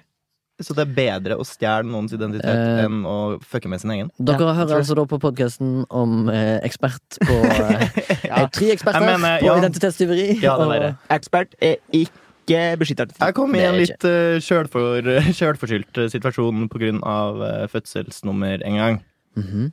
Så 0.61 0.74
det 0.76 0.83
er 0.85 0.92
bedre 0.92 1.37
å 1.40 1.44
stjele 1.48 1.88
noens 1.88 2.12
identitet 2.12 2.44
Eh. 2.44 2.85
enn 2.85 3.02
å 3.09 3.40
fucke 3.40 3.66
med 3.66 3.80
sin 3.80 3.90
egen? 3.92 4.11
Dere 4.22 4.38
Ja, 4.44 4.52
hører 4.52 4.76
altså 4.83 4.94
da 4.94 5.06
på 5.06 5.18
podkasten 5.18 5.87
om 5.90 6.28
eh, 6.28 6.61
ekspert 6.61 7.00
på 7.24 7.33
eh, 7.48 7.88
Ja. 8.28 8.46
Tre 8.46 8.70
eksperter 8.76 9.00
mener, 9.00 9.40
på 9.40 9.46
ja. 9.46 9.56
identitetstyveri. 9.56 10.38
Ja, 10.42 10.59
det 10.59 10.68
er 10.76 10.87
og- 10.90 10.96
Ekspert 11.16 11.54
er 11.62 11.76
ikke 11.90 12.11
beskytta. 12.48 13.07
Jeg 13.20 13.35
kom 13.37 13.55
i 13.55 13.62
en 13.64 13.76
litt 13.79 14.05
uh, 14.07 14.38
sjølforskyldt 14.46 16.00
eh, 16.03 16.09
situasjon 16.12 16.68
på 16.72 16.81
grunn 16.83 17.00
av 17.07 17.42
eh, 17.46 17.66
fødselsnummer 17.70 18.64
en 18.66 18.76
gang. 18.81 18.98
Mhm. 19.38 19.70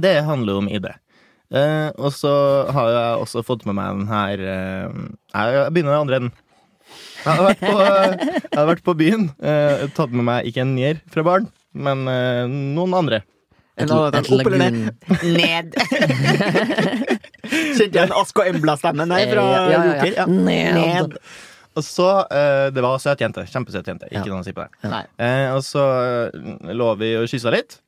Det 0.00 0.12
handler 0.22 0.52
jo 0.54 0.58
om 0.62 0.68
ID. 0.70 0.86
Uh, 1.50 1.90
og 1.98 2.12
så 2.14 2.30
har 2.70 2.90
jeg 2.94 3.22
også 3.24 3.42
fått 3.42 3.64
med 3.66 3.74
meg 3.74 3.96
den 3.98 4.06
her 4.06 4.38
uh, 4.38 4.92
Jeg 5.34 5.72
begynner 5.74 5.90
i 5.90 5.94
den 5.96 6.02
andre 6.04 6.20
enden. 6.20 6.32
Jeg 7.24 7.34
har 7.34 7.42
vært 7.42 7.60
på, 7.64 7.72
jeg 7.82 8.54
har 8.54 8.68
vært 8.70 8.84
på 8.86 8.94
byen. 8.98 9.26
eh, 9.42 9.82
tatt 9.94 10.14
med 10.14 10.24
meg 10.26 10.46
ikke 10.48 10.62
en 10.62 10.72
nier 10.74 11.02
fra 11.10 11.22
barn, 11.26 11.50
men 11.74 12.06
noen 12.74 12.94
andre. 12.96 13.20
Et, 13.76 13.84
En 13.90 13.92
et 14.08 14.30
opp 14.30 14.40
eller 14.40 14.58
lagun. 14.58 14.88
Ned! 15.36 15.76
Kjente 17.50 17.90
igjen 17.92 18.14
Ask 18.16 18.40
og 18.40 18.48
Embla-stemmen 18.50 19.10
der 19.12 19.30
fra 19.34 19.44
Ja, 19.44 19.52
ja, 19.52 19.70
ja. 19.70 19.84
Joker. 19.90 20.12
Ja. 20.16 20.26
Ned. 20.30 21.16
Og 21.78 21.84
så 21.86 22.06
eh, 22.30 22.70
Det 22.74 22.82
var 22.82 22.98
søt 22.98 23.20
jente. 23.22 23.44
Kjempesøt 23.46 23.86
jente. 23.86 24.08
Ikke 24.10 24.26
Ja. 24.26 24.32
noe 24.34 24.42
å 24.42 24.44
si 24.44 24.52
på 24.52 24.64
det. 24.66 24.90
Nei, 24.90 25.04
Eh, 25.18 25.52
og 25.54 25.62
så 25.62 25.84
eh, 26.34 26.74
lå 26.74 26.88
vi 26.98 27.14
og 27.16 27.28
kyssa 27.30 27.50
litt. 27.54 27.78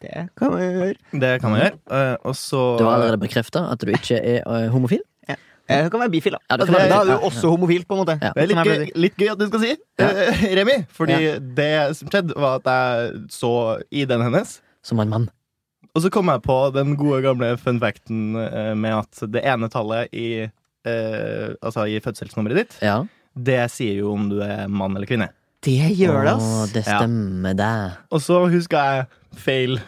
det 0.00 0.28
kan 0.36 0.50
man 0.52 0.60
jo 0.60 0.70
gjøre. 0.76 0.96
Det 1.20 1.32
kan 1.40 1.50
man 1.54 1.60
gjøre. 1.60 1.78
Eh, 1.90 2.16
og 2.24 2.34
så 2.36 2.62
Du 2.78 2.84
har 2.84 2.98
allerede 2.98 3.20
bekrefta 3.22 3.70
at 3.72 3.78
du 3.80 3.92
ikke 3.92 4.18
er 4.20 4.42
eh, 4.44 4.68
homofil. 4.74 5.00
Eh, 5.28 5.82
Det 5.82 5.90
kan 5.90 5.98
være 5.98 6.10
bifil, 6.12 6.30
da. 6.36 6.38
Ja, 6.46 6.56
Altså, 6.60 6.72
være 6.76 6.88
da 6.88 6.96
er 7.00 7.04
bifil. 7.06 7.18
du 7.20 7.26
også 7.26 7.48
homofil, 7.50 7.84
på 7.88 7.94
en 7.96 8.00
måte. 8.04 8.18
Ja. 8.22 8.30
Det 8.36 8.42
er 8.42 8.46
litt 8.46 8.56
Som 8.56 8.58
jeg 8.58 8.66
gøy, 8.66 8.76
pleier 8.76 8.86
å 8.86 8.92
si. 8.94 9.00
litt 9.02 9.16
gøy 9.16 9.30
at 9.32 9.38
du 9.40 9.46
skal 9.48 9.60
si, 9.64 9.70
eh, 9.98 10.54
Remi. 10.60 10.76
Fordi 10.94 11.16
det 11.56 11.96
som 11.96 12.08
skjedde, 12.12 12.36
var 12.36 12.60
at 12.60 12.64
jeg 12.70 13.24
så 13.34 13.50
ID-en 13.90 14.22
hennes. 14.22 14.60
Som 14.86 15.00
en 15.02 15.08
mann. 15.10 15.26
Og 15.96 16.02
så 16.04 16.10
kom 16.12 16.26
jeg 16.28 16.42
på 16.44 16.58
den 16.76 16.94
gode 16.94 17.22
gamle 17.24 17.56
fun 17.58 17.80
facten 17.80 18.36
eh, 18.36 18.74
med 18.74 18.92
at 18.94 19.32
det 19.32 19.42
ene 19.42 19.68
tallet 19.72 20.12
i, 20.14 20.46
eh, 20.86 21.54
altså 21.62 21.84
i 21.90 21.98
fødselsnummeret 22.00 22.56
ditt, 22.62 22.78
Ja. 22.82 23.00
det 23.36 23.70
sier 23.74 23.98
jo 24.00 24.12
om 24.14 24.28
du 24.30 24.40
er 24.42 24.66
mann 24.68 24.96
eller 24.96 25.06
kvinne. 25.10 25.28
Det 25.66 25.96
gjør 25.98 26.22
det, 26.24 26.34
Å, 26.36 26.62
ass. 26.62 26.72
det 26.72 26.84
stemmer, 26.86 27.54
det. 27.58 27.70
Og 28.12 28.20
så 28.22 28.40
huska 28.52 28.82
jeg 28.86 29.06
feil. 29.36 29.80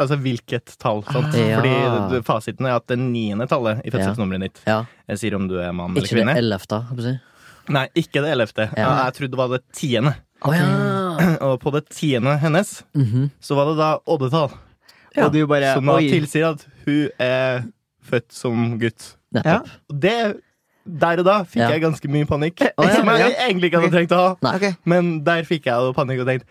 Altså 0.00 0.16
hvilket 0.16 0.78
tall. 0.80 1.02
Sant? 1.04 1.34
Ah. 1.34 1.36
Ja. 1.36 1.56
Fordi 1.60 2.10
det- 2.14 2.24
fasiten 2.24 2.64
er 2.66 2.76
at 2.78 2.86
det 2.88 2.96
niende 2.98 3.46
tallet 3.46 3.82
i 3.84 3.90
fødselsnummeret 3.90 4.40
ditt 4.40 4.60
Ja. 4.66 4.84
jeg 5.08 5.18
sier 5.18 5.34
om 5.36 5.46
du 5.46 5.58
er 5.60 5.72
mann 5.72 5.90
eller 5.90 6.00
Ikke 6.06 6.16
det 6.16 6.24
kvinne. 6.24 6.36
ellevte, 6.40 6.78
holdt 6.88 6.88
jeg 6.88 6.96
på 6.96 7.02
å 7.04 7.12
si. 7.12 7.72
Nei, 7.72 7.88
ikke 7.94 8.22
det 8.24 8.30
ellevte. 8.32 8.70
Ja. 8.78 9.04
Jeg 9.04 9.14
trodde 9.14 9.30
det 9.30 9.36
var 9.36 9.48
det 9.48 9.62
tiende. 9.76 10.14
Å 10.42 10.54
ja. 10.56 11.36
Og 11.50 11.60
på 11.60 11.70
det 11.72 11.88
tiende 11.90 12.38
hennes 12.40 12.82
Mhm. 12.96 13.30
så 13.42 13.54
var 13.56 13.66
det 13.66 13.76
da 13.76 13.98
oddetall. 14.08 14.50
Ja. 15.14 15.26
Og 15.26 15.32
du 15.34 15.46
bare 15.46 15.74
Som 15.74 15.84
da 15.86 15.92
Oi. 15.96 16.08
tilsier 16.08 16.52
at 16.54 16.64
hun 16.86 17.10
er 17.20 17.64
født 18.02 18.32
som 18.32 18.78
gutt. 18.78 19.16
Nettopp. 19.34 19.68
Og 19.90 20.00
det 20.00 20.16
der 20.90 21.20
og 21.20 21.26
da 21.26 21.34
fikk 21.44 21.60
Ja. 21.60 21.70
jeg 21.70 21.82
ganske 21.84 22.08
mye 22.10 22.26
panikk. 22.26 22.62
Å, 22.64 22.84
ja, 22.86 22.94
som 22.96 23.06
jeg 23.12 23.20
ja. 23.20 23.46
egentlig 23.46 23.68
ikke 23.70 23.82
hadde 23.82 23.92
trengt 23.94 24.14
å 24.16 24.20
ha. 24.20 24.30
Nei. 24.42 24.54
Ok. 24.56 24.78
Men 24.88 25.10
der 25.26 25.44
fikk 25.46 25.68
jeg 25.68 25.74
jo 25.74 25.92
panikk 25.96 26.22
og 26.24 26.26
tenkte 26.26 26.46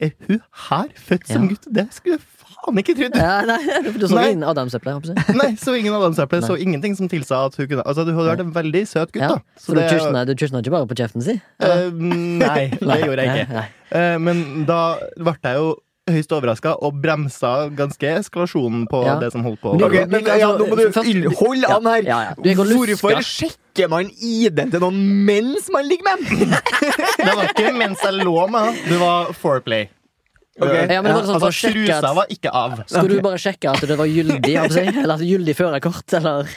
Er 0.00 0.12
hun 0.28 0.40
her 0.68 0.88
født 0.94 1.26
som 1.26 1.42
Ja. 1.42 1.48
gutt? 1.54 1.64
Det 1.74 1.86
skulle 1.94 2.18
jeg 2.18 2.26
faen 2.38 2.78
ikke 2.78 2.94
trodd! 2.94 3.16
Ja, 3.18 3.40
nei, 3.46 3.58
du 3.98 4.06
så 4.06 4.14
Nei. 4.14 4.28
inn 4.30 4.44
adamseple, 4.46 4.92
holdt 4.94 5.06
jeg 5.10 5.16
på 5.16 5.22
å 5.24 5.32
si. 5.32 5.38
Nei, 5.40 5.48
så 5.58 5.74
ingen 5.78 5.94
adamseple. 5.96 6.38
Så 6.46 6.54
ingenting 6.58 6.94
som 6.98 7.08
tilsa 7.10 7.40
at 7.48 7.56
hun 7.58 7.66
kunne 7.66 7.82
Altså, 7.82 8.04
du 8.06 8.12
hadde 8.14 8.30
vært 8.30 8.44
en 8.44 8.52
veldig 8.54 8.84
søt 8.86 9.10
gutt, 9.10 9.22
Ja. 9.22 9.28
da. 9.28 9.42
Så 9.58 9.74
du 9.74 9.80
det- 9.80 9.88
du 9.90 10.34
ikke 10.38 10.70
bare 10.70 10.86
på 10.86 10.94
kjeften 10.94 11.22
si? 11.22 11.40
Eh, 11.60 11.90
nei, 11.90 12.68
det 12.78 13.00
gjorde 13.02 13.24
jeg 13.26 13.46
ikke. 13.46 13.48
Nei, 13.48 13.58
nei. 13.58 13.68
Eh, 13.90 14.18
men 14.18 14.64
da 14.66 14.98
ble 15.16 15.34
jeg 15.42 15.54
jo 15.56 15.76
høyst 16.14 16.32
overraska 16.34 16.74
og 16.84 17.00
bremsa 17.02 17.52
ganske 17.76 18.10
eskalasjonen 18.20 18.86
på 18.90 19.02
Ja. 19.06 19.18
det 19.20 19.32
som 19.32 19.44
holdt 19.46 19.60
på. 19.62 19.74
Men 19.74 19.84
Ok, 19.88 19.96
men 20.08 20.20
altså, 20.24 20.38
ja, 20.38 20.48
nå 20.58 20.66
må 20.68 20.76
du 20.76 21.34
Hold 21.38 21.64
an 21.64 21.86
her! 21.86 22.02
Ja. 22.08 22.18
Hvorfor 22.36 23.20
sjekker 23.24 23.88
man 23.92 24.10
ID-en 24.10 24.70
til 24.72 24.80
noen 24.80 24.98
mens 25.28 25.68
man 25.70 25.86
ligger 25.88 26.04
med 26.08 26.26
dem? 26.28 26.56
Det 27.28 27.36
var 27.36 27.46
ikke 27.52 27.72
mens 27.76 28.02
jeg 28.02 28.20
lå 28.24 28.36
med 28.50 28.60
henne. 28.68 28.88
Det 28.88 28.98
var 29.00 29.32
foreplay. 29.38 29.88
Okay. 30.58 30.88
Ja, 30.90 31.02
men 31.06 31.14
sånn 31.14 31.36
altså, 31.38 31.70
trusa 31.70 31.98
at 32.02 32.16
var 32.18 32.30
ikke 32.34 32.50
av. 32.50 32.80
Skulle 32.90 33.20
du 33.20 33.22
bare 33.22 33.38
sjekke 33.38 33.70
at 33.70 33.84
det 33.86 33.96
var 33.98 34.08
gyldig? 34.10 34.54
Eller 34.58 35.14
at 35.14 35.22
gyldig 35.22 35.54
førerkort, 35.54 36.14
eller 36.18 36.48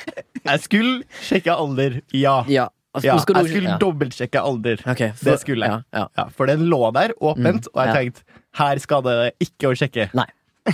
Jeg 0.42 0.64
skulle 0.64 1.04
sjekke 1.22 1.54
alder, 1.54 2.00
ja. 2.18 2.40
Ja. 2.50 2.70
Altså, 2.92 3.08
ja 3.08 3.18
skulle 3.24 3.40
jeg 3.40 3.48
du- 3.48 3.54
skulle 3.54 3.70
ja. 3.70 3.78
dobbeltsjekke 3.80 4.40
alder. 4.42 4.82
Okay, 4.90 5.12
for- 5.16 5.30
Det 5.32 5.40
skulle 5.40 5.66
jeg. 5.70 5.84
Ja, 5.94 6.00
ja. 6.00 6.08
Ja, 6.18 6.26
for 6.36 6.46
den 6.48 6.66
lå 6.68 6.92
der 6.94 7.14
åpent, 7.22 7.68
og 7.74 7.86
jeg 7.86 7.88
ja. 7.88 7.94
tenkte 7.94 8.22
her 8.60 8.80
skal 8.84 9.02
det 9.06 9.18
ikke 9.40 9.72
å 9.72 9.76
sjekke. 9.78 10.10
Nei. 10.18 10.28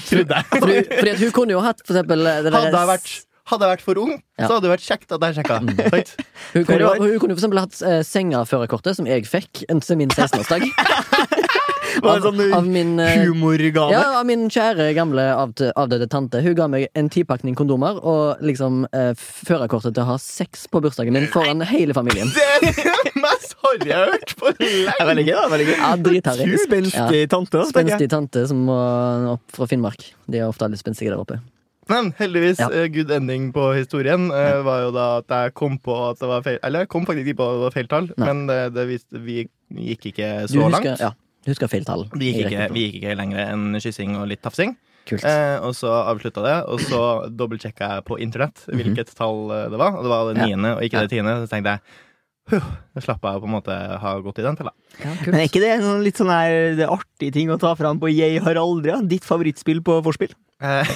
Trodde 0.09 0.35
jeg. 0.35 0.45
Fordi, 0.51 0.77
fordi 0.91 1.11
at 1.13 1.19
hun 1.23 1.31
kunne 1.31 1.53
jo 1.55 1.61
hatt 1.63 1.79
for 1.85 1.93
eksempel 1.95 2.23
det 2.25 2.51
der- 2.51 2.57
Hadde 2.57 2.75
jeg 2.75 2.89
vært, 2.89 3.11
hadde 3.47 3.63
jeg 3.67 3.71
vært 3.77 3.81
for 3.85 3.99
ung, 4.01 4.11
Ja. 4.37 4.47
så 4.47 4.57
hadde 4.57 4.67
det 4.67 4.73
vært 4.75 4.87
kjekt 4.87 5.11
at 5.15 5.21
jeg 5.23 5.35
sjekka. 5.37 5.59
Sant? 5.93 6.15
Hun 6.53 6.65
kunne, 6.65 6.79
jo, 6.79 6.89
hun 6.99 7.19
kunne 7.19 7.35
for 7.37 7.39
eksempel 7.39 7.59
hatt 7.63 7.81
eh, 7.81 8.01
sengaførerkortet, 8.03 8.95
som 8.99 9.07
jeg 9.07 9.23
fikk 9.29 9.63
til 9.63 9.97
min 9.97 10.09
16-årsdag. 10.09 10.67
Av, 12.07 12.21
sånn 12.23 12.41
av 12.53 12.65
min 12.67 12.93
eh, 12.99 13.23
humorgave? 13.25 13.91
Ja, 13.93 14.03
av 14.19 14.25
min 14.29 14.45
kjære 14.53 14.89
gamle 14.97 15.25
avdøde 15.37 16.07
tante. 16.11 16.41
Hun 16.45 16.55
ga 16.57 16.67
meg 16.71 16.87
en 16.97 17.09
tipakning 17.13 17.55
kondomer 17.57 17.97
og 18.01 18.41
liksom 18.45 18.85
eh, 18.93 19.11
førerkortet 19.17 19.95
til 19.97 20.03
å 20.05 20.09
ha 20.13 20.17
sex 20.21 20.67
på 20.71 20.81
bursdagen 20.85 21.15
min 21.17 21.27
foran 21.33 21.61
hele 21.67 21.95
familien. 21.97 22.29
Det 22.35 22.45
er 22.45 22.65
det 22.67 23.13
mest 23.25 23.57
harry 23.65 23.89
jeg 23.89 23.97
har 23.97 24.13
hørt 24.13 24.35
på 24.39 24.53
Det 24.59 24.71
lenge. 24.71 25.09
veldig 25.11 25.27
gøy, 25.27 25.35
da. 25.41 25.45
Veldig 25.55 25.67
gøy. 25.71 25.75
Ja, 25.81 25.91
dritharry. 26.07 26.47
Spenstig 26.63 27.21
tante. 27.33 27.57
da. 27.57 27.67
Spenstig 27.73 28.09
tante 28.13 28.47
som 28.49 28.63
må 28.69 28.79
opp 29.35 29.57
fra 29.57 29.67
Finnmark. 29.69 30.09
De 30.27 30.41
er 30.43 30.47
ofte 30.49 30.69
litt 30.71 30.81
spenstige 30.83 31.13
der 31.13 31.21
oppe. 31.23 31.41
Men 31.87 32.09
heldigvis, 32.17 32.59
Ja. 32.59 32.67
eh, 32.75 32.89
good 32.91 33.11
ending 33.15 33.53
på 33.55 33.69
historien 33.77 34.25
eh, 34.35 34.57
var 34.65 34.81
jo 34.83 34.89
da 34.91 35.05
at 35.21 35.31
jeg 35.31 35.53
kom 35.55 35.77
på 35.79 35.95
at 36.09 36.19
det 36.19 36.27
var 36.27 36.41
feil 36.43 36.57
Eller 36.67 36.83
jeg 36.83 36.89
kom 36.91 37.05
faktisk 37.07 37.29
ikke 37.31 37.37
på 37.39 37.45
at 37.47 37.55
det 37.55 37.63
var 37.63 37.75
feil 37.77 37.87
tall, 37.93 38.09
Nei. 38.17 38.25
men 38.27 38.41
det, 38.49 38.57
det 38.75 38.83
viste, 38.89 39.21
vi 39.23 39.37
gikk 39.87 40.09
ikke 40.11 40.27
så 40.51 40.65
husker, 40.65 40.73
langt. 40.75 40.99
ja, 40.99 41.13
du 41.47 41.53
husker 41.53 41.69
feil 41.71 41.85
tall. 41.87 42.01
Vi 42.11 42.33
gikk, 42.33 42.49
ikke, 42.51 42.65
vi 42.75 42.81
gikk 42.89 42.97
ikke 42.99 43.13
lenger 43.15 43.39
enn 43.47 43.77
kyssing 43.79 44.17
og 44.19 44.25
litt 44.27 44.41
tafsing. 44.43 44.73
Kult. 45.07 45.23
Eh, 45.23 45.55
og 45.63 45.71
så 45.77 45.87
avslutta 46.11 46.43
det, 46.43 46.55
og 46.67 46.81
så 46.83 46.99
dobbeltsjekka 47.39 47.87
jeg 47.95 48.03
på 48.09 48.17
internett 48.19 48.65
hvilket 48.67 49.13
tall 49.15 49.45
eh, 49.55 49.69
det 49.71 49.79
var. 49.79 49.95
Og 49.95 50.03
det 50.03 50.11
var 50.11 50.27
det 50.27 50.35
Mhm. 50.41 50.49
Niende 50.51 50.73
og 50.75 50.83
ikke 50.83 51.05
det 51.05 51.13
tiende. 51.15 51.37
Så 51.45 51.47
tenkte 51.53 51.77
jeg 51.77 51.81
huh, 52.51 52.67
da 52.95 53.03
slapp 53.05 53.23
jeg 53.23 53.41
på 53.43 53.47
en 53.47 53.55
måte 53.55 53.77
ha 54.03 54.11
gått 54.25 54.41
i 54.43 54.45
den 54.45 54.59
fella. 54.59 54.73
Ja, 54.99 55.13
Men 55.25 55.39
er 55.39 55.47
ikke 55.47 55.63
det 55.63 55.71
en 55.77 55.85
sånn 55.87 56.03
litt 56.03 56.19
sånn 56.19 56.33
her 56.35 56.75
det 56.75 56.83
er 56.83 56.91
artig 56.97 57.31
ting 57.39 57.49
å 57.55 57.57
ta 57.59 57.71
fram 57.79 57.99
på 58.03 58.11
Jeg 58.11 58.43
har 58.43 58.59
aldri? 58.59 58.91
Ditt 59.07 59.23
favorittspill 59.27 59.79
på 59.87 60.01
vorspiel? 60.03 60.35
Eh, 60.59 60.87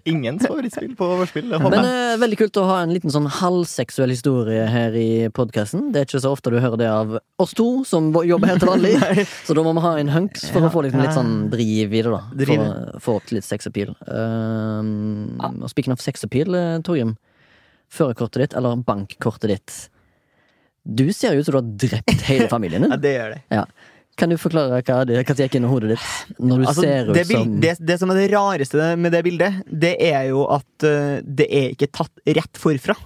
Ingens 0.04 0.46
favorittspill 0.46 0.96
på 0.96 1.06
vorspiel. 1.20 1.48
Men 1.48 1.74
uh, 1.74 1.90
eh, 1.90 2.16
veldig 2.20 2.38
kult 2.42 2.58
å 2.60 2.66
ha 2.68 2.80
en 2.82 2.92
liten 2.92 3.12
sånn 3.12 3.28
halvseksuell 3.40 4.12
historie 4.12 4.66
her 4.68 4.96
i 4.96 5.28
podkasten. 5.34 5.88
Det 5.94 6.02
er 6.02 6.08
ikke 6.08 6.22
så 6.24 6.34
ofte 6.34 6.52
du 6.52 6.58
hører 6.60 6.80
det 6.80 6.90
av 6.92 7.16
oss 7.40 7.54
to, 7.56 7.68
som 7.88 8.10
jobber 8.12 8.52
her 8.52 8.60
til 8.60 8.72
vanlig. 8.74 9.24
Så 9.48 9.56
da 9.56 9.64
må 9.64 9.72
vi 9.78 9.84
ha 9.86 9.94
en 10.02 10.12
hunks 10.12 10.48
for 10.52 10.66
å 10.66 10.72
få 10.72 10.84
liksom 10.86 11.04
litt 11.04 11.16
sånn 11.16 11.34
driv 11.52 11.94
i 11.94 12.02
det, 12.02 12.12
da. 12.12 12.20
Driv. 12.42 12.52
For 12.52 12.66
å 12.66 13.04
få 13.06 13.16
opp 13.22 13.32
litt 13.34 13.48
sexappeal. 13.48 13.94
Um, 14.06 15.40
og 15.40 15.70
speaking 15.72 15.96
of 15.96 16.04
sexappeal, 16.04 16.58
Torgrim. 16.86 17.16
Førerkortet 17.90 18.44
ditt, 18.44 18.58
eller 18.58 18.84
bankkortet 18.86 19.50
ditt. 19.50 19.78
Du 20.84 21.08
ser 21.12 21.34
jo 21.34 21.42
ut 21.42 21.48
som 21.48 21.56
du 21.56 21.58
har 21.58 21.72
drept 21.88 22.28
hele 22.28 22.46
familien 22.50 22.84
din. 22.84 22.92
Ja, 22.92 23.00
det 23.00 23.14
gjør 23.16 23.34
det. 23.34 23.40
Ja. 23.52 23.64
Kan 24.18 24.32
du 24.32 24.36
forklare 24.40 24.80
hva 24.82 24.96
det 25.08 25.20
hva 25.22 25.36
gikk 25.38 25.54
inn 25.56 25.66
i 25.66 25.70
hodet 25.70 25.94
ditt 25.94 26.40
når 26.42 26.62
du 26.62 26.66
Altså, 26.68 26.82
ser 26.84 27.10
ut 27.10 27.14
det, 27.16 27.24
som 27.30 27.54
det, 27.62 27.74
det 27.88 27.98
som 28.02 28.10
er 28.12 28.20
det 28.20 28.26
rareste 28.34 28.90
med 29.00 29.14
det 29.14 29.22
bildet, 29.26 29.60
det 29.70 29.94
er 30.10 30.26
jo 30.32 30.42
at 30.50 30.86
uh, 30.86 31.20
det 31.24 31.46
er 31.46 31.70
ikke 31.76 31.90
tatt 32.00 32.24
rett 32.40 32.60
forfra. 32.60 32.96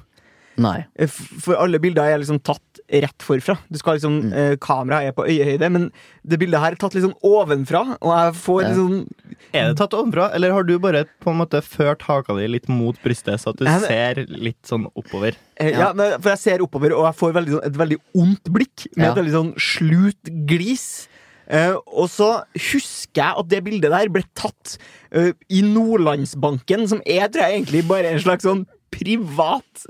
Nei. 0.64 0.78
Eh, 0.94 1.10
For 1.10 1.58
alle 1.58 1.80
bilder 1.82 2.14
er 2.14 2.22
liksom 2.22 2.40
tatt 2.46 2.73
rett 2.92 3.18
forfra. 3.24 3.56
Du 3.72 3.78
skal 3.78 3.96
liksom, 3.96 4.16
Mm. 4.24 4.32
eh, 4.32 4.56
Kameraet 4.60 5.08
er 5.08 5.12
på 5.16 5.24
øyehøyde, 5.26 5.70
men 5.72 5.90
det 6.26 6.38
bildet 6.38 6.60
her 6.60 6.72
er 6.72 6.76
tatt 6.76 6.92
liksom 6.94 7.14
ovenfra. 7.24 7.96
Og 8.02 8.12
jeg 8.12 8.34
får 8.42 8.62
Ja. 8.62 8.68
liksom 8.68 9.08
Er 9.54 9.68
det 9.68 9.76
tatt 9.78 9.94
ovenfra, 9.94 10.30
eller 10.34 10.52
har 10.52 10.62
du 10.64 10.78
bare 10.78 11.04
på 11.22 11.30
en 11.30 11.38
måte 11.38 11.62
ført 11.62 12.02
haka 12.02 12.34
di 12.36 12.46
litt 12.46 12.68
mot 12.68 12.96
brystet, 13.02 13.40
så 13.40 13.50
at 13.50 13.56
du 13.56 13.64
jeg, 13.64 13.80
ser 13.80 14.26
litt 14.28 14.62
sånn 14.62 14.86
oppover? 14.96 15.34
eh, 15.56 15.70
ja. 15.70 15.78
Ja. 15.78 15.92
men, 15.94 16.20
For 16.20 16.30
jeg 16.30 16.38
ser 16.38 16.58
oppover, 16.58 16.92
og 16.92 17.04
jeg 17.08 17.16
får 17.16 17.32
veldig, 17.32 17.50
sånn, 17.56 17.66
et 17.66 17.72
veldig 17.76 17.98
ondt 18.16 18.44
blikk. 18.52 18.86
Med 18.96 19.06
Ja. 19.06 19.12
et 19.12 19.18
veldig 19.18 19.32
sånn 19.32 19.54
slut 19.56 20.46
glis. 20.46 21.08
Uh, 21.52 21.76
og 21.92 22.08
så 22.08 22.42
husker 22.56 23.12
jeg 23.20 23.34
at 23.36 23.48
det 23.48 23.64
bildet 23.64 23.90
der 23.90 24.08
ble 24.08 24.22
tatt 24.34 24.78
uh, 25.14 25.32
i 25.50 25.60
Nordlandsbanken, 25.60 26.88
som 26.88 27.00
er 27.06 27.28
tror 27.28 27.42
jeg 27.48 27.62
egentlig 27.64 27.86
bare 27.88 28.06
en 28.12 28.18
slags 28.22 28.44
sånn 28.46 28.66
privat 28.94 29.84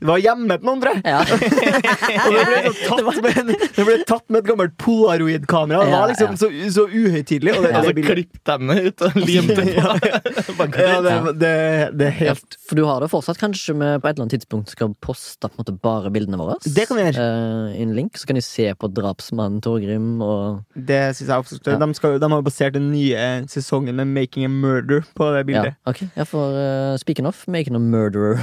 Det 0.00 0.08
var 0.08 0.20
hjemme 0.22 0.56
til 0.58 0.68
noen, 0.68 0.82
tror 0.82 0.96
jeg. 0.96 1.02
Ja. 1.06 1.20
Og 2.24 2.34
det 2.34 2.44
ble, 2.48 2.72
tatt 2.88 3.22
med, 3.24 3.52
det 3.76 3.86
ble 3.86 3.96
tatt 4.08 4.24
med 4.28 4.40
et 4.42 4.48
gammelt 4.48 4.76
polaroid-kamera. 4.80 5.84
Det 5.84 5.94
var 5.94 6.12
liksom 6.12 6.34
ja. 6.34 6.40
så, 6.40 6.50
så 6.74 6.86
uhøytidelig. 6.88 7.54
Og 7.56 7.66
det, 7.66 7.72
Og 7.72 7.78
det 7.78 7.92
så 7.92 7.96
bildet 7.98 8.14
klipp 8.14 8.40
denne 8.48 8.78
ut 8.88 9.04
og 9.06 9.18
lim 9.22 9.50
på. 9.52 9.66
ja, 9.78 10.98
det, 11.04 11.16
det, 11.38 11.54
det 11.98 12.08
er 12.08 12.22
Ja, 12.28 12.34
helt 12.34 12.58
for 12.68 12.78
du 12.78 12.84
har 12.88 13.00
det 13.02 13.10
fortsatt 13.12 13.40
kanskje 13.40 13.74
vi 13.78 13.90
på 13.98 14.08
et 14.08 14.14
eller 14.14 14.24
annet 14.26 14.34
tidspunkt 14.36 14.72
skal 14.72 14.92
poste 15.04 15.48
på 15.48 15.56
en 15.56 15.62
måte 15.62 15.74
bare 15.84 16.12
bildene 16.14 16.40
våre? 16.40 16.58
Det 16.64 16.86
kan 16.88 16.98
vi 16.98 17.06
gjøre. 17.06 17.24
Uh, 17.24 17.76
I 17.76 17.84
en 17.84 17.94
link, 17.96 18.18
så 18.18 18.28
kan 18.28 18.38
de 18.38 18.44
se 18.44 18.68
på 18.78 18.90
drapsmannen 18.92 19.62
Torgrim 19.64 20.22
og 20.24 20.64
Det 20.74 21.00
synes 21.16 21.28
jeg 21.28 21.36
absolutt 21.36 21.70
Ja. 21.72 21.78
de, 21.80 21.88
skal, 21.96 22.18
de 22.20 22.30
har 22.32 22.44
basert 22.44 22.76
den 22.76 22.90
nye 22.92 23.28
sesongen 23.50 23.96
med 23.98 24.12
Making 24.12 24.48
a 24.48 24.52
Murder 24.52 25.04
på 25.16 25.30
det 25.34 25.44
Ja, 25.44 25.48
bildet. 25.48 26.04
Jeg 26.16 26.28
får 26.28 26.56
uh, 26.56 26.92
eh, 26.92 26.96
speaking 27.00 27.28
of 27.28 27.44
making 27.48 27.76
a 27.76 27.82
murderer 27.82 28.37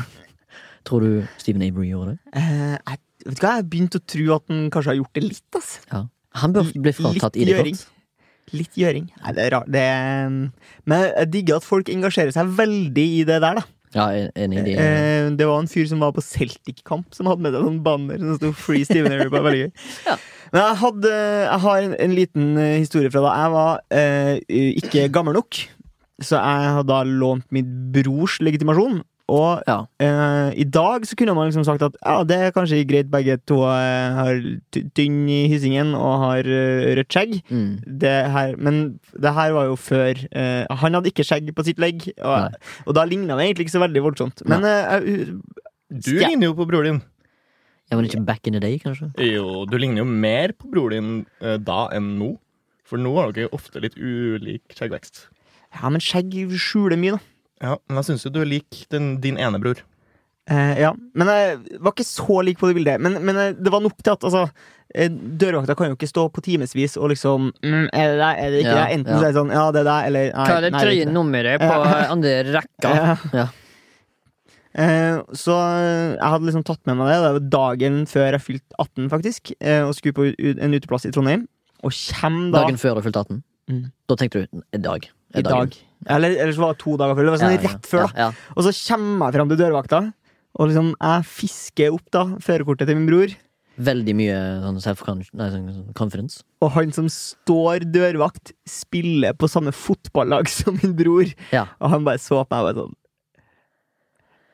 Tror 0.85 1.01
du 1.01 1.11
Stephen 1.41 1.63
Avery 1.65 1.89
gjorde 1.91 2.13
det? 2.15 2.19
Eh, 2.37 2.75
jeg, 2.77 2.99
vet 3.25 3.39
du 3.39 3.41
hva, 3.41 3.51
jeg 3.55 3.63
har 3.63 3.69
begynt 3.73 3.97
å 3.97 4.01
tro 4.05 4.25
at 4.35 4.43
han 4.53 4.65
kanskje 4.73 4.91
har 4.93 4.99
gjort 5.01 5.17
det 5.17 5.23
litt. 5.25 5.59
ass 5.59 5.71
Ja. 5.91 6.03
Han 6.41 6.51
bør 6.53 6.67
bli 6.83 6.91
fratatt. 6.93 7.37
ID-kort. 7.39 7.85
Litt 8.53 8.75
gjøring. 8.77 9.07
Nei, 9.23 9.31
det 9.33 9.45
er 9.47 9.53
rart. 9.55 9.69
Det 9.71 9.81
er, 9.81 10.27
men 10.85 11.05
jeg 11.07 11.29
digger 11.33 11.57
at 11.57 11.65
folk 11.65 11.87
engasjerer 11.89 12.35
seg 12.35 12.51
veldig 12.59 13.05
i 13.21 13.23
det 13.25 13.39
der, 13.41 13.61
da. 13.61 13.63
Ja, 13.95 14.05
enig 14.35 14.59
i 14.59 14.63
det. 14.67 14.73
Eh, 14.77 15.29
det 15.39 15.47
var 15.47 15.61
en 15.63 15.69
fyr 15.71 15.87
som 15.87 16.03
var 16.03 16.11
på 16.13 16.21
Celtic-kamp, 16.21 17.07
som 17.15 17.29
hadde 17.31 17.41
med 17.45 17.55
seg 17.55 17.63
noen 17.63 17.79
banner 17.85 18.19
som 18.19 18.35
sto 18.37 18.51
'Free 18.51 18.83
Steven 18.85 19.15
Avery' 19.15 19.31
på. 19.31 19.41
Veldig 19.47 19.61
gøy. 19.63 19.71
Ja. 20.11 20.17
Men 20.53 20.61
jeg, 20.61 20.75
hadde, 20.83 21.11
jeg 21.49 21.59
har 21.63 21.77
en, 21.87 21.95
en 22.05 22.13
liten 22.15 22.57
eh, 22.61 22.77
historie 22.83 23.09
fra 23.11 23.23
da 23.25 23.31
jeg 23.33 23.51
var 23.55 23.79
eh, 23.89 24.35
ikke 24.83 25.07
gammel 25.15 25.33
nok. 25.39 25.57
Så 26.21 26.37
jeg 26.37 26.69
hadde 26.77 26.87
da 26.91 26.99
lånt 27.07 27.47
min 27.55 27.71
brors 27.95 28.37
legitimasjon. 28.45 29.01
Og 29.27 29.63
Ja. 29.65 29.79
eh, 29.99 30.51
i 30.61 30.63
dag 30.69 31.01
så 31.09 31.15
kunne 31.17 31.33
man 31.33 31.47
liksom 31.49 31.63
sagt 31.65 31.81
at 31.81 31.95
ja, 32.05 32.23
det 32.23 32.35
er 32.37 32.51
kanskje 32.53 32.83
greit 32.85 33.09
begge 33.09 33.39
to 33.49 33.57
eh, 33.65 34.13
har 34.13 34.37
tynn 34.93 35.23
i 35.33 35.47
hyssingen 35.49 35.95
og 35.97 36.19
har 36.21 36.45
uh, 36.45 36.93
rødt 36.99 37.09
skjegg. 37.09 37.33
Mm. 37.49 37.71
Det 38.05 38.13
her, 38.35 38.53
men 38.61 38.99
det 39.17 39.33
her 39.33 39.51
var 39.57 39.65
jo 39.71 39.75
før 39.81 40.13
eh, 40.29 40.65
Han 40.69 40.93
hadde 40.93 41.09
ikke 41.09 41.25
skjegg 41.25 41.49
på 41.57 41.65
sitt 41.65 41.81
legg, 41.81 42.05
og, 42.21 42.53
og 42.85 42.93
da 42.93 43.03
ligna 43.09 43.33
det 43.39 43.47
egentlig 43.49 43.65
ikke 43.65 43.77
så 43.79 43.83
veldig 43.87 44.03
voldsomt. 44.05 44.45
Men 44.45 44.63
eh, 44.63 45.25
Du 45.89 46.13
ligner 46.21 46.51
jo 46.51 46.53
på 46.61 46.67
broren 46.69 46.85
din. 46.99 47.03
ja, 47.89 47.97
men 47.97 48.05
ikke 48.05 48.25
back 48.25 48.45
in 48.47 48.53
the 48.53 48.59
day, 48.61 48.77
kanskje? 48.81 49.09
Jo, 49.21 49.65
du 49.65 49.77
ligner 49.77 50.03
jo 50.03 50.05
mer 50.05 50.53
på 50.53 50.69
broren 50.69 50.91
din 50.91 51.25
eh, 51.41 51.57
da 51.57 51.87
enn 51.97 52.13
nå. 52.21 52.35
For 52.85 53.01
nå 53.01 53.15
har 53.17 53.31
dere 53.33 53.49
ofte 53.57 53.81
litt 53.81 53.97
ulik 53.97 54.61
skjeggvekst. 54.77 55.25
ja, 55.81 55.89
men 55.89 55.97
skjegg 56.01 56.29
skjuler 56.61 56.97
mye, 57.01 57.17
da. 57.17 57.19
Ja, 57.65 57.75
Men 57.89 57.99
jeg 58.01 58.09
syns 58.11 58.25
jo 58.27 58.31
du 58.35 58.39
er 58.43 58.49
lik 58.49 58.85
den, 58.93 59.15
din 59.23 59.39
ene 59.41 59.59
bror. 59.63 59.81
Eh, 60.45 60.75
ja, 60.77 60.91
Men 61.17 61.29
jeg 61.31 61.79
var 61.81 61.95
ikke 61.95 62.05
så 62.05 62.35
lik 62.45 62.59
på 62.61 62.69
det 62.69 62.75
bildet. 62.77 63.01
Men, 63.01 63.17
men 63.25 63.37
eh, 63.41 63.53
det 63.57 63.71
var 63.73 63.81
nok 63.81 63.95
til 64.05 64.13
at 64.13 64.25
altså, 64.29 64.43
eh, 64.93 65.09
dørvakta 65.09 65.73
kan 65.79 65.89
jo 65.89 65.97
ikke 65.97 66.09
stå 66.11 66.27
på 66.35 66.43
timevis 66.45 66.99
og 67.01 67.09
liksom 67.15 67.47
mm, 67.65 67.87
Er 67.89 68.11
det 68.13 68.19
deg, 68.21 68.41
er 68.43 68.53
det 68.53 68.59
ikke 68.61 68.75
Ja, 68.75 68.83
deg? 68.83 68.93
Enten 68.99 69.15
ja. 69.15 69.17
så 69.17 69.25
er 69.25 69.31
det 69.33 69.39
sånn 69.39 69.53
Ja, 69.55 69.63
det 69.73 69.81
er 69.81 69.89
deg, 69.89 70.09
eller 70.11 70.27
nei. 70.29 70.45
Hva 70.45 70.57
er 70.59 70.67
det 70.67 70.69
nei, 70.69 70.69
det 70.69 70.83
er 70.83 70.85
tredje 70.85 70.99
ikke 71.01 71.09
det. 71.09 71.15
nummeret 71.17 71.65
på 71.65 71.79
andre 72.15 72.35
rekka? 72.53 72.93
Ja. 72.99 73.15
Ja. 73.41 73.47
Eh, 74.75 75.17
så 75.39 75.55
jeg 76.19 76.29
hadde 76.35 76.49
liksom 76.49 76.65
tatt 76.67 76.81
med 76.89 76.99
meg 76.99 77.09
det. 77.09 77.17
Det 77.23 77.33
var 77.39 77.45
dagen 77.57 77.99
før 78.11 78.25
jeg 78.35 78.43
fylte 78.43 78.79
18, 78.83 79.09
faktisk. 79.13 79.53
Eh, 79.63 79.81
og 79.87 79.95
skulle 79.97 80.17
på 80.17 80.29
en 80.51 80.75
uteplass 80.77 81.07
i 81.07 81.13
Trondheim. 81.15 81.45
Og 81.85 81.93
kjem 81.95 82.49
da 82.51 82.65
Dagen 82.65 82.79
før 82.81 82.99
du 82.99 83.05
fylte 83.05 83.21
18? 83.25 83.43
Mm. 83.71 83.83
Da 84.11 84.17
tenkte 84.19 84.43
du 84.45 84.61
i 84.75 84.81
dag. 84.83 85.07
I 85.39 85.45
dag. 85.45 85.75
Eller, 86.07 86.35
eller 86.37 86.53
så 86.53 86.61
var 86.65 86.73
det 86.75 86.79
to 86.83 86.97
dager 86.97 87.15
før. 87.17 87.25
Det 87.25 87.33
var 87.35 87.41
sånn 87.43 87.57
rett 87.65 87.87
før, 87.89 88.03
da. 88.05 88.11
Ja, 88.15 88.27
ja. 88.29 88.53
Og 88.55 88.63
så 88.67 88.73
kommer 88.87 89.25
jeg 89.31 89.37
fram 89.39 89.49
til 89.49 89.57
dørvakta, 89.63 90.01
Og 90.55 90.69
liksom, 90.69 90.93
jeg 91.01 91.25
fisker 91.27 91.91
opp 91.97 92.05
da 92.15 92.21
førerkortet 92.39 92.87
til 92.87 92.95
min 92.95 93.07
bror. 93.09 93.33
Veldig 93.75 94.13
mye 94.15 94.35
sånn 94.63 94.77
self-confidence. 94.79 95.33
Nei, 95.35 95.49
sånn 95.51 95.89
confidence. 95.97 96.43
Og 96.63 96.69
han 96.77 96.93
som 96.95 97.09
står 97.11 97.83
dørvakt, 97.91 98.53
spiller 98.65 99.33
på 99.35 99.49
samme 99.51 99.73
fotballag 99.75 100.47
som 100.59 100.79
min 100.81 100.95
bror. 100.95 101.27
Ja. 101.51 101.65
Og 101.83 101.91
han 101.91 102.05
bare 102.07 102.21
så 102.23 102.39
på 102.45 102.55
meg 102.55 102.61
og 102.61 102.69
bare 102.69 102.79
sånn 102.85 102.95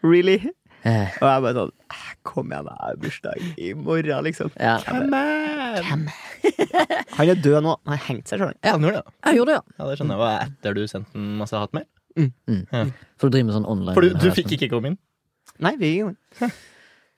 Really? 0.01 0.39
Eh, 0.83 1.13
Og 1.21 1.27
jeg 1.29 1.41
bare 1.45 1.53
sånn 1.53 1.71
"Eh, 1.93 2.07
Kom 2.25 2.49
igjen, 2.49 2.65
jeg 2.65 2.77
har 2.81 2.95
bursdag 2.97 3.37
i 3.61 3.73
morgen, 3.77 4.23
liksom. 4.25 4.49
ja. 4.59 4.79
Come 4.87 5.13
on! 5.13 5.83
Hvem? 5.85 6.07
Han 7.17 7.29
er 7.31 7.39
død 7.39 7.61
nå. 7.65 7.77
Han 7.85 7.93
har 7.95 8.03
hengt 8.07 8.31
seg 8.31 8.41
sjøl. 8.41 8.53
Ja, 8.63 8.75
han 8.75 8.85
gjorde 8.85 9.01
det. 9.01 9.15
Jeg 9.27 9.39
gjorde 9.39 9.51
det, 9.51 9.57
ja. 9.59 9.77
Ja, 9.77 9.87
det 9.89 9.97
skjønner 9.99 10.15
jeg. 10.15 10.21
Var 10.23 10.45
etter 10.47 10.77
du 10.77 10.81
sendte 10.89 11.19
en 11.19 11.31
masse 11.41 11.59
hatmail? 11.59 11.87
For 12.15 13.29
du 13.29 13.35
driver 13.35 13.47
med 13.47 13.55
sånn 13.55 13.69
online 13.71 13.95
For 13.95 14.03
du, 14.03 14.17
du 14.19 14.35
fikk 14.35 14.55
ikke 14.57 14.71
komme 14.73 14.91
inn? 14.91 14.99
Nei, 15.63 15.75
vi 15.79 15.91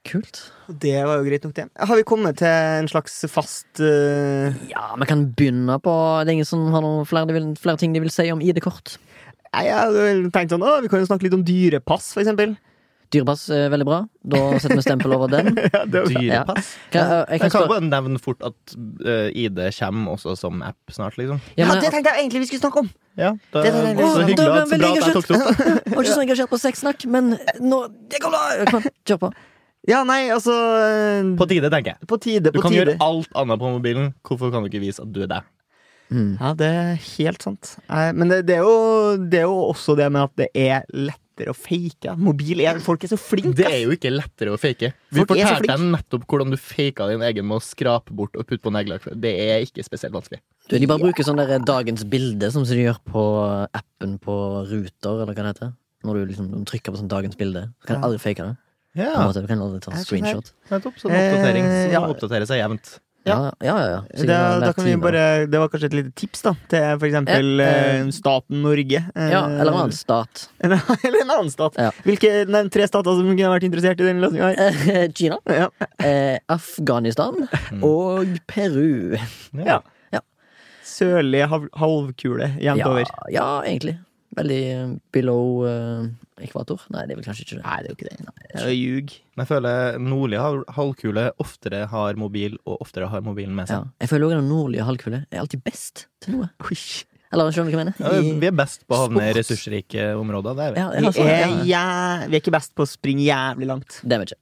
Kult. 0.03 0.41
Det 0.67 0.97
var 1.07 1.21
jo 1.21 1.27
greit 1.29 1.45
nok, 1.47 1.53
det. 1.55 1.69
Har 1.79 1.95
vi 1.95 2.03
kommet 2.03 2.35
til 2.41 2.51
en 2.51 2.89
slags 2.91 3.21
fast 3.31 3.79
uh... 3.79 4.51
Ja, 4.67 4.89
vi 4.99 5.07
kan 5.07 5.29
begynne 5.31 5.77
på 5.79 5.93
Det 6.23 6.33
er 6.33 6.35
ingen 6.35 6.49
som 6.49 6.65
har 6.75 6.83
noen 6.83 7.07
flere, 7.07 7.31
vil, 7.31 7.53
flere 7.59 7.79
ting 7.79 7.95
de 7.95 8.01
vil 8.03 8.11
si 8.11 8.27
om 8.33 8.43
ID-kort. 8.43 8.97
Jeg 9.53 9.71
har 9.71 9.95
tenkt 10.35 10.51
sånn, 10.51 10.65
å, 10.65 10.81
Vi 10.83 10.91
kan 10.91 10.99
jo 10.99 11.07
snakke 11.07 11.29
litt 11.29 11.37
om 11.37 11.45
dyrepass, 11.47 12.11
for 12.17 12.25
eksempel. 12.25 12.57
Dyrepass 13.13 13.43
er 13.53 13.67
veldig 13.73 13.85
bra. 13.87 13.99
Da 14.33 14.39
setter 14.57 14.79
vi 14.79 14.83
stempel 14.85 15.13
over 15.15 15.29
den. 15.31 15.51
Ja, 15.75 15.83
det 15.85 16.01
Dyrepass? 16.09 16.71
Kan, 16.89 16.99
jeg, 16.99 17.09
jeg 17.13 17.29
Jeg 17.29 17.41
kan 17.43 17.53
kan 17.53 17.69
bare 17.71 17.85
nevne 17.85 18.19
fort 18.23 18.41
at 18.49 18.75
uh, 19.05 19.29
ID 19.29 19.61
kommer 19.77 20.15
også 20.17 20.35
som 20.39 20.61
app 20.65 20.91
snart, 20.95 21.17
liksom. 21.21 21.39
ja, 21.57 21.67
ja, 21.69 21.79
det 21.79 21.91
tenkte 21.93 22.11
jeg 22.13 22.25
egentlig 22.25 22.43
vi 22.43 22.49
skulle 22.51 22.63
snakke 22.65 22.83
om! 22.85 22.91
Ja, 23.17 23.31
det, 23.53 23.63
Det 23.63 23.69
er 23.69 23.79
veldig- 23.85 24.09
så 24.09 24.25
hyggelig 24.25 24.49
at, 24.49 24.67
så 24.67 24.77
bra 24.81 24.91
at 24.91 25.07
jeg 25.07 25.13
tok 25.13 25.27
det 25.29 25.39
opp. 25.39 25.63
Jeg 25.63 25.93
var 25.95 26.03
ikke 26.07 26.13
så 26.17 26.23
engasjert 26.25 26.49
på 26.55 26.61
sexsnakk, 26.65 27.05
men 27.13 27.33
nå 27.61 27.81
Det 28.09 28.21
går 28.23 28.33
bra! 28.33 28.43
Kom 28.73 28.87
kjør 29.05 29.19
på. 29.27 29.33
Ja, 29.83 29.99
nei, 30.07 30.21
altså 30.31 30.53
eh, 30.79 31.33
På 31.37 31.45
tide, 31.49 31.67
tenker 31.69 31.93
jeg. 31.97 32.07
På 32.07 32.15
tide, 32.23 32.53
Du 32.55 32.61
kan 32.63 32.71
tide. 32.71 32.93
gjøre 32.95 32.97
alt 33.03 33.33
annet 33.35 33.59
på 33.59 33.73
mobilen. 33.75 34.13
Hvorfor 34.23 34.49
kan 34.53 34.63
du 34.63 34.69
ikke 34.71 34.79
vise 34.81 35.03
at 35.03 35.11
du 35.11 35.25
er 35.25 35.29
deg? 35.33 35.49
Mm. 36.13 36.31
Ja, 36.39 36.53
det 36.55 36.67
er 36.69 36.89
helt 37.17 37.43
sant. 37.43 37.73
Eh, 37.91 38.09
Men 38.15 38.31
det, 38.31 38.41
det, 38.47 38.55
er 38.61 38.63
jo, 38.63 39.17
det 39.19 39.41
er 39.41 39.47
jo 39.49 39.57
også 39.73 39.95
det 39.99 40.07
med 40.13 40.23
at 40.29 40.33
det 40.39 40.47
er 40.55 40.87
lettere 41.33 41.53
å 41.53 41.57
fake. 41.57 42.13
Mobil 42.17 42.61
er 42.61 42.79
Folk 42.83 43.03
er 43.03 43.11
så 43.11 43.17
flinke. 43.17 43.55
Det 43.57 43.65
er 43.65 43.81
jo 43.83 43.93
ikke 43.95 44.11
lettere 44.13 44.53
å 44.53 44.59
fake. 44.59 44.93
Vi 45.09 45.23
Folk 45.23 45.33
er 45.37 45.47
fortalte 45.47 45.73
deg 45.73 45.85
nettopp 45.93 46.25
hvordan 46.29 46.53
du 46.53 46.57
faka 46.57 47.07
din 47.09 47.21
egen 47.25 47.47
med 47.47 47.57
å 47.57 47.63
skrape 47.63 48.13
bort 48.13 48.35
og 48.37 48.45
putte 48.45 48.63
på 48.63 48.73
neglelakk. 48.73 49.07
Det 49.19 49.33
er 49.49 49.63
ikke 49.65 49.83
spesielt 49.83 50.13
vanskelig. 50.13 50.41
Du, 50.69 50.77
de 50.77 50.87
bare 50.87 51.01
bruker 51.01 51.25
sånn 51.25 51.39
der 51.41 51.59
dagens 51.59 52.05
bilde, 52.05 52.51
som 52.53 52.63
de 52.63 52.77
gjør 52.85 52.99
på 53.09 53.23
appen 53.73 54.17
på 54.21 54.35
Ruter, 54.69 55.23
eller 55.23 55.33
hva 55.33 55.35
det 55.35 55.49
heter. 55.49 55.73
Når 56.03 56.19
du 56.19 56.25
liksom 56.33 56.51
trykker 56.67 56.93
på 56.93 56.99
sånn 56.99 57.11
dagens 57.11 57.35
bilde. 57.39 57.69
Så 57.81 57.89
kan 57.89 58.01
du 58.01 58.07
aldri 58.09 58.21
fake 58.21 58.43
det. 58.43 58.57
Ja. 58.93 59.25
Du 59.33 59.47
kan 59.47 59.61
aldri 59.63 59.81
ta 59.81 59.91
en 59.91 60.03
screenshot. 60.05 60.53
nettopp. 60.69 60.99
Sånn 61.01 61.11
oppdatering 61.15 61.65
Eh, 61.65 61.79
som 61.87 61.95
ja. 61.95 62.03
oppdaterer 62.05 62.45
seg 62.45 62.61
jevnt. 62.61 62.99
Ja, 63.25 63.35
ja, 63.63 63.73
ja. 63.79 63.89
ja. 63.93 63.99
Det, 64.19 64.27
Da, 64.27 64.73
kan 64.75 64.83
vi 64.85 64.95
bare, 64.99 65.45
det 65.47 65.59
var 65.61 65.69
kanskje 65.71 65.87
et 65.91 65.93
lite 65.95 66.11
tips 66.19 66.41
da 66.43 66.51
til 66.71 66.97
for 66.99 67.07
eksempel 67.07 67.53
ja, 67.61 67.67
eh, 67.69 68.01
eh, 68.01 68.09
staten 68.11 68.61
Norge. 68.65 68.99
Eh, 69.15 69.29
Ja, 69.31 69.45
eller 69.47 69.71
en 69.71 69.77
annen 69.85 69.95
stat. 69.95 70.49
eller 70.59 71.21
en 71.21 71.31
annen 71.31 71.51
stat. 71.53 71.77
Ja. 71.79 71.91
Hvilke 72.03 72.33
nevn 72.51 72.69
tre 72.73 72.87
stater 72.89 73.15
som 73.15 73.29
kunne 73.31 73.53
vært 73.55 73.63
interessert 73.69 74.03
i 74.03 74.09
den 74.09 74.19
løsninga? 74.23 74.51
Eh, 74.67 75.07
Kina, 75.15 75.39
Ja. 75.63 75.69
eh, 76.03 76.37
Afghanistan 76.51 77.47
og 77.81 78.35
Peru. 78.51 79.15
Ja. 79.63 79.79
Sørlige 80.83 81.47
halvkule 81.79 82.49
jevnt 82.61 82.81
Ja, 82.83 82.89
over. 82.91 83.07
ja, 83.31 83.45
egentlig. 83.63 83.95
Veldig 84.33 84.59
eh, 84.73 84.93
below 85.13 85.63
uh, 85.67 86.07
ekvator. 86.41 86.81
Nei, 86.93 87.03
det 87.05 87.13
er 87.13 87.19
vel 87.19 87.25
kanskje 87.27 87.43
ikke 87.45 87.57
det. 87.59 87.63
Nei, 87.67 87.77
det 87.83 87.85
er 87.85 87.93
jo 87.93 87.97
ikke 87.99 88.09
det. 88.09 88.35
Det 88.53 88.63
er 88.65 88.73
ljug. 88.73 89.13
Men 89.35 89.43
jeg 89.45 89.49
føler 89.51 89.97
nordlige 90.01 90.47
halvkule 90.77 91.25
oftere 91.43 91.83
har 91.91 92.17
mobil, 92.21 92.57
og 92.65 92.81
oftere 92.81 93.09
har 93.13 93.21
mobilen 93.25 93.53
med 93.55 93.69
Ja. 93.69 93.81
seg. 93.83 93.91
Jeg 94.01 94.09
føler 94.09 94.25
også 94.27 94.39
den 94.41 94.49
nordlige 94.49 94.85
halvkule 94.87 95.19
er 95.29 95.39
alltid 95.43 95.63
best 95.63 96.07
til 96.21 96.37
noe. 96.39 96.49
Eller 97.33 97.49
skjønner 97.49 97.71
du 97.71 97.77
hva 97.77 97.81
jeg 97.81 97.93
mener? 97.97 98.23
I- 98.23 98.39
vi 98.39 98.47
er 98.47 98.51
best 98.57 98.83
på 98.87 98.93
å 98.93 99.03
havne 99.07 99.23
i 99.29 99.33
ressursrike 99.33 100.07
områder. 100.21 100.53
Det 100.57 100.65
er 100.65 100.73
vi. 100.73 100.79
ja, 100.79 100.89
Vi 100.89 101.13
sånn, 101.17 101.29
er, 101.33 101.65
ja. 101.65 101.85
vi 102.29 102.35
er 102.37 102.41
ikke 102.41 102.53
best 102.53 102.75
på 102.77 102.85
å 102.85 102.89
springe 102.89 103.23
jævlig 103.25 103.69
langt. 103.69 104.01
Det 104.03 104.13
er 104.13 104.21
vi 104.21 104.27
ikke. 104.29 104.41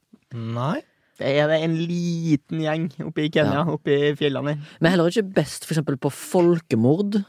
Nei. 0.55 0.81
Det 1.21 1.29
er 1.37 1.47
det 1.51 1.59
en 1.63 1.75
liten 1.77 2.59
gjeng 2.63 2.87
oppe 3.05 3.21
i 3.23 3.29
Kenya, 3.29 3.61
oppe 3.69 3.93
i 3.93 4.13
fjellene. 4.17 4.55
Vi 4.79 4.87
er 4.87 4.95
heller 4.95 5.11
ikke 5.11 5.27
best 5.35 5.67
for 5.67 5.75
eksempel 5.75 5.95
på 6.01 6.09
folkemord. 6.11 7.19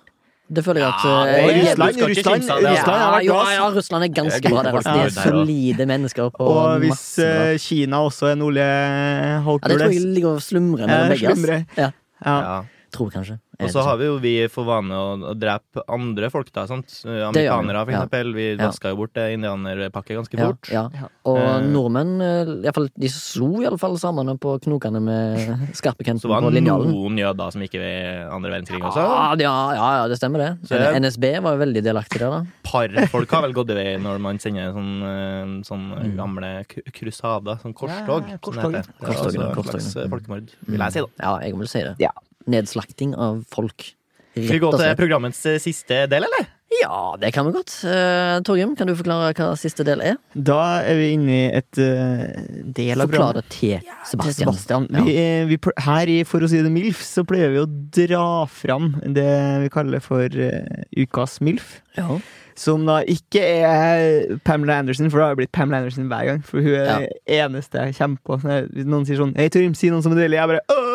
Det 0.52 0.64
føler 0.64 0.80
jeg 0.82 0.88
at 0.88 1.04
Ja, 1.04 1.12
eh, 1.26 1.32
det 1.32 1.54
er 1.54 1.70
Russland, 1.70 1.88
Russland, 1.88 2.10
Russland, 2.10 2.42
det, 2.42 2.50
altså. 2.50 2.72
Russland 2.72 3.00
har 3.02 3.12
vært 3.14 3.24
ja, 3.24 3.32
bra, 3.32 3.52
ja, 3.56 3.68
Russland 3.76 4.04
er 4.04 4.12
ganske 4.18 4.50
bra 4.52 4.62
der. 4.66 4.76
Altså. 4.78 4.92
De 4.92 5.00
er 5.00 5.14
solide 5.30 5.86
mennesker 5.86 6.28
på 6.36 6.48
Og 6.52 6.78
hvis 6.82 6.92
masse 6.92 7.28
eh, 7.28 7.58
Kina 7.58 8.02
også 8.06 8.26
er 8.28 8.32
en 8.36 8.42
nordlige 8.44 8.66
ja, 8.66 9.56
Det 9.56 9.78
tror 9.78 9.86
jeg 9.88 10.00
ligger 10.18 10.28
og 10.36 10.42
slumrer 10.42 10.86
mellom 10.86 11.12
Eh, 11.12 11.36
begge. 11.42 11.66
ja. 11.78 11.90
Ja. 12.26 12.62
tror 12.92 13.08
kanskje. 13.10 13.38
Og 13.64 13.70
så 13.70 13.82
har 13.86 13.96
vi 14.00 14.04
jo 14.06 14.18
vi 14.22 14.32
for 14.52 14.64
vane 14.64 14.90
å, 14.92 15.16
å 15.30 15.34
drepe 15.38 15.82
andre 15.88 16.30
folk, 16.30 16.50
da. 16.52 16.66
Sant? 16.66 16.92
Amerikanere, 17.06 17.84
vi, 17.86 17.92
for 17.92 17.92
ja. 17.92 18.02
eksempel. 18.02 18.32
Vi 18.34 18.46
Ja. 18.56 18.66
vaska 18.68 18.90
jo 18.92 18.96
bort 18.96 19.12
det 19.14 19.26
indianerpakket 19.36 20.16
ganske 20.18 20.38
fort. 20.38 20.68
ja. 20.72 20.88
Ja. 20.92 21.08
Og 21.24 21.38
Eh. 21.38 21.60
nordmenn 21.70 22.20
eh, 22.20 22.42
i 22.42 22.62
hvert 22.66 22.74
fall, 22.74 22.88
de 22.98 23.08
slo 23.08 23.62
iallfall 23.62 23.96
sammen 23.98 24.26
på 24.38 24.56
knokene 24.60 25.00
med 25.00 25.72
skarpekanten 25.78 26.20
Så 26.20 26.28
var 26.28 26.40
det 26.50 26.62
noen 26.64 27.16
jøder 27.18 27.52
som 27.52 27.62
gikk 27.62 27.78
ved 27.78 28.28
andre 28.32 28.50
verdenskrig 28.50 28.82
også. 28.82 29.38
Ja, 29.40 29.54
ja, 29.74 30.08
det 30.08 30.18
stemmer 30.18 30.38
det. 30.38 30.50
Så 30.68 30.76
NSB 30.98 31.40
var 31.42 31.54
jo 31.56 31.62
veldig 31.64 31.82
delaktig 31.84 32.18
der, 32.18 32.30
da. 32.30 32.42
Par 32.64 32.88
folk 33.12 33.30
har 33.30 33.42
vel 33.46 33.52
gått 33.54 33.70
i 33.70 33.74
vei 33.78 33.96
når 34.02 34.18
man 34.20 34.38
sender 34.42 34.72
sånn, 34.72 34.92
eh, 35.02 35.62
sånn 35.68 35.88
Mm. 35.92 36.16
gamle 36.16 36.64
krusader, 36.92 37.58
sånn 37.62 37.74
korstog. 37.74 38.28
Ja, 38.28 38.38
korstog. 38.38 38.72
Sånn 38.72 38.72
korstog, 38.72 38.72
Det 38.72 38.78
er 38.82 39.06
Korstog, 39.06 39.34
et 39.34 39.54
korstog, 39.56 39.80
slags 39.80 39.96
eh, 39.96 40.08
folkemord, 40.08 40.50
vil 40.66 40.78
jeg 40.80 40.92
si, 40.92 41.00
da. 41.00 41.06
Ja, 41.22 41.32
jeg 41.44 41.56
vil 41.58 41.68
si 41.68 41.82
det. 41.82 41.94
Ja. 42.00 42.10
Nedslakting 42.50 43.14
av 43.14 43.44
folk. 43.52 43.92
Skal 44.32 44.56
vi 44.56 44.62
gå 44.62 44.72
til 44.72 44.96
programmets 44.96 45.44
eh, 45.46 45.60
siste 45.60 46.06
del, 46.08 46.24
eller? 46.24 46.50
Ja, 46.80 47.16
det 47.20 47.32
kan 47.34 47.46
vi 47.46 47.52
godt. 47.52 47.72
Uh, 47.84 48.40
Torgrim, 48.46 48.72
kan 48.78 48.88
du 48.88 48.94
forklare 48.96 49.32
hva 49.36 49.50
siste 49.60 49.84
del 49.84 50.00
er? 50.04 50.18
Da 50.32 50.80
er 50.86 50.96
vi 50.96 51.08
inne 51.18 51.34
i 51.34 51.48
et 51.58 51.80
uh, 51.80 52.22
del 52.64 53.02
av 53.02 53.10
Forklar 53.10 53.36
programmet. 53.36 53.50
det 53.50 53.58
til 53.58 53.90
Sebastian. 54.08 54.54
Sebastian. 54.54 54.86
Ja. 54.88 55.04
Vi, 55.04 55.16
vi, 55.52 55.58
her 55.84 56.12
i 56.12 56.18
For 56.28 56.44
å 56.44 56.48
si 56.48 56.62
det 56.64 56.72
MILF 56.72 57.02
så 57.04 57.26
pleier 57.28 57.52
vi 57.52 57.60
å 57.60 57.66
dra 57.68 58.26
fram 58.48 58.94
det 59.04 59.28
vi 59.66 59.72
kaller 59.74 60.04
for 60.04 60.24
uh, 60.24 60.86
ukas 60.96 61.40
MILF. 61.44 61.82
Ja. 61.98 62.16
Som 62.58 62.86
da 62.88 62.98
ikke 63.08 63.42
er 63.42 64.38
Pamela 64.44 64.78
Anderson, 64.80 65.10
for 65.12 65.20
da 65.20 65.28
har 65.28 65.36
det 65.36 65.42
blitt 65.44 65.54
Pamela 65.56 65.82
Anderson 65.82 66.08
hver 66.08 66.28
gang. 66.28 66.42
For 66.46 66.64
hun 66.64 66.72
er 66.80 67.04
det 67.04 67.36
eneste 67.40 67.84
jeg 67.84 68.00
kommer 68.00 68.24
på. 68.24 68.40
Hvis 68.72 68.88
noen 68.88 69.08
sier 69.08 69.20
sånn 69.20 69.36
Hei, 69.36 69.48
Torgrim, 69.52 69.76
si 69.76 69.92
noen 69.92 70.04
som 70.04 70.16
er 70.16 70.24
deilig. 70.24 70.40
Jeg 70.40 70.52
bare 70.54 70.64
«Åh, 70.72 70.91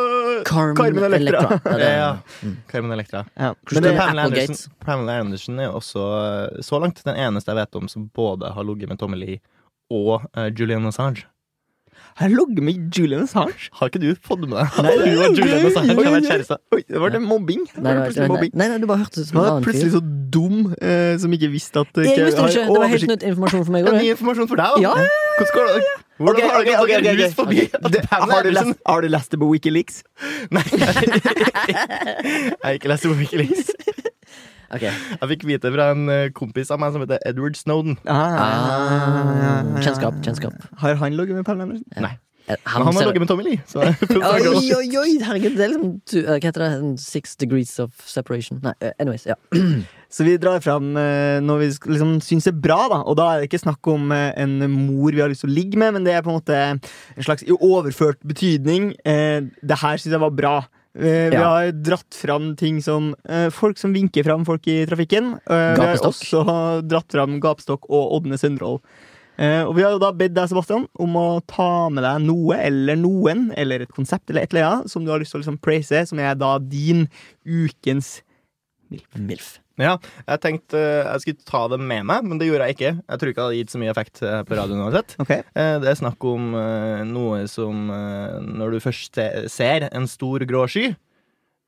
Carmen, 0.48 0.76
Carmen 0.80 1.04
Electra. 1.12 1.43
Electra. 1.45 1.60
Ja, 1.72 1.78
det, 1.78 1.91
Ja. 1.98 2.10
Mm. 2.43 2.58
Carmen 2.72 2.91
Electra. 2.98 3.26
Ja. 3.36 3.54
Men 3.72 3.84
det, 3.88 3.95
Pamela. 4.00 4.26
Anderson, 4.32 4.74
Pamela 4.86 5.20
Anderson 5.22 5.60
er 5.60 5.70
jo 5.70 5.78
også 5.82 6.04
eh, 6.24 6.62
så 6.64 6.80
langt 6.84 7.04
den 7.06 7.16
eneste 7.28 7.52
jeg 7.54 7.60
vet 7.64 7.76
om 7.82 7.88
som 7.91 8.10
både 8.16 8.54
har 8.56 8.64
ligget 8.68 8.89
med 8.93 9.00
Tommy 9.02 9.18
Lee 9.20 9.41
og 9.93 10.24
uh, 10.36 10.48
Julian 10.52 10.88
Assange. 10.89 11.26
Har 12.18 12.28
jeg 12.30 12.38
ligget 12.38 12.64
med 12.66 12.98
Julian 12.98 13.24
Assange. 13.28 13.70
Har 13.78 13.89
ikke 13.91 14.02
du 14.02 14.10
fått 14.26 14.41
med 14.43 14.56
deg 14.58 14.78
Nei, 14.86 14.93
du 15.06 15.22
og 15.28 15.38
Julian 15.38 15.68
Assange 15.70 15.95
har 15.98 16.16
vært 16.18 16.28
kjærester? 16.32 16.60
Oi, 16.76 16.82
det 16.88 17.02
var 17.04 17.14
det 17.14 17.22
mobbing. 17.24 17.64
Det 17.70 17.84
Nei, 17.86 17.93
var 17.93 18.02
nei, 18.08 18.16
nei, 18.18 18.28
mobbing. 18.34 18.52
nei, 18.58 18.68
nei, 18.74 18.80
du 18.84 18.88
bare 18.89 19.04
hørtes 19.04 19.22
ut 19.28 19.30
som 19.32 19.39
en 19.41 19.45
annen 19.52 19.64
fyr. 19.66 19.70
plutselig 19.72 19.93
så 19.95 20.02
dum 20.38 20.58
eh, 20.82 21.14
som 21.22 21.34
ikke 21.38 21.50
visste 21.54 21.84
at 21.86 22.02
Jeg 22.04 22.26
visste 22.28 22.41
har 22.43 22.52
ikke, 22.52 22.66
Det 22.74 22.82
var 22.84 22.91
helt 22.95 23.12
nytt 23.14 23.26
informasjon 23.32 23.64
for 23.68 23.76
meg. 23.78 23.86
Det 23.88 23.93
også, 23.93 24.02
er 24.02 24.06
ny 24.08 24.12
informasjon 24.18 24.52
for 24.52 24.64
deg, 24.64 24.76
da. 24.76 24.84
Ja, 24.84 24.93
Hvordan 25.38 25.56
går 25.58 25.72
det? 25.72 25.93
Hvordan 26.18 26.36
okay, 26.36 26.49
har 26.49 26.63
det 26.65 26.72
gått 26.72 26.84
okay, 26.84 26.97
ok, 26.97 27.07
rus 27.20 27.32
ok. 27.32 27.36
forbi 27.38 27.57
Det, 27.93 28.01
har, 28.09 28.43
du 28.43 28.51
lest, 28.51 28.80
har 28.89 29.01
du 29.01 29.07
lest 29.13 29.34
det 29.34 29.39
på 29.41 29.49
Wikileaks? 29.51 30.03
Nei. 30.55 30.63
jeg 30.74 32.57
har 32.63 32.78
ikke 32.78 32.89
lest 32.93 33.05
det 33.05 33.11
på 33.13 33.20
Wikileaks. 33.22 33.74
Ok. 34.68 34.84
Jeg 34.84 35.28
fikk 35.32 35.45
vite 35.47 35.70
fra 35.72 35.86
en 35.93 36.09
eh, 36.11 36.26
kompis 36.36 36.68
av 36.76 36.82
meg 36.84 36.91
som 36.91 36.99
heter 36.99 37.22
Edward 37.30 37.55
Snowden. 37.55 37.95
Ah, 38.03 39.63
kjennskap, 39.80 40.18
kjennskap. 40.26 40.57
Har 40.82 40.99
han 40.99 41.15
ligget 41.15 41.39
med 41.39 41.47
Pamela 41.47 41.70
Andersen? 41.70 41.88
Nei. 42.03 42.18
Men 42.48 42.58
han 42.64 42.88
har 42.95 43.06
ligget 43.10 43.24
med 43.24 43.30
Tommy 43.30 43.43
Lee. 43.43 43.60
Så 43.68 43.82
jeg 43.84 43.95
Oi, 44.18 44.72
oi, 44.78 44.88
oi! 45.02 45.12
Herregud, 45.24 45.58
det 45.60 45.66
er 45.66 45.74
liksom 45.74 45.91
Hva 46.30 46.38
heter 46.45 46.64
det? 46.64 46.91
Six 47.04 47.36
degrees 47.41 47.74
of 47.84 47.91
separation? 48.08 48.62
Nei, 48.64 48.74
eh, 48.80 48.93
anyways. 49.04 49.26
Ja. 49.28 49.36
Så 50.10 50.24
vi 50.24 50.38
drar 50.39 50.62
fram 50.64 50.93
eh, 50.95 51.41
når 51.43 51.60
vi 51.60 51.68
liksom 51.91 52.14
syns 52.24 52.48
er 52.48 52.56
bra, 52.56 52.80
da. 52.93 53.02
Og 53.04 53.18
da 53.20 53.26
er 53.34 53.41
det 53.43 53.50
ikke 53.50 53.60
snakk 53.66 53.89
om 53.91 54.08
eh, 54.16 54.30
en 54.39 54.56
mor 54.72 55.12
vi 55.12 55.20
har 55.20 55.28
lyst 55.32 55.43
til 55.43 55.52
å 55.52 55.58
ligge 55.58 55.80
med, 55.82 55.98
men 55.98 56.08
det 56.08 56.16
er 56.16 56.24
på 56.24 56.32
en 56.32 56.39
måte 56.39 56.56
en 56.56 56.80
slags 57.28 57.43
overført 57.58 58.22
betydning. 58.24 58.93
Eh, 59.04 59.41
det 59.68 59.82
her 59.84 60.00
syns 60.00 60.16
jeg 60.16 60.24
var 60.24 60.32
bra. 60.38 60.56
Vi 60.98 61.10
Ja. 61.30 61.43
har 61.43 61.72
dratt 61.76 62.16
fram 62.18 62.56
ting 62.58 62.80
som 62.82 63.12
uh, 63.30 63.52
folk 63.54 63.78
som 63.78 63.91
vinker 63.93 64.24
fram 64.26 64.41
folk 64.48 64.66
i 64.72 64.80
trafikken. 64.89 65.36
Eh, 65.45 65.76
vi 65.78 65.84
har 65.84 66.00
også 66.02 66.41
dratt 66.89 67.12
fram 67.14 67.36
gapestokk 67.43 67.86
og 67.91 68.16
Ådne 68.18 68.39
Søndrål. 68.41 68.80
Eh, 69.38 69.62
og 69.68 69.76
vi 69.78 69.84
har 69.86 69.92
jo 69.94 70.00
da 70.02 70.10
bedt 70.18 70.34
deg, 70.34 70.50
Sebastian, 70.50 70.88
om 70.98 71.14
å 71.20 71.26
ta 71.46 71.90
med 71.94 72.02
deg 72.04 72.24
noe 72.26 72.58
eller 72.58 72.98
noen, 72.98 73.52
eller 73.58 73.84
et 73.86 73.92
konsept 73.94 74.30
eller 74.34 74.48
et 74.48 74.54
eller 74.56 74.66
annet, 74.66 74.90
som 74.90 75.06
du 75.06 75.12
har 75.14 75.22
lyst 75.22 75.36
til 75.36 75.40
å 75.40 75.44
liksom 75.44 75.60
praise, 75.62 76.04
som 76.10 76.18
er 76.24 76.34
da 76.40 76.56
din 76.60 77.06
ukens 77.46 78.22
MILF. 78.90 79.58
Ja, 79.78 79.92
jeg 80.26 80.40
tenkte 80.42 80.80
eh, 80.80 81.06
jeg 81.12 81.22
skulle 81.22 81.46
ta 81.46 81.60
det 81.70 81.78
med 81.84 82.08
meg, 82.10 82.24
men 82.26 82.40
det 82.42 82.48
gjorde 82.48 82.66
jeg 82.66 82.78
ikke. 82.80 82.92
Jeg 83.04 83.20
tror 83.22 83.30
ikke 83.30 83.38
det 83.44 83.46
hadde 83.46 83.60
gitt 83.60 83.74
så 83.76 83.82
mye 83.84 83.92
effekt 83.94 84.22
eh, 84.26 84.40
på 84.48 84.58
radioen 84.58 84.82
uansett. 84.88 85.14
Okay. 85.22 85.44
Eh, 85.54 85.76
Det 85.84 85.92
er 85.92 86.00
snakk 86.00 86.26
om 86.26 86.48
noe 87.12 87.44
som 87.52 87.84
Når 87.92 88.74
du 88.74 88.80
først 88.82 89.20
ser 89.54 89.86
en 89.92 90.08
stor 90.10 90.42
grå 90.50 90.64
sky 90.72 90.88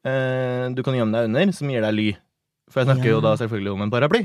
eh, 0.08 0.66
du 0.74 0.82
kan 0.82 0.98
gjemme 0.98 1.14
deg 1.14 1.30
under, 1.30 1.54
som 1.54 1.70
gir 1.70 1.86
deg 1.86 1.94
ly. 2.00 2.08
For 2.72 2.82
jeg 2.82 2.90
snakker 2.90 3.12
Ja. 3.12 3.14
jo 3.14 3.22
da 3.28 3.36
selvfølgelig 3.44 3.76
om 3.76 3.86
en 3.86 3.94
paraply. 3.94 4.24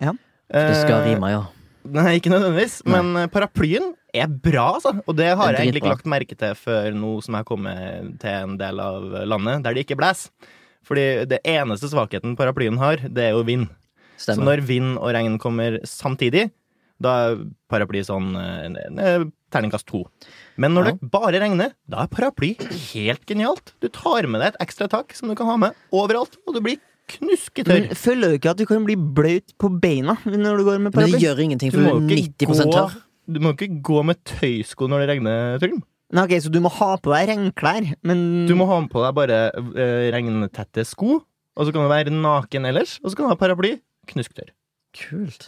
Ja. 0.00 0.12
Det 0.52 0.76
skal 0.82 1.06
rime, 1.08 1.30
ja. 1.32 1.42
Nei, 1.84 2.18
ikke 2.20 2.30
nødvendigvis, 2.30 2.80
Nei. 2.86 2.94
men 3.02 3.22
eh, 3.24 3.28
paraplyen 3.32 3.92
er 4.14 4.28
bra, 4.28 4.74
altså. 4.76 4.92
Og 5.08 5.16
det 5.18 5.30
har 5.36 5.52
jeg 5.54 5.64
egentlig 5.66 5.82
ikke 5.82 5.94
lagt 5.96 6.06
merke 6.10 6.36
til 6.38 6.54
før 6.58 6.90
nå 6.94 7.14
som 7.24 7.34
jeg 7.34 7.42
har 7.42 7.48
kommet 7.48 8.10
til 8.22 8.30
en 8.46 8.56
del 8.60 8.80
av 8.84 9.06
landet 9.26 9.64
der 9.64 9.74
det 9.74 9.86
ikke 9.86 9.98
blåser. 9.98 10.30
Fordi 10.86 11.04
det 11.30 11.38
eneste 11.46 11.88
svakheten 11.90 12.34
paraplyen 12.38 12.78
har, 12.80 13.02
det 13.06 13.28
er 13.28 13.36
jo 13.36 13.44
vind. 13.46 13.68
Så 14.18 14.34
når 14.38 14.62
vind 14.66 14.96
og 14.98 15.12
regn 15.14 15.38
kommer 15.42 15.80
samtidig, 15.88 16.48
da 17.02 17.12
er 17.32 17.38
paraply 17.72 18.02
sånn 18.06 18.30
eh, 18.38 18.68
eh, 19.02 19.24
terningkast 19.50 19.88
to. 19.90 20.04
Men 20.60 20.74
når 20.76 20.84
Ja. 20.86 20.92
det 21.00 21.10
bare 21.10 21.40
regner, 21.42 21.72
da 21.90 22.04
er 22.04 22.10
paraply 22.12 22.52
helt 22.92 23.24
genialt. 23.26 23.72
Du 23.82 23.88
tar 23.88 24.26
med 24.30 24.40
deg 24.42 24.52
et 24.54 24.60
ekstra 24.68 24.86
tak 24.90 25.14
som 25.18 25.28
du 25.28 25.34
kan 25.34 25.46
ha 25.50 25.56
med 25.56 25.74
overalt, 25.90 26.36
og 26.46 26.54
du 26.54 26.60
blir 26.62 26.78
knusketørr. 27.16 27.72
Men 27.88 27.96
føler 27.98 28.32
du 28.32 28.38
ikke 28.38 28.52
at 28.52 28.60
du 28.60 28.66
kan 28.68 28.84
bli 28.86 28.96
bløt 28.96 29.54
på 29.60 29.70
beina 29.82 30.16
når 30.26 30.60
du 30.60 30.64
går 30.68 30.78
med 30.82 30.94
Men 30.96 31.10
det 31.14 31.22
gjør 31.22 31.42
ingenting, 31.46 31.72
for 31.74 31.84
må 31.84 31.96
du 32.00 32.12
er 32.12 32.20
90 32.22 32.50
gå, 32.50 32.68
tørr. 32.72 32.96
du 33.32 33.40
må 33.40 33.52
jo 33.52 33.58
ikke 33.58 33.80
gå 33.90 34.02
med 34.10 34.20
tøysko 34.28 34.88
når 34.90 35.04
det 35.04 35.08
regner, 35.14 35.58
Trym. 35.62 35.82
Nei, 36.12 36.24
ok, 36.28 36.34
Så 36.44 36.50
du 36.52 36.58
må 36.60 36.68
ha 36.68 36.90
på 37.00 37.12
deg 37.14 37.30
regnklær, 37.30 37.86
men 38.04 38.24
Du 38.48 38.52
må 38.58 38.66
ha 38.68 38.80
på 38.92 39.00
deg 39.00 39.14
bare 39.16 39.38
eh, 39.56 40.10
regntette 40.12 40.84
sko, 40.84 41.22
og 41.56 41.64
så 41.64 41.72
kan 41.72 41.84
du 41.84 41.88
være 41.92 42.12
naken 42.12 42.68
ellers, 42.68 42.98
og 43.02 43.10
så 43.12 43.16
kan 43.16 43.28
du 43.28 43.32
ha 43.32 43.38
paraply. 43.40 43.78
Knusktørr. 44.10 44.50
Kult. 44.92 45.46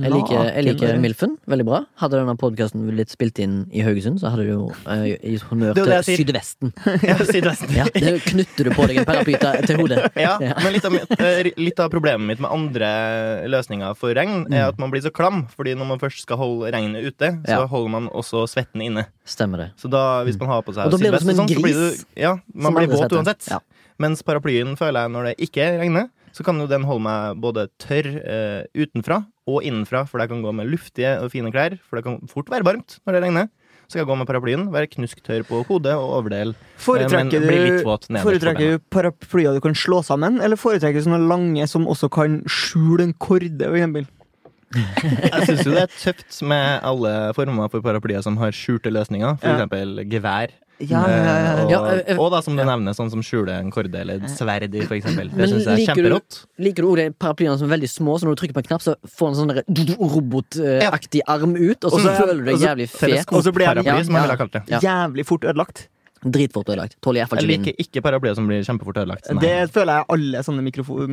Jeg 0.00 0.08
liker, 0.08 0.46
jeg 0.56 0.64
liker. 0.64 0.94
Milfen 1.02 1.34
veldig 1.50 1.64
bra. 1.68 1.80
Hadde 2.00 2.16
denne 2.16 2.32
podkasten 2.40 2.86
blitt 2.88 3.10
spilt 3.12 3.36
inn 3.44 3.58
i 3.76 3.82
Haugesund, 3.84 4.22
så 4.22 4.30
hadde 4.32 4.46
du 4.46 4.52
jo 4.54 4.60
eh, 4.88 5.18
gitt 5.20 5.44
honnør 5.50 5.76
til. 5.76 5.92
Sydvesten. 6.06 6.72
Ja, 7.04 7.16
Sydvesten. 7.20 7.74
Ja, 7.76 7.84
knytter 7.92 8.70
du 8.70 8.72
på 8.72 8.86
deg 8.88 9.02
en 9.02 9.08
paraply 9.08 9.36
til 9.68 9.82
hodet. 9.82 10.00
Ja, 10.26 10.38
Ja. 10.40 10.54
men 10.64 10.72
litt 10.78 10.88
av, 10.88 10.96
eh, 11.18 11.50
litt 11.60 11.82
av 11.84 11.92
problemet 11.92 12.24
mitt 12.30 12.40
med 12.40 12.48
andre 12.56 12.88
løsninger 13.52 13.92
for 14.00 14.16
regn, 14.16 14.46
er 14.48 14.70
at 14.70 14.80
man 14.80 14.94
blir 14.94 15.04
så 15.04 15.12
klam. 15.12 15.44
Fordi 15.52 15.76
når 15.76 15.92
man 15.92 16.00
først 16.00 16.24
skal 16.24 16.40
holde 16.40 16.72
regnet 16.72 17.04
ute, 17.04 17.34
så 17.44 17.60
Ja. 17.60 17.66
holder 17.68 17.92
man 17.98 18.08
også 18.16 18.46
svetten 18.48 18.80
inne. 18.80 19.04
Stemmer 19.28 19.66
det. 19.66 19.70
Så 19.76 19.92
da, 19.92 20.22
hvis 20.24 20.40
man 20.40 20.48
har 20.54 20.64
på 20.64 20.72
seg 20.72 20.88
sydvest 20.96 21.28
sånn, 21.36 21.52
så 21.52 21.60
blir 21.68 21.76
du, 21.84 22.04
ja, 22.16 22.38
man 22.54 22.72
blir 22.80 22.88
våt 22.96 23.12
uansett. 23.12 23.50
Mens 24.00 24.20
paraplyen 24.24 24.74
føler 24.76 25.04
jeg 25.06 25.12
når 25.12 25.30
det 25.30 25.36
ikke 25.46 25.66
regner, 25.80 26.08
så 26.36 26.44
kan 26.44 26.58
jo 26.60 26.66
den 26.68 26.84
holde 26.84 27.00
meg 27.06 27.38
både 27.40 27.66
tørr 27.80 28.08
eh, 28.20 28.64
utenfra 28.76 29.22
og 29.48 29.62
innenfra, 29.64 30.02
for 30.10 30.20
jeg 30.20 30.28
kan 30.32 30.42
gå 30.44 30.52
med 30.58 30.68
luftige 30.68 31.14
og 31.22 31.30
fine 31.32 31.52
klær, 31.54 31.78
for 31.86 31.96
det 31.96 32.04
kan 32.04 32.18
fort 32.28 32.50
være 32.52 32.66
varmt 32.66 32.98
når 33.06 33.16
det 33.16 33.22
regner. 33.24 33.48
Så 33.86 33.94
skal 33.94 34.00
jeg 34.02 34.08
gå 34.10 34.16
med 34.18 34.26
paraplyen, 34.26 34.64
være 34.74 34.88
knusktørr 34.90 35.44
på 35.46 35.60
hodet 35.68 35.92
og 35.94 36.08
overdel. 36.18 36.56
Foretrekker 36.82 37.44
blir 37.44 37.60
litt 37.68 37.84
du, 37.86 38.18
foretrekker 38.18 38.72
du 38.74 38.82
paraplyer 38.90 39.54
du 39.54 39.62
kan 39.62 39.76
slå 39.78 40.00
sammen, 40.02 40.40
eller 40.42 40.58
foretrekker 40.58 40.98
du 40.98 41.06
sånne 41.06 41.22
lange 41.30 41.68
som 41.70 41.86
også 41.86 42.10
kan 42.10 42.40
skjule 42.50 43.06
en 43.06 43.14
korde, 43.22 43.54
for 43.62 43.78
eksempel? 43.78 44.08
Jeg 44.76 45.46
syns 45.46 45.62
jo 45.62 45.74
det 45.76 45.84
er 45.84 45.92
tøft 45.94 46.40
med 46.50 46.80
alle 46.90 47.12
former 47.38 47.70
for 47.70 47.84
paraplyer 47.86 48.24
som 48.26 48.34
har 48.42 48.50
skjulte 48.50 48.90
løsninger, 48.90 49.38
for 49.38 49.46
Ja. 49.52 49.54
eksempel 49.60 50.02
gevær. 50.10 50.50
Ja, 50.78 51.00
ja, 51.08 51.16
ja, 51.16 51.52
Eh, 51.56 51.64
Og, 51.64 51.70
Ja, 51.70 51.78
eh, 52.06 52.18
og 52.20 52.30
da, 52.32 52.40
som 52.42 52.54
du 52.56 52.62
nevner, 52.62 52.92
sånn 52.92 53.08
som 53.10 53.22
skjule 53.24 53.48
en 53.58 53.70
korde 53.72 53.94
eller 53.98 54.20
et 54.20 54.28
sverd 54.28 54.74
i, 54.74 54.80
for 54.84 54.94
eksempel. 54.98 55.30
Det 55.32 55.48
syns 55.48 55.64
jeg 55.64 55.72
er 55.72 55.76
liker 55.80 55.94
du- 55.94 56.02
kjemperått. 56.02 56.44
Liker 56.58 56.82
du 56.82 56.96
de 56.96 57.10
paraplyene 57.16 57.56
som 57.58 57.70
er 57.70 57.78
veldig 57.78 57.88
små, 57.88 58.18
så 58.20 58.24
når 58.28 58.36
du 58.36 58.40
trykker 58.42 58.56
på 58.58 58.62
en 58.64 58.68
knapp, 58.70 58.82
så 58.84 58.94
får 59.08 59.28
en 59.28 59.38
sånn 59.40 59.52
robotaktig 59.98 61.20
arm 61.26 61.56
ut, 61.56 61.84
og 61.84 61.90
så 61.92 61.94
Og 61.96 62.00
så- 62.00 62.16
føler 62.20 62.34
du 62.38 62.44
deg 62.44 62.56
jævlig 62.60 62.88
fet. 62.90 63.32
Og 63.32 63.42
så 63.44 63.52
blir 63.52 63.66
jeg- 63.66 63.76
Teleskopparaply, 63.76 64.04
som 64.04 64.14
jeg 64.14 64.20
Ja. 64.20 64.22
ville 64.22 64.30
ha 64.30 64.36
kalt 64.36 64.52
det. 64.52 64.62
Ja. 64.68 64.78
Jævlig 64.80 65.26
fort 65.26 65.40
ødelagt. 65.44 65.88
Dritfort 66.24 66.70
ødelagt. 66.72 66.96
Tåler 67.04 67.20
iallfall 67.22 67.38
Jeg 67.42 67.46
ikke 67.46 67.52
vind. 67.52 67.66
liker 67.66 67.84
ikke 67.84 68.02
paraplyer 68.06 68.34
som 68.38 68.46
blir 68.48 68.62
kjempefort 68.64 68.96
ødelagt. 69.02 69.28
Nei. 69.34 69.42
Det 69.44 69.70
føler 69.74 69.92
jeg 70.00 70.06
alle 70.16 70.42
sånne, 70.46 70.62
mikrofo- 70.64 71.04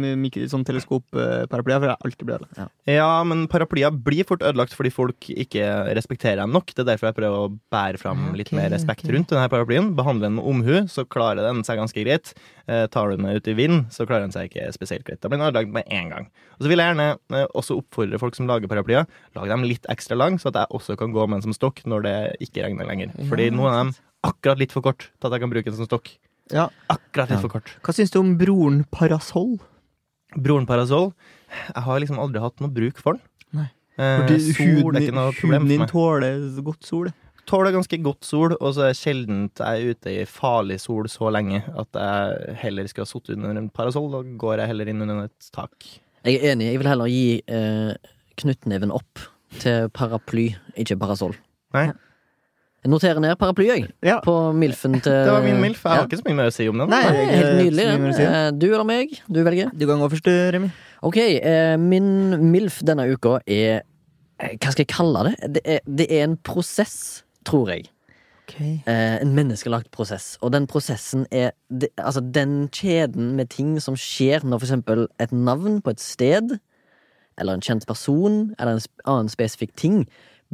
sånne 0.54 0.66
teleskopparaplyer 0.70 1.80
føler 1.84 1.92
jeg 1.94 2.02
alltid 2.08 2.26
blir 2.30 2.38
ødelagt. 2.40 2.72
Ja, 2.88 3.10
men 3.28 3.48
paraplyer 3.52 3.92
blir 4.04 4.24
fort 4.30 4.42
ødelagt 4.46 4.74
fordi 4.78 4.92
folk 4.94 5.28
ikke 5.30 5.66
respekterer 5.98 6.42
dem 6.44 6.52
nok. 6.56 6.72
Det 6.74 6.80
er 6.86 6.90
derfor 6.94 7.10
jeg 7.12 7.18
prøver 7.20 7.38
å 7.48 7.52
bære 7.74 8.00
fram 8.02 8.34
litt 8.38 8.48
Ok, 8.54 8.58
mer 8.58 8.70
respekt 8.74 9.04
okay. 9.04 9.16
rundt 9.18 9.30
denne 9.34 9.50
paraplyen. 9.52 9.92
Behandle 9.98 10.30
den 10.30 10.36
med 10.40 10.46
omhu, 10.46 10.88
så 10.88 11.06
klarer 11.06 11.44
den 11.50 11.64
seg 11.68 11.78
ganske 11.82 12.00
greit. 12.06 12.34
Eh, 12.68 12.88
tar 12.88 13.10
du 13.12 13.18
den 13.18 13.28
ut 13.36 13.48
i 13.48 13.54
vind, 13.54 13.86
så 13.92 14.08
klarer 14.08 14.24
den 14.28 14.32
seg 14.32 14.48
ikke 14.50 14.72
spesielt 14.74 15.04
greit. 15.04 15.20
Da 15.20 15.28
blir 15.30 15.38
den 15.42 15.50
ødelagt 15.52 15.74
med 15.74 15.84
en 15.92 16.10
gang. 16.10 16.30
Og 16.58 16.64
så 16.64 16.72
vil 16.72 16.80
jeg 16.80 16.94
gjerne 16.96 17.10
eh, 17.36 17.48
også 17.54 17.78
oppfordre 17.82 18.20
folk 18.22 18.36
som 18.40 18.48
lager 18.48 18.72
paraplyer, 18.72 19.06
lag 19.36 19.48
dem 19.52 19.64
litt 19.68 19.86
ekstra 19.92 20.16
lang, 20.18 20.40
så 20.40 20.48
at 20.54 20.62
jeg 20.64 20.72
også 20.80 20.96
kan 20.98 21.12
gå 21.12 21.28
med 21.28 21.42
den 21.42 21.50
som 21.50 21.54
stokk 21.60 21.84
når 21.86 22.04
det 22.08 22.16
ikke 22.48 22.64
regner 22.64 22.88
lenger. 22.88 23.12
Fordi 23.30 23.50
noen 23.52 23.68
av 23.74 23.80
dem 23.84 23.94
akkurat 24.24 24.60
litt 24.62 24.72
for 24.76 24.82
kort 24.86 25.10
til 25.10 25.28
at 25.28 25.36
jeg 25.36 25.44
kan 25.44 25.52
bruke 25.54 25.70
den 25.70 25.78
som 25.80 25.88
stokk. 25.90 26.14
Ja. 26.52 26.70
Akkurat 26.92 27.30
litt 27.30 27.38
Ja. 27.40 27.44
for 27.44 27.50
kort. 27.50 27.72
Hva 27.84 27.94
syns 27.96 28.12
du 28.12 28.20
om 28.20 28.36
broren 28.38 28.84
Parasoll? 28.92 29.60
Broren 30.36 30.66
Parasoll, 30.68 31.12
jeg 31.76 31.84
har 31.86 32.00
liksom 32.02 32.20
aldri 32.20 32.42
hatt 32.42 32.60
noe 32.64 32.70
bruk 32.74 32.98
for 32.98 33.14
den. 33.14 33.22
Nei. 33.54 33.68
Eh, 33.98 34.18
Fordi 34.24 34.40
sol 34.58 34.96
er 34.98 35.02
ikke 35.06 35.14
noe 35.14 35.34
problem 35.38 35.62
huden 35.62 35.70
din 35.70 35.84
for 35.88 36.20
meg. 36.20 36.24
tåler 36.24 36.64
godt 36.66 36.84
sol. 36.90 37.12
Tåler 37.46 37.74
ganske 37.76 37.98
godt 38.02 38.24
sol, 38.24 38.54
og 38.56 38.74
så 38.74 38.88
er 38.88 38.94
sjelden 38.96 39.50
jeg 39.60 39.68
er 39.84 39.92
ute 39.94 40.14
i 40.22 40.24
farlig 40.26 40.80
sol 40.80 41.04
så 41.12 41.30
lenge 41.30 41.60
at 41.78 41.92
jeg 41.94 42.56
heller 42.64 42.88
skulle 42.88 43.04
ha 43.06 43.12
sittet 43.12 43.36
under 43.38 43.58
en 43.60 43.70
parasoll. 43.70 44.10
Da 44.16 44.22
går 44.40 44.58
jeg 44.64 44.68
heller 44.72 44.88
inn 44.88 45.02
under 45.04 45.26
et 45.26 45.50
tak. 45.52 45.76
Jeg 46.24 46.40
er 46.40 46.54
enig. 46.56 46.70
Jeg 46.72 46.80
vil 46.80 46.88
heller 46.88 47.12
gi 47.12 47.44
eh, 47.46 47.94
knyttneven 48.40 48.92
opp 48.96 49.20
til 49.60 49.90
paraply, 49.94 50.56
ikke 50.80 50.98
parasoll. 50.98 51.36
Nei. 51.76 51.92
Jeg 52.84 52.92
noterer 52.92 53.20
ned 53.24 53.38
paraply, 53.40 53.66
jeg. 53.70 53.86
Ja. 54.04 54.18
På 54.26 54.52
milfen 54.56 54.98
til 55.00 55.12
Det 55.14 55.32
var 55.32 55.44
min 55.46 55.62
MILF. 55.62 55.84
Jeg 55.86 55.92
Ja. 55.94 56.02
har 56.02 56.08
ikke 56.10 56.18
så 56.20 56.26
mye 56.28 56.36
mer 56.36 56.50
å 56.50 56.54
si 56.54 56.68
om 56.68 56.78
den. 56.78 56.90
Nei. 56.90 57.02
jeg, 57.04 57.30
helt 57.30 57.56
nydelig. 57.62 58.16
si. 58.18 58.24
Eh, 58.24 58.52
Du 58.52 58.66
eller 58.74 58.84
meg? 58.84 59.22
Du 59.32 59.44
velger. 59.44 59.72
Du 59.78 59.86
kan 59.88 60.00
gå 60.00 60.10
først, 60.12 60.24
du, 60.24 60.52
Remi. 60.52 60.72
Ok, 61.02 61.18
eh, 61.18 61.78
min 61.78 62.52
MILF 62.52 62.82
denne 62.84 63.08
uka 63.14 63.40
er 63.48 63.82
eh, 64.40 64.58
Hva 64.58 64.72
skal 64.72 64.84
jeg 64.84 64.88
kalle 64.88 65.24
det? 65.30 65.54
Det 65.54 65.62
er, 65.66 65.80
det 65.88 66.12
er 66.12 66.24
en 66.26 66.36
prosess, 66.38 67.24
tror 67.46 67.70
jeg. 67.70 67.88
Okay. 68.50 68.82
en 68.86 69.34
menneskelagt 69.34 69.90
prosess. 69.90 70.38
Og 70.44 70.52
den 70.52 70.68
prosessen 70.68 71.26
er 71.32 71.54
Altså 71.98 72.20
den 72.20 72.68
kjeden 72.70 73.36
med 73.38 73.50
ting 73.50 73.80
som 73.82 73.96
skjer 73.96 74.44
når 74.44 74.60
for 74.60 74.68
eksempel 74.68 75.08
et 75.20 75.32
navn 75.32 75.82
på 75.82 75.90
et 75.90 76.00
sted, 76.02 76.60
eller 77.40 77.54
en 77.54 77.62
kjent 77.62 77.88
person, 77.88 78.54
eller 78.60 78.74
en 78.74 78.82
annen 79.06 79.30
spesifikk 79.30 79.74
ting, 79.76 80.06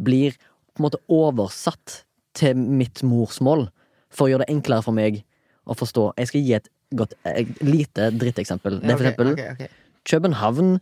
blir 0.02 0.38
på 0.78 0.80
en 0.80 0.86
måte 0.86 1.02
oversatt 1.10 2.04
til 2.38 2.58
mitt 2.58 3.04
morsmål 3.04 3.68
for 4.14 4.28
å 4.28 4.32
gjøre 4.34 4.46
det 4.46 4.54
enklere 4.54 4.86
for 4.86 4.96
meg 4.96 5.24
å 5.70 5.76
forstå. 5.78 6.12
Jeg 6.18 6.32
skal 6.32 6.46
gi 6.46 6.56
et 6.58 6.70
godt, 6.98 7.14
et 7.30 7.62
lite 7.66 8.10
dritteksempel. 8.18 8.80
Det 8.82 8.96
er 8.96 9.02
for 9.02 9.10
eksempel 9.10 9.70
København 10.10 10.80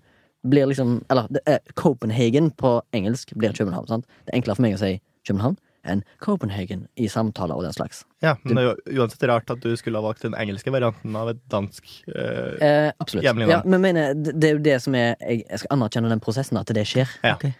blir 0.47 0.69
liksom 0.69 1.01
Eller 1.11 1.27
det 1.33 1.41
er 1.49 1.59
Copenhagen 1.75 2.51
på 2.55 2.77
engelsk 2.95 3.33
blir 3.35 3.51
København. 3.51 3.87
sant? 3.87 4.05
Det 4.25 4.33
er 4.33 4.37
enklere 4.37 4.55
for 4.55 4.67
meg 4.67 4.77
å 4.77 4.81
si 4.83 4.99
København 5.27 5.57
enn 5.87 6.03
Copenhagen 6.23 6.85
i 6.99 7.07
samtaler 7.11 7.55
og 7.55 7.63
den 7.63 7.75
slags. 7.75 8.01
Ja, 8.23 8.35
men 8.43 8.57
det 8.57 8.63
er 8.63 8.67
jo 8.67 9.01
uansett 9.01 9.23
rart 9.29 9.51
at 9.53 9.61
du 9.63 9.71
skulle 9.79 9.99
ha 10.01 10.03
valgt 10.03 10.25
den 10.25 10.35
engelske 10.35 10.71
varianten 10.73 11.15
av 11.15 11.31
et 11.31 11.39
dansk 11.51 11.87
eh, 12.11 12.57
Eh, 12.67 12.91
absolutt. 12.99 13.23
Ja, 13.23 13.33
men 13.63 13.81
mener, 13.81 14.13
det 14.13 14.35
det 14.35 14.49
er 14.49 14.57
jo 14.57 14.63
det 14.65 14.81
som 14.83 14.95
er 14.95 15.15
Jeg, 15.21 15.45
jeg 15.49 15.59
skal 15.59 15.77
anerkjenne 15.77 16.11
den 16.11 16.23
prosessen, 16.23 16.59
at 16.59 16.67
det 16.75 16.85
skjer. 16.87 17.07
Ja. 17.23 17.35
Ok. 17.35 17.51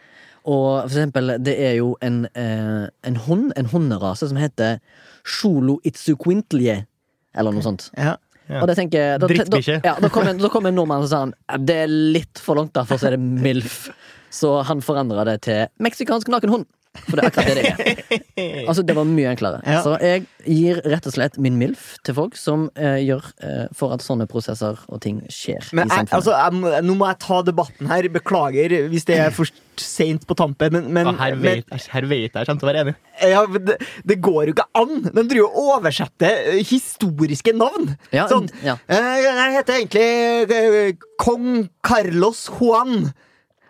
Og 0.47 0.85
for 0.85 0.93
eksempel, 0.93 1.33
det 1.43 1.57
er 1.59 1.73
jo 1.81 1.91
en, 2.01 2.21
eh, 2.33 2.87
en 3.07 3.19
hund, 3.27 3.51
en 3.59 3.67
hunderase, 3.67 4.29
som 4.29 4.39
heter 4.39 4.79
Sjolo 5.27 5.81
itsuquintlie, 5.83 6.85
eller 7.35 7.51
noe 7.51 7.65
sånt. 7.65 7.89
Ja. 7.97 8.15
Ja. 8.47 8.61
Og 8.61 8.69
det 8.69 8.77
tenker 8.79 9.17
da, 9.19 9.27
da, 9.27 9.59
ja, 9.59 9.97
da 9.99 10.07
kom 10.07 10.27
en, 10.29 10.37
da 10.39 10.47
kom 10.47 10.69
en 10.69 10.77
nordmann 10.77 11.03
og 11.03 11.09
sa 11.11 11.25
han, 11.25 11.33
det 11.67 11.81
er 11.83 11.91
litt 11.91 12.39
for 12.39 12.55
langt, 12.55 12.71
derfor 12.77 12.95
så 12.95 13.09
er 13.09 13.17
det 13.17 13.23
MILF. 13.43 13.89
Så 14.37 14.49
han 14.67 14.81
forandra 14.83 15.23
det 15.23 15.37
til 15.45 15.69
meksikansk 15.79 16.27
nakenhund. 16.27 16.65
For 17.07 17.19
det 17.19 17.23
er 17.23 17.29
akkurat 17.29 17.47
det 17.47 17.55
det 17.57 17.67
er. 17.69 18.23
Altså, 18.67 18.83
det 18.85 18.93
var 18.97 19.05
mye 19.09 19.29
enklere. 19.31 19.59
Ja. 19.65 19.79
Så 19.85 19.95
jeg 20.03 20.25
gir 20.45 20.79
rett 20.85 21.05
og 21.09 21.13
slett 21.15 21.37
min 21.41 21.55
MILF 21.57 21.95
til 22.05 22.13
folk 22.17 22.35
som 22.37 22.67
eh, 22.77 22.97
gjør 23.05 23.23
eh, 23.43 23.63
for 23.77 23.93
at 23.95 24.03
sånne 24.05 24.27
prosesser 24.29 24.77
og 24.87 24.99
ting 25.03 25.21
skjer 25.31 25.69
Men 25.77 25.87
i 25.87 25.95
jeg, 25.95 26.07
samfunnet. 26.09 26.13
altså, 26.19 26.35
jeg, 26.37 26.57
må- 26.59 26.81
nå 26.89 26.95
må 26.99 27.07
jeg 27.09 27.19
ta 27.23 27.39
debatten 27.47 27.89
her. 27.91 28.09
Beklager 28.13 28.75
hvis 28.91 29.07
det 29.09 29.17
er 29.23 29.33
for 29.35 29.49
seint 29.77 30.25
på 30.29 30.35
tampen. 30.37 30.73
Men, 30.77 30.91
men, 30.93 31.09
her 31.19 31.35
men 31.37 31.63
vet, 31.63 31.87
her 31.93 32.07
vet 32.09 32.27
jeg 32.27 32.33
jeg 32.37 32.49
kommer 32.49 32.61
til 32.61 32.67
å 32.67 32.71
være 32.71 32.83
enig. 32.85 32.95
ja, 33.33 33.41
men 33.49 33.65
det, 33.67 33.77
det 34.13 34.19
går 34.25 34.39
jo 34.51 34.55
ikke 34.55 34.67
an! 34.81 34.93
De 35.07 35.13
driver 35.23 35.41
jo 35.43 35.49
og 35.49 35.71
oversetter 35.79 36.51
eh, 36.53 36.61
historiske 36.67 37.53
navn. 37.57 37.93
ja, 38.15 38.27
sånn. 38.31 38.49
ja. 38.65 38.77
Eh, 38.87 39.13
Jeg 39.27 39.53
heter 39.57 39.79
egentlig 39.81 40.07
eh, 40.61 41.07
kong 41.21 41.67
Carlos 41.85 42.45
Juan. 42.59 43.09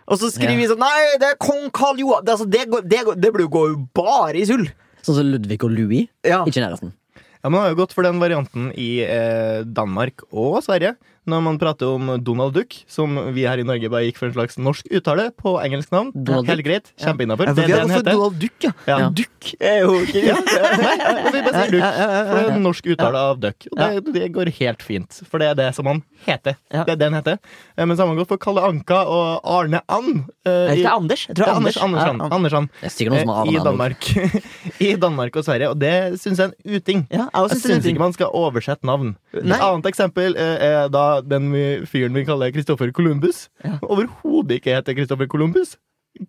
Og 0.07 0.17
så 0.21 0.29
skriver 0.31 0.53
Ja. 0.55 0.57
vi 0.61 0.67
sånn 0.71 0.79
Nei, 0.79 1.17
det 1.19 1.27
er 1.33 1.35
kong 1.39 1.69
Karl 1.75 1.97
Johan. 1.99 2.23
Det, 2.23 2.31
altså, 2.37 2.47
det, 2.49 2.65
det, 2.89 3.01
det 3.21 3.33
blir 3.33 3.43
jo- 3.47 3.53
går 3.57 3.75
bare 3.93 4.35
i 4.39 4.45
sull. 4.45 4.67
Sånn 5.03 5.15
som 5.19 5.25
Ludvig 5.33 5.63
og 5.63 5.71
Louis. 5.71 6.07
Ja. 6.23 6.43
Ikke 6.45 6.57
i 6.61 6.63
nærheten. 6.63 6.93
Ja, 7.43 7.49
Man 7.49 7.61
har 7.61 7.69
jo 7.69 7.75
gått 7.85 7.93
for 7.93 8.03
den 8.03 8.19
varianten 8.19 8.71
i 8.75 9.01
eh, 9.03 9.63
Danmark 9.63 10.23
og 10.31 10.63
Sverige. 10.63 10.95
Når 11.27 11.43
man 11.45 11.57
prater 11.61 11.89
om 11.91 12.09
Donald 12.23 12.53
Duck, 12.55 12.73
som 12.89 13.17
vi 13.35 13.43
her 13.47 13.59
i 13.61 13.65
Norge 13.67 13.89
bare 13.91 14.07
gikk 14.07 14.17
for 14.21 14.29
en 14.29 14.35
slags 14.35 14.57
norsk 14.61 14.87
uttale 14.95 15.27
på 15.37 15.55
engelsk 15.63 15.91
navn. 15.93 16.11
Donald 16.15 16.47
Helt 16.49 16.63
greit. 16.65 16.91
Kjempeinnafor. 17.01 17.49
Ja, 17.49 17.53
Det 17.57 17.63
er 17.63 17.67
vi 17.67 17.73
det 17.73 17.79
har 17.79 17.87
den 17.87 17.95
heter. 17.97 18.11
Donald 18.17 18.39
Duck, 18.41 18.57
ja. 18.63 18.71
Ja. 18.87 18.97
Ja. 19.03 19.09
Duck 19.21 19.49
er 19.59 19.79
jo 19.83 19.93
ikke 20.05 20.23
Ja, 20.27 20.37
Nei, 20.37 20.95
vi 21.33 21.41
bare 21.43 21.63
sier 21.63 21.73
Duck. 21.75 21.83
For 21.83 22.33
det 22.37 22.43
er 22.47 22.51
en 22.55 22.63
norsk 22.65 22.89
uttale 22.95 23.23
av 23.31 23.41
Duck. 23.43 23.67
Og 23.71 23.77
det, 23.81 24.13
det 24.17 24.29
går 24.35 24.51
helt 24.59 24.85
fint, 24.85 25.19
for 25.27 25.43
det 25.43 25.51
er 25.51 25.59
det 25.59 25.69
som 25.77 25.89
han 25.91 26.01
heter. 26.27 26.57
Det 26.71 26.95
er 26.95 26.99
det 26.99 27.09
han 27.11 27.17
heter. 27.19 27.37
Eh, 27.77 27.85
Men 27.85 27.97
samme 27.99 28.15
godt 28.17 28.31
for 28.31 28.41
Kalle 28.41 28.63
Anka 28.65 29.03
og 29.05 29.41
Arne 29.43 29.81
And. 29.87 30.23
Det 30.47 30.53
Er 30.53 30.79
ikke 30.79 30.95
Anders? 30.97 31.27
Jeg 31.27 31.35
tror 31.37 31.47
Ja, 31.51 31.55
Anders, 31.59 31.77
Anders. 31.77 32.03
Anders, 32.07 32.31
Anders 32.31 32.37
Andersson 32.37 32.69
Det 32.81 32.87
er 32.89 32.93
sikkert 32.95 33.13
noen 33.13 33.21
som 33.21 33.33
har 33.35 33.45
eh, 33.45 33.53
i 33.53 33.63
Danmark. 33.67 34.09
I 34.87 34.91
Danmark 35.01 35.35
og 35.35 35.45
Sverige, 35.47 35.69
og 35.73 35.79
det 35.81 35.93
syns 36.21 36.39
jeg 36.41 36.47
er 36.47 36.53
en 36.53 36.75
uting. 36.79 37.03
Ja, 37.11 37.27
jeg 37.27 37.49
det 37.51 37.57
er 37.57 37.61
syns 37.67 37.85
ikke 37.91 37.99
man 38.03 38.13
skal 38.15 38.31
oversette 38.33 38.87
navn. 38.87 39.15
Nei. 39.37 39.57
Et 39.57 39.65
annet 39.67 39.89
eksempel 39.91 40.37
eh, 40.39 40.65
er 40.71 40.89
da 40.93 41.16
den 41.25 41.51
vi, 41.53 41.63
fyren 41.89 42.13
vi 42.13 42.25
kaller 42.27 42.51
Kristoffer 42.51 42.91
Columbus. 42.91 43.47
Ja. 43.63 43.77
Overhodet 43.81 44.59
ikke 44.61 44.75
heter 44.77 44.93
Kristoffer 44.97 45.27
Columbus. 45.27 45.75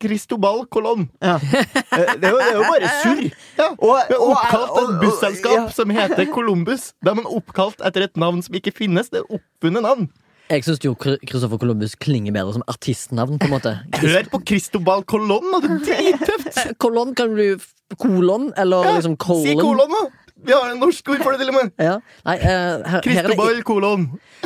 Cristobal 0.00 0.66
Colón. 0.68 1.06
Ja. 1.22 1.36
Eh, 1.40 2.14
Det 2.20 2.24
er 2.24 2.30
jo, 2.30 2.38
det 2.38 2.48
er 2.52 2.56
jo 2.58 2.64
bare 2.68 2.88
surr. 3.02 3.22
Ja. 3.58 3.68
Og- 3.78 4.08
Det 4.08 4.16
og- 4.18 4.30
oppkalt 4.34 4.78
et 4.82 5.00
busselskap 5.00 5.52
ja. 5.56 5.68
som 5.72 5.90
heter 5.90 6.26
Columbus. 6.34 6.92
Da 7.02 7.10
er 7.10 7.14
man 7.14 7.24
oppkalt 7.24 7.80
etter 7.80 8.02
et 8.04 8.16
navn 8.16 8.42
som 8.42 8.54
ikke 8.54 8.72
finnes. 8.76 9.08
Det 9.08 9.22
er 9.22 9.30
oppfunnet 9.38 9.82
navn. 9.82 10.10
Jeg 10.50 10.64
syns 10.64 10.80
jo 10.84 10.94
Christopher 10.96 11.58
Columbus 11.58 11.94
klinger 11.94 12.32
bedre 12.32 12.52
som 12.54 12.62
artistnavn. 12.68 13.38
på 13.38 13.44
en 13.44 13.50
måte 13.50 13.72
Hør 14.00 14.22
på 14.32 14.40
Cristobal 14.46 15.02
Colón, 15.04 15.44
da! 15.52 15.60
Det 15.60 15.88
er 15.88 16.16
drittøft! 16.18 16.78
Kolon 16.78 17.14
kan 17.18 17.34
bli 17.34 17.56
kolon, 17.98 18.52
eller 18.56 18.94
liksom 18.96 19.16
colon. 19.16 19.44
Si 19.44 19.54
kolon, 19.56 19.88
da! 19.92 20.10
Vi 20.46 20.52
har 20.54 20.70
en 20.70 20.78
norsk 20.78 21.08
ord 21.10 21.22
for 21.24 21.34
det, 21.34 21.40
til 21.42 21.50
og 21.50 21.56
med. 21.56 21.72
Ja. 21.82 21.96
Nei, 22.28 22.36
uh, 22.38 22.84
her, 22.86 23.00
her 23.02 23.26
er 23.26 23.56
det 23.58 23.64
kolon. 23.66 24.04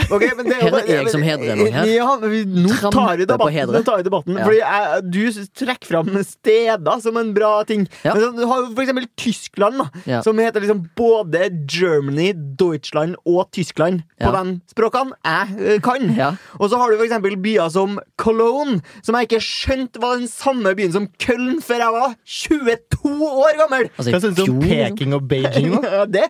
Okay, 0.09 0.31
men 0.39 0.47
det 0.49 0.57
er 0.57 0.63
Her 0.65 0.77
er 0.81 0.91
jeg 1.03 1.11
som 1.13 1.25
hedrer 1.25 1.59
noen 1.59 1.75
her. 1.75 1.89
Ja, 1.91 2.07
vi, 2.23 2.39
nå 2.49 2.71
Trampe 2.73 2.97
tar 2.97 3.19
vi 3.21 3.27
debatten. 3.29 3.73
Nå 3.75 3.83
tar 3.85 4.01
vi 4.01 4.07
debatten 4.07 4.39
Ja. 4.39 4.47
Fordi 4.47 4.61
jeg, 4.63 5.03
Du 5.13 5.49
trekker 5.61 5.91
fram 5.91 6.09
steder 6.25 7.03
som 7.05 7.19
en 7.21 7.33
bra 7.37 7.51
ting. 7.69 7.85
Ja. 8.07 8.15
Men 8.15 8.23
så- 8.23 8.33
du 8.39 8.47
har 8.49 8.65
for 8.73 8.83
eksempel 8.83 9.07
Tyskland, 9.17 9.79
da 9.83 9.89
Ja. 10.07 10.23
som 10.23 10.39
heter 10.39 10.61
liksom 10.61 10.89
både 10.97 11.51
Germany, 11.69 12.33
Deutschland 12.33 13.17
og 13.27 13.51
Tyskland 13.53 14.03
på 14.21 14.33
de 14.33 14.61
språkene 14.73 15.13
jeg 15.25 15.75
eh, 15.75 15.79
kan. 15.81 16.09
Ja. 16.17 16.31
Og 16.59 16.71
så 16.71 16.79
har 16.79 16.91
du 16.91 16.97
for 16.97 17.05
eksempel 17.05 17.37
byer 17.37 17.69
som 17.71 17.99
Cologne, 18.17 18.81
som 19.03 19.15
jeg 19.15 19.29
ikke 19.29 19.43
skjønte 19.45 20.01
var 20.01 20.17
den 20.17 20.29
samme 20.29 20.75
byen 20.75 20.93
som 20.93 21.09
Köln 21.19 21.61
før 21.63 21.85
jeg 21.85 21.93
var 21.93 22.15
22 22.25 23.29
år 23.29 23.59
gammel! 23.61 23.91
Altså, 23.99 24.11
Hva 24.11 24.21
syns 24.23 24.37
du 24.37 24.43
om. 24.49 24.61
Peking 24.63 25.15
og 25.15 25.29
Beijing, 25.29 25.73
da? 25.82 25.82
Ja, 25.97 26.05
det, 26.07 26.29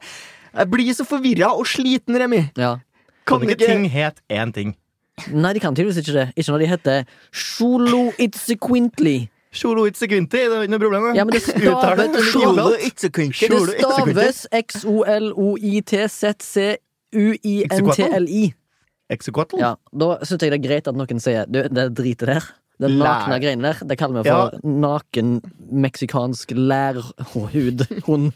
jeg 0.53 0.70
blir 0.72 0.92
så 0.96 1.05
forvirra 1.09 1.53
og 1.57 1.66
sliten, 1.68 2.16
Remi. 2.20 2.42
Ja. 2.59 2.78
Kan 3.26 3.40
Kan 3.40 3.48
ikke 3.53 3.66
ting 3.66 3.84
het 3.92 4.20
én 4.32 4.53
ting? 4.53 4.76
Nei, 5.30 5.53
de 5.55 5.61
kan 5.61 5.74
tydeligvis 5.76 6.00
ikke 6.03 6.16
det. 6.16 6.26
Ikke 6.36 6.50
når 6.53 6.59
de 6.64 6.66
heter 6.72 7.05
Sjolo 7.30 8.12
Itsequintly. 8.18 9.28
Sjolo 9.53 9.84
Itsequinti, 9.86 10.40
det 10.48 10.57
er 10.57 10.62
ikke 10.64 10.72
noe 10.72 10.80
problem. 10.80 11.14
Ja, 11.16 11.24
men 11.28 11.34
det 11.36 11.42
staves 13.92 14.46
X-O-L-O-I-T-Z-C-U-I-N-T-L-I. 17.12 18.44
Exequatl? 19.12 19.59
Ja, 19.61 19.74
da 19.92 20.09
syns 20.24 20.40
jeg 20.40 20.55
det 20.55 20.59
er 20.59 20.64
greit 20.64 20.88
at 20.88 20.96
noen 20.96 21.20
sier 21.20 21.44
du, 21.50 21.61
det 21.68 21.84
driter 21.98 22.26
der. 22.32 22.44
Den 22.82 22.96
nakne 22.98 23.36
greiene 23.42 23.68
der, 23.68 23.82
det 23.86 23.98
kaller 24.00 24.22
vi 24.24 24.30
for 24.32 24.57
naken 24.64 25.36
meksikansk 25.84 26.55
lærhud. 26.57 27.84
Hund. 28.09 28.32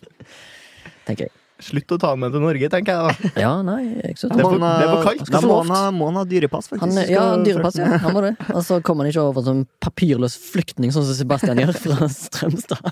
Tenker 1.07 1.29
jeg. 1.29 1.35
Slutt 1.65 1.89
å 1.95 1.97
ta 1.97 2.11
den 2.13 2.21
med 2.21 2.35
til 2.37 2.43
Norge, 2.45 2.69
tenker 2.69 2.93
jeg 2.93 3.01
da. 3.07 3.31
Ja, 3.47 3.53
nei, 3.65 3.79
jeg 4.03 4.19
synes 4.21 4.35
Det 4.37 4.43
er 4.43 4.45
for- 4.45 4.59
det 4.61 4.85
er 4.85 4.91
for 4.93 5.07
kaldt. 5.07 5.31
Må 5.47 5.55
han 5.63 5.71
ha, 5.73 5.83
må 5.97 6.09
han 6.11 6.19
ha 6.21 6.25
dyrepass, 6.29 6.69
faktisk. 6.69 6.83
Han, 6.85 7.09
ja, 7.09 7.25
dyrepass, 7.47 7.79
ja. 7.81 7.87
Han 8.05 8.13
må 8.13 8.21
det. 8.27 8.35
Og 8.53 8.61
så 8.67 8.81
kommer 8.85 9.07
han 9.07 9.13
ikke 9.15 9.25
over 9.25 9.47
som 9.47 9.63
papirløs 9.81 10.37
flyktning, 10.53 10.93
sånn 10.93 11.07
som 11.09 11.17
Sebastian 11.17 11.63
gjør 11.65 11.79
fra 11.81 12.11
Strømstad. 12.13 12.91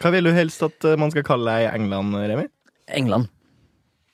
Hva 0.00 0.14
vil 0.14 0.24
du 0.24 0.32
helst 0.32 0.62
at 0.64 0.88
eh, 0.88 0.96
man 0.96 1.12
skal 1.12 1.26
kalle 1.28 1.52
deg 1.58 1.66
i 1.68 1.74
England, 1.82 2.16
Remi? 2.30 2.46
England. 2.96 3.28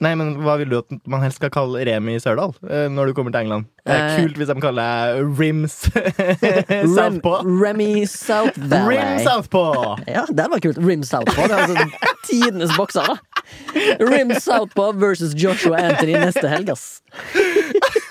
Nei, 0.02 0.10
men 0.18 0.32
hva 0.42 0.56
vil 0.58 0.68
du 0.72 0.74
at 0.80 0.90
man 1.08 1.22
helst 1.22 1.38
skal 1.38 1.52
kalle 1.54 1.84
Remi 1.86 2.16
Sørdal 2.20 2.50
eh, 2.66 2.88
når 2.92 3.12
du 3.12 3.14
kommer 3.16 3.30
til 3.32 3.44
England? 3.46 3.68
Det 3.86 3.94
er 3.94 4.02
Eh. 4.10 4.16
kult 4.24 4.40
hvis 4.40 4.50
de 4.50 4.56
kaller 4.60 4.82
deg 5.22 5.38
Rims 5.38 5.76
Rem, 6.42 6.90
Southpaw. 6.96 7.46
Remy 7.62 8.04
South 8.10 8.58
Valley. 8.58 8.98
Rim 8.98 9.22
Southpaw! 9.24 9.94
Ja, 10.10 10.26
det 10.28 10.48
var 10.50 10.60
kult. 10.66 10.82
Rim 10.82 11.06
Southpaw. 11.06 11.46
Det 11.46 11.54
er 11.54 11.62
altså 11.62 11.86
tidenes 12.28 12.74
bokser, 12.76 13.06
da. 13.06 13.16
Rim 14.10 14.34
Southpaw 14.38 14.92
versus 15.00 15.34
Joshua 15.34 15.80
Anthony 15.90 16.16
neste 16.18 16.48
helg, 16.48 16.74
ass. 16.74 17.02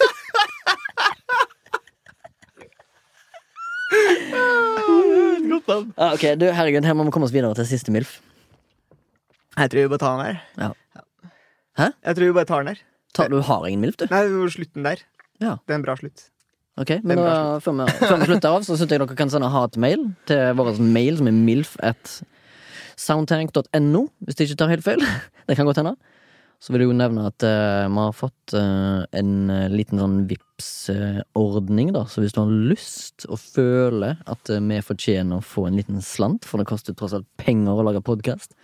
Ah, 5.63 6.13
ok, 6.13 6.23
du, 6.41 6.47
herregud, 6.51 6.83
her 6.83 6.95
må 6.97 7.05
vi 7.07 7.11
komme 7.13 7.27
oss 7.27 7.33
videre 7.33 7.55
til 7.55 7.67
siste 7.69 7.93
MILF. 7.93 8.17
Jeg 9.53 9.71
tror 9.71 9.85
vi 9.85 9.91
bare 9.91 10.01
tar 10.01 10.17
den 10.17 10.25
der. 10.25 10.39
Ja. 10.59 11.03
Hæ? 11.79 11.87
Jeg 12.03 12.17
tror 12.17 12.25
vi 12.25 12.35
bare 12.35 12.49
tar 12.49 12.63
den 12.63 12.73
der. 12.73 12.81
Ta, 13.13 13.27
du 13.31 13.37
har 13.45 13.65
ingen 13.69 13.83
MILF, 13.85 13.97
du? 14.01 14.05
Nei, 14.11 14.25
slutten 14.51 14.85
der. 14.85 15.03
Ja. 15.39 15.55
Det 15.63 15.75
er 15.75 15.79
en 15.79 15.85
bra 15.85 15.95
slutt. 15.99 16.27
Ok, 16.81 16.95
men 17.05 17.19
da, 17.21 17.59
før, 17.61 17.75
vi, 17.83 17.93
før 18.01 18.17
vi 18.17 18.27
slutter 18.31 18.49
av, 18.49 18.63
så 18.65 18.75
syns 18.75 18.89
jeg 18.89 18.97
dere 18.97 19.15
kan 19.17 19.29
sende 19.29 19.49
hatmail 19.53 20.07
til 20.29 20.55
vår 20.57 20.79
mail, 20.81 21.19
som 21.19 21.29
er 21.29 21.35
milf 21.37 21.75
at 21.85 22.15
soundtank.no, 22.99 24.07
hvis 24.23 24.39
det 24.39 24.49
ikke 24.49 24.59
tar 24.63 24.73
helt 24.73 24.85
feil. 24.85 25.05
Det 25.47 25.57
kan 25.59 25.67
godt 25.67 25.81
hende. 25.81 25.97
Så 26.63 26.71
vil 26.71 26.85
jeg 26.85 26.87
jo 26.87 26.95
nevne 26.95 27.25
at 27.27 27.43
eh, 27.43 27.89
vi 27.91 27.99
har 27.99 28.13
fått 28.15 28.53
uh, 28.55 29.03
en 29.19 29.31
eh, 29.51 29.65
liten 29.67 29.99
sånn 29.99 30.21
Vipps-ordning, 30.29 31.89
da. 31.91 32.05
Så 32.07 32.23
hvis 32.23 32.31
du 32.31 32.39
har 32.39 32.53
lyst 32.71 33.25
og 33.27 33.41
føler 33.43 34.21
at 34.31 34.51
uh, 34.53 34.61
vi 34.63 34.77
fortjener 34.79 35.41
å 35.41 35.43
få 35.43 35.65
en 35.67 35.75
liten 35.75 35.99
slant, 35.99 36.47
for 36.47 36.63
det 36.63 36.69
koster 36.69 36.95
tross 36.95 37.17
alt 37.17 37.27
penger 37.41 37.75
å 37.75 37.83
lage 37.83 38.05
podkast, 38.07 38.55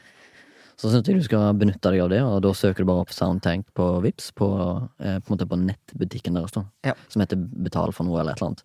så 0.80 0.88
syns 0.88 1.10
jeg 1.10 1.20
du 1.20 1.26
skal 1.28 1.58
benytte 1.60 1.92
deg 1.92 2.06
av 2.06 2.12
det, 2.14 2.22
og 2.24 2.38
da 2.46 2.54
søker 2.56 2.86
du 2.86 2.88
bare 2.88 3.04
opp 3.04 3.12
Soundtank 3.12 3.68
på 3.76 3.86
Vips 4.06 4.30
på, 4.32 4.48
eh, 5.04 5.18
på, 5.20 5.36
på 5.36 5.58
nettbutikken 5.60 6.40
deres, 6.40 6.56
da. 6.56 6.64
Ja. 6.88 6.96
Som 7.12 7.26
heter 7.26 7.36
Betal 7.36 7.92
for 7.96 8.08
noe, 8.08 8.22
eller 8.22 8.32
et 8.32 8.40
eller 8.40 8.54
annet. 8.54 8.64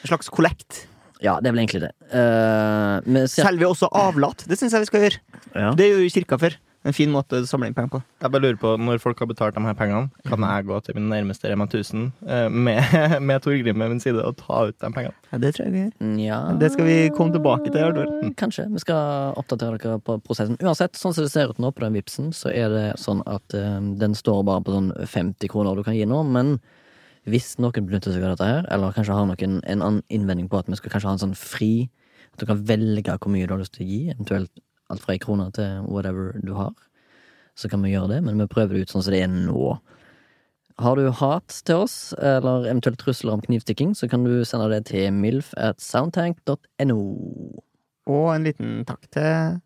En 0.00 0.12
slags 0.14 0.32
kollekt. 0.32 0.86
Ja, 1.22 1.38
det 1.40 1.50
er 1.50 1.54
vel 1.54 1.64
egentlig 1.64 1.84
det. 1.86 1.92
Eh, 2.10 3.00
vi 3.06 3.24
ser, 3.28 3.46
Selger 3.46 3.62
vi 3.62 3.70
også 3.70 3.90
avlat? 3.94 4.46
Det 4.48 4.58
syns 4.58 4.74
jeg 4.74 4.86
vi 4.86 4.92
skal 4.92 5.06
gjøre. 5.06 5.24
ja. 5.54 5.74
Det 5.78 5.90
gjør 5.90 6.04
jo 6.04 6.14
kirka 6.18 6.40
før. 6.40 6.56
En 6.84 6.92
fin 6.92 7.08
måte 7.08 7.38
å 7.40 7.46
samle 7.48 7.70
inn 7.70 7.76
penger 7.76 7.94
på. 7.94 7.98
Jeg 8.20 8.32
bare 8.32 8.44
lurer 8.44 8.58
på, 8.60 8.74
Når 8.76 8.98
folk 9.00 9.22
har 9.22 9.28
betalt 9.30 9.56
de 9.56 9.62
her 9.64 9.76
pengene, 9.78 10.10
kan 10.28 10.44
jeg 10.44 10.66
gå 10.68 10.80
til 10.84 10.98
min 10.98 11.06
nærmeste 11.08 11.48
Rema 11.48 11.64
1000 11.64 12.10
eh, 12.28 12.48
med, 12.52 12.82
med 13.28 13.40
Torgrim 13.40 13.80
ved 13.80 13.94
min 13.94 14.02
side 14.04 14.20
og 14.20 14.36
ta 14.36 14.66
ut 14.68 14.76
de 14.76 14.90
pengene? 14.92 15.16
Ja, 15.32 15.40
det 15.40 15.54
tror 15.56 15.64
jeg 15.64 15.72
vi 15.72 15.84
gjør. 15.86 16.12
ja 16.20 16.40
Det 16.60 16.72
skal 16.74 16.88
vi 16.90 16.98
komme 17.16 17.32
tilbake 17.32 17.72
til. 17.72 18.04
Mm. 18.20 18.34
Kanskje. 18.36 18.68
Vi 18.74 18.84
skal 18.84 19.32
oppdatere 19.40 19.80
dere 19.80 19.96
på 20.04 20.18
prosessen. 20.26 20.60
Uansett, 20.60 21.00
sånn 21.00 21.16
som 21.16 21.24
det 21.24 21.32
ser 21.32 21.54
ut 21.54 21.62
nå 21.62 21.72
på 21.72 21.86
den 21.86 21.96
vipsen, 21.96 22.32
så 22.36 22.52
er 22.52 22.68
det 22.74 22.86
sånn 23.00 23.24
at 23.24 23.56
um, 23.56 23.94
den 24.00 24.12
står 24.18 24.44
bare 24.44 24.64
på 24.66 24.76
sånn 24.76 24.92
50 25.08 25.52
kroner 25.54 25.80
du 25.80 25.86
kan 25.86 25.96
gi 25.96 26.04
nå, 26.04 26.20
men 26.36 26.58
hvis 27.30 27.54
noen 27.62 27.86
benytter 27.86 28.12
seg 28.12 28.24
av 28.24 28.34
dette 28.34 28.48
her, 28.48 28.66
eller 28.74 28.94
kanskje 28.96 29.16
har 29.16 29.28
noen 29.28 29.58
en 29.62 29.84
annen 29.84 30.02
innvending 30.12 30.48
på 30.52 30.60
at 30.60 30.68
vi 30.68 30.78
skal 30.80 30.92
kanskje 30.92 31.08
ha 31.08 31.16
en 31.16 31.24
sånn 31.26 31.38
fri 31.38 31.88
At 32.34 32.42
du 32.42 32.48
kan 32.50 32.64
velge 32.66 33.14
hvor 33.14 33.30
mye 33.30 33.46
du 33.46 33.52
har 33.54 33.60
lyst 33.62 33.76
til 33.76 33.84
å 33.84 33.88
gi, 33.88 34.00
eventuelt 34.10 34.50
alt 34.90 35.02
fra 35.04 35.14
ei 35.14 35.20
krone 35.22 35.46
til 35.54 35.84
whatever 35.86 36.32
du 36.42 36.50
har, 36.58 36.72
så 37.54 37.70
kan 37.70 37.84
vi 37.84 37.92
gjøre 37.92 38.10
det, 38.10 38.22
men 38.26 38.40
vi 38.42 38.48
prøver 38.50 38.74
det 38.74 38.84
ut 38.84 38.94
sånn 38.94 39.04
som 39.06 39.14
det 39.14 39.20
er 39.22 39.30
nå. 39.30 39.76
Har 40.82 40.98
du 40.98 41.06
hat 41.14 41.60
til 41.62 41.84
oss, 41.84 41.96
eller 42.18 42.66
eventuelt 42.66 42.98
trusler 42.98 43.36
om 43.36 43.44
knivstikking, 43.44 43.94
så 43.94 44.08
kan 44.10 44.26
du 44.26 44.42
sende 44.42 44.66
det 44.72 44.88
til 44.90 45.14
milf 45.14 45.52
at 45.54 45.78
soundtank.no. 45.78 46.98
Og 48.10 48.26
en 48.34 48.48
liten 48.50 48.82
takk 48.88 49.06
til 49.14 49.60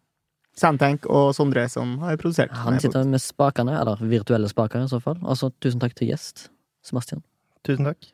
Soundtank 0.58 1.06
og 1.06 1.32
Sondre, 1.36 1.64
som 1.70 1.96
har 2.02 2.18
produsert. 2.20 2.52
Han 2.64 2.78
sitter 2.82 3.06
med 3.08 3.22
spakene, 3.22 3.76
eller 3.78 4.00
virtuelle 4.10 4.50
spaker 4.50 4.84
i 4.84 4.90
så 4.90 5.00
fall. 5.02 5.18
Altså, 5.22 5.52
tusen 5.62 5.80
takk 5.82 5.94
til 5.98 6.10
gjest, 6.12 6.48
Sebastian. 6.84 7.22
Tusen 7.64 7.84
takk. 7.84 8.12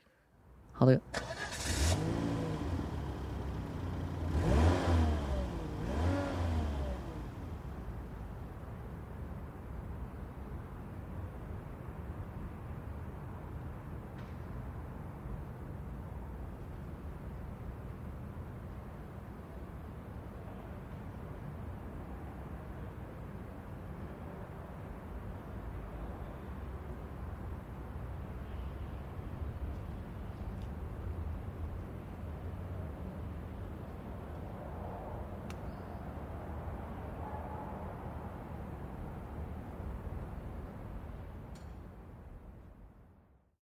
Ha 0.78 0.86
det 0.86 1.00
godt. 1.00 1.53